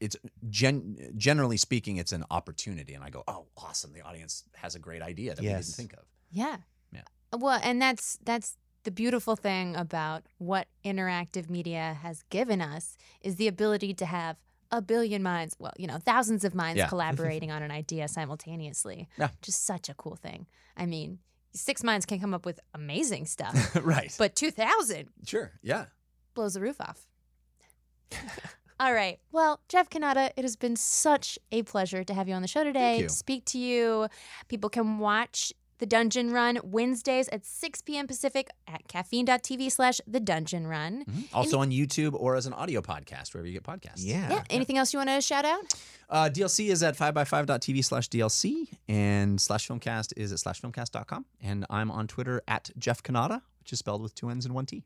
it's 0.00 0.16
gen, 0.48 1.12
generally 1.16 1.56
speaking, 1.56 1.96
it's 1.96 2.12
an 2.12 2.24
opportunity, 2.30 2.94
and 2.94 3.02
I 3.04 3.10
go, 3.10 3.24
oh, 3.28 3.46
awesome! 3.56 3.92
The 3.92 4.02
audience 4.02 4.44
has 4.54 4.74
a 4.74 4.78
great 4.78 5.02
idea 5.02 5.34
that 5.34 5.40
we 5.42 5.48
Yes. 5.48 5.66
didn't 5.66 5.76
think 5.76 5.92
of. 5.94 6.04
Yeah. 6.30 6.56
Yeah. 6.92 7.02
Uh, 7.32 7.38
well, 7.38 7.60
and 7.62 7.80
that's 7.82 8.18
that's 8.24 8.56
the 8.84 8.90
beautiful 8.90 9.36
thing 9.36 9.76
about 9.76 10.22
what 10.38 10.68
interactive 10.84 11.50
media 11.50 11.98
has 12.02 12.22
given 12.30 12.60
us 12.62 12.96
is 13.20 13.36
the 13.36 13.48
ability 13.48 13.92
to 13.94 14.06
have 14.06 14.36
a 14.70 14.80
billion 14.80 15.22
minds, 15.22 15.56
well, 15.58 15.72
you 15.78 15.86
know, 15.86 15.98
thousands 15.98 16.44
of 16.44 16.54
minds 16.54 16.78
Yeah. 16.78 16.86
collaborating 16.94 17.50
on 17.50 17.62
an 17.62 17.70
idea 17.70 18.06
simultaneously. 18.08 19.08
Yeah. 19.18 19.28
Just 19.42 19.64
such 19.66 19.88
a 19.88 19.94
cool 19.94 20.14
thing. 20.16 20.46
I 20.76 20.86
mean, 20.86 21.18
six 21.54 21.82
minds 21.82 22.06
can 22.06 22.20
come 22.20 22.34
up 22.34 22.46
with 22.46 22.60
amazing 22.74 23.26
stuff, 23.26 23.74
right. 23.82 24.14
but 24.18 24.34
2000 24.36 25.08
sure. 25.26 25.52
Yeah. 25.62 25.86
blows 26.34 26.54
the 26.54 26.60
roof 26.60 26.80
off. 26.80 27.06
All 28.80 28.94
right. 28.94 29.18
Well, 29.32 29.60
Jeff 29.68 29.90
Cannata, 29.90 30.30
it 30.36 30.42
has 30.42 30.56
been 30.56 30.76
such 30.76 31.38
a 31.50 31.62
pleasure 31.64 32.04
to 32.04 32.14
have 32.14 32.28
you 32.28 32.34
on 32.34 32.42
the 32.42 32.48
show 32.48 32.62
today. 32.64 32.98
you. 32.98 33.02
To 33.04 33.08
speak 33.08 33.44
to 33.46 33.58
you. 33.58 34.08
People 34.48 34.70
can 34.70 34.98
watch 34.98 35.52
the 35.78 35.86
Dungeon 35.86 36.32
Run 36.32 36.58
Wednesdays 36.64 37.28
at 37.28 37.44
6 37.46 37.82
p.m. 37.82 38.06
Pacific 38.08 38.50
at 38.66 38.86
caffeine.tv 38.88 39.70
slash 39.70 40.00
the 40.08 40.18
Dungeon 40.18 40.66
Run. 40.66 41.04
Mhm. 41.04 41.28
Also 41.32 41.60
on 41.60 41.70
YouTube 41.70 42.14
or 42.14 42.34
as 42.34 42.46
an 42.46 42.52
audio 42.52 42.80
podcast, 42.80 43.32
wherever 43.32 43.46
you 43.46 43.52
get 43.52 43.62
podcasts. 43.62 43.98
Yeah. 43.98 44.28
Yeah. 44.30 44.44
Anything 44.50 44.76
else 44.76 44.92
you 44.92 44.98
want 44.98 45.08
to 45.10 45.20
shout 45.20 45.44
out? 45.44 45.60
Uh, 46.10 46.28
DLC 46.32 46.68
is 46.70 46.82
at 46.82 46.96
5by5.tv 46.96 47.84
slash 47.84 48.08
DLC, 48.08 48.68
and 48.88 49.40
slash 49.40 49.68
filmcast 49.68 50.12
is 50.16 50.32
at 50.32 50.38
slash 50.40 50.60
filmcast.com. 50.60 51.26
And 51.40 51.64
I'm 51.70 51.90
on 51.92 52.06
Twitter 52.08 52.42
at 52.48 52.70
Jeff 52.76 53.02
Cannata, 53.02 53.42
which 53.60 53.72
is 53.72 53.78
spelled 53.78 54.02
with 54.02 54.14
two 54.16 54.30
N's 54.30 54.46
and 54.46 54.54
one 54.54 54.66
T. 54.66 54.84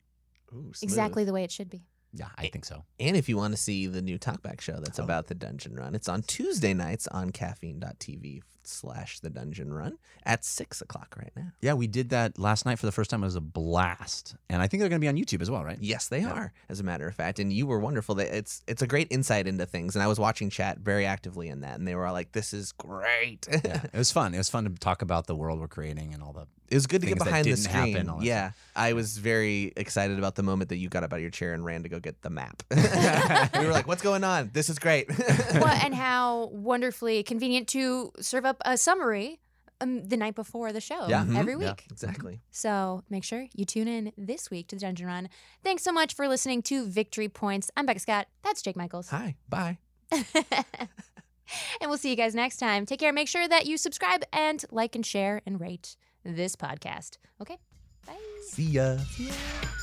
Ooh. 0.54 0.72
Exactly 0.82 1.24
the 1.24 1.32
way 1.32 1.44
it 1.44 1.50
should 1.50 1.70
be. 1.70 1.86
Yeah, 2.14 2.28
I 2.36 2.48
think 2.48 2.64
so. 2.64 2.84
And 3.00 3.16
if 3.16 3.28
you 3.28 3.36
want 3.36 3.54
to 3.54 3.56
see 3.60 3.86
the 3.86 4.02
new 4.02 4.18
Talkback 4.18 4.60
show 4.60 4.78
that's 4.80 4.98
Oh. 4.98 5.04
about 5.04 5.28
the 5.28 5.34
Dungeon 5.34 5.74
Run, 5.74 5.94
it's 5.94 6.08
on 6.08 6.22
Tuesday 6.22 6.74
nights 6.74 7.06
on 7.08 7.30
caffeine.tv 7.30 8.42
slash 8.64 9.18
the 9.20 9.30
Dungeon 9.30 9.72
Run 9.72 9.98
at 10.24 10.44
six 10.44 10.80
o'clock 10.80 11.14
right 11.18 11.32
now. 11.34 11.52
Yeah, 11.60 11.72
we 11.74 11.86
did 11.88 12.10
that 12.10 12.38
last 12.38 12.64
night 12.66 12.78
for 12.78 12.86
the 12.86 12.92
first 12.92 13.10
time. 13.10 13.22
It 13.22 13.26
was 13.26 13.34
a 13.34 13.40
blast. 13.40 14.36
And 14.48 14.62
I 14.62 14.68
think 14.68 14.80
they're 14.80 14.88
going 14.88 15.00
to 15.00 15.04
be 15.04 15.08
on 15.08 15.16
YouTube 15.16 15.40
as 15.42 15.50
well, 15.50 15.64
right? 15.64 15.78
Yes, 15.80 16.08
they 16.08 16.20
Yeah. 16.20 16.30
are, 16.32 16.52
as 16.68 16.78
a 16.78 16.84
matter 16.84 17.08
of 17.08 17.14
fact. 17.14 17.38
And 17.40 17.52
you 17.52 17.66
were 17.66 17.80
wonderful. 17.80 18.18
It's 18.20 18.62
it's 18.68 18.82
a 18.82 18.86
great 18.86 19.08
insight 19.10 19.46
into 19.48 19.66
things. 19.66 19.96
And 19.96 20.02
I 20.02 20.06
was 20.06 20.20
watching 20.20 20.48
chat 20.50 20.78
very 20.78 21.06
actively 21.06 21.48
in 21.48 21.62
that, 21.62 21.78
and 21.78 21.88
they 21.88 21.94
were 21.94 22.06
all 22.06 22.12
like, 22.12 22.32
"This 22.32 22.52
is 22.52 22.72
great." 22.72 23.48
Yeah, 23.64 23.82
it 23.92 23.94
was 23.98 24.12
fun. 24.12 24.34
It 24.34 24.38
was 24.38 24.48
fun 24.50 24.64
to 24.64 24.70
talk 24.70 25.02
about 25.02 25.26
the 25.26 25.34
world 25.34 25.58
we're 25.58 25.66
creating 25.68 26.12
and 26.14 26.22
all 26.22 26.32
the. 26.32 26.46
It 26.72 26.76
was 26.76 26.86
good 26.86 27.02
to 27.02 27.06
get 27.06 27.18
behind 27.18 27.44
the 27.44 27.50
didn't 27.50 27.66
happen, 27.66 28.06
screen. 28.08 28.22
yeah, 28.22 28.52
I 28.74 28.94
was 28.94 29.18
very 29.18 29.74
excited 29.76 30.16
about 30.18 30.36
the 30.36 30.42
moment 30.42 30.70
that 30.70 30.78
you 30.78 30.88
got 30.88 31.04
up 31.04 31.12
out 31.12 31.16
of 31.16 31.20
your 31.20 31.30
chair 31.30 31.52
and 31.52 31.62
ran 31.62 31.82
to 31.82 31.90
go 31.90 32.00
get 32.00 32.22
the 32.22 32.30
map. 32.30 32.62
we 32.70 33.66
were 33.66 33.72
like, 33.72 33.86
"What's 33.86 34.00
going 34.00 34.24
on? 34.24 34.48
This 34.54 34.70
is 34.70 34.78
great." 34.78 35.06
well, 35.54 35.66
and 35.84 35.94
how 35.94 36.46
wonderfully 36.46 37.22
convenient 37.24 37.68
to 37.68 38.10
serve 38.20 38.46
up 38.46 38.56
a 38.64 38.78
summary 38.78 39.38
um, 39.82 40.08
the 40.08 40.16
night 40.16 40.34
before 40.34 40.72
the 40.72 40.80
show 40.80 41.08
Yeah. 41.08 41.24
Mhm. 41.26 41.36
every 41.36 41.52
Yeah. 41.60 41.72
week. 41.72 41.84
exactly. 41.90 42.40
So 42.50 43.02
make 43.10 43.24
sure 43.24 43.46
you 43.54 43.66
tune 43.66 43.86
in 43.88 44.12
this 44.16 44.50
week 44.50 44.68
to 44.68 44.76
the 44.76 44.80
Dungeon 44.80 45.06
Run. 45.08 45.28
Thanks 45.62 45.82
so 45.82 45.92
much 45.92 46.14
for 46.14 46.26
listening 46.26 46.62
to 46.62 46.86
Victory 46.86 47.28
Points. 47.28 47.70
I'm 47.76 47.84
Becca 47.84 48.00
Scott. 48.00 48.28
That's 48.42 48.62
Jake 48.62 48.76
Michaels. 48.76 49.10
Hi. 49.10 49.34
Bye. 49.46 49.76
and 50.10 51.90
we'll 51.90 51.98
see 51.98 52.08
you 52.10 52.16
guys 52.16 52.34
next 52.34 52.56
time. 52.56 52.86
Take 52.86 53.00
care. 53.00 53.12
Make 53.12 53.28
sure 53.28 53.46
that 53.46 53.66
you 53.66 53.76
subscribe 53.76 54.22
and 54.32 54.64
like 54.70 54.94
and 54.94 55.04
share 55.04 55.42
and 55.44 55.60
rate 55.60 55.96
this 56.24 56.56
podcast. 56.56 57.18
Okay? 57.40 57.58
Bye. 58.06 58.16
See 58.50 58.70
ya. 58.78 58.98
See 58.98 59.28
ya. 59.28 59.81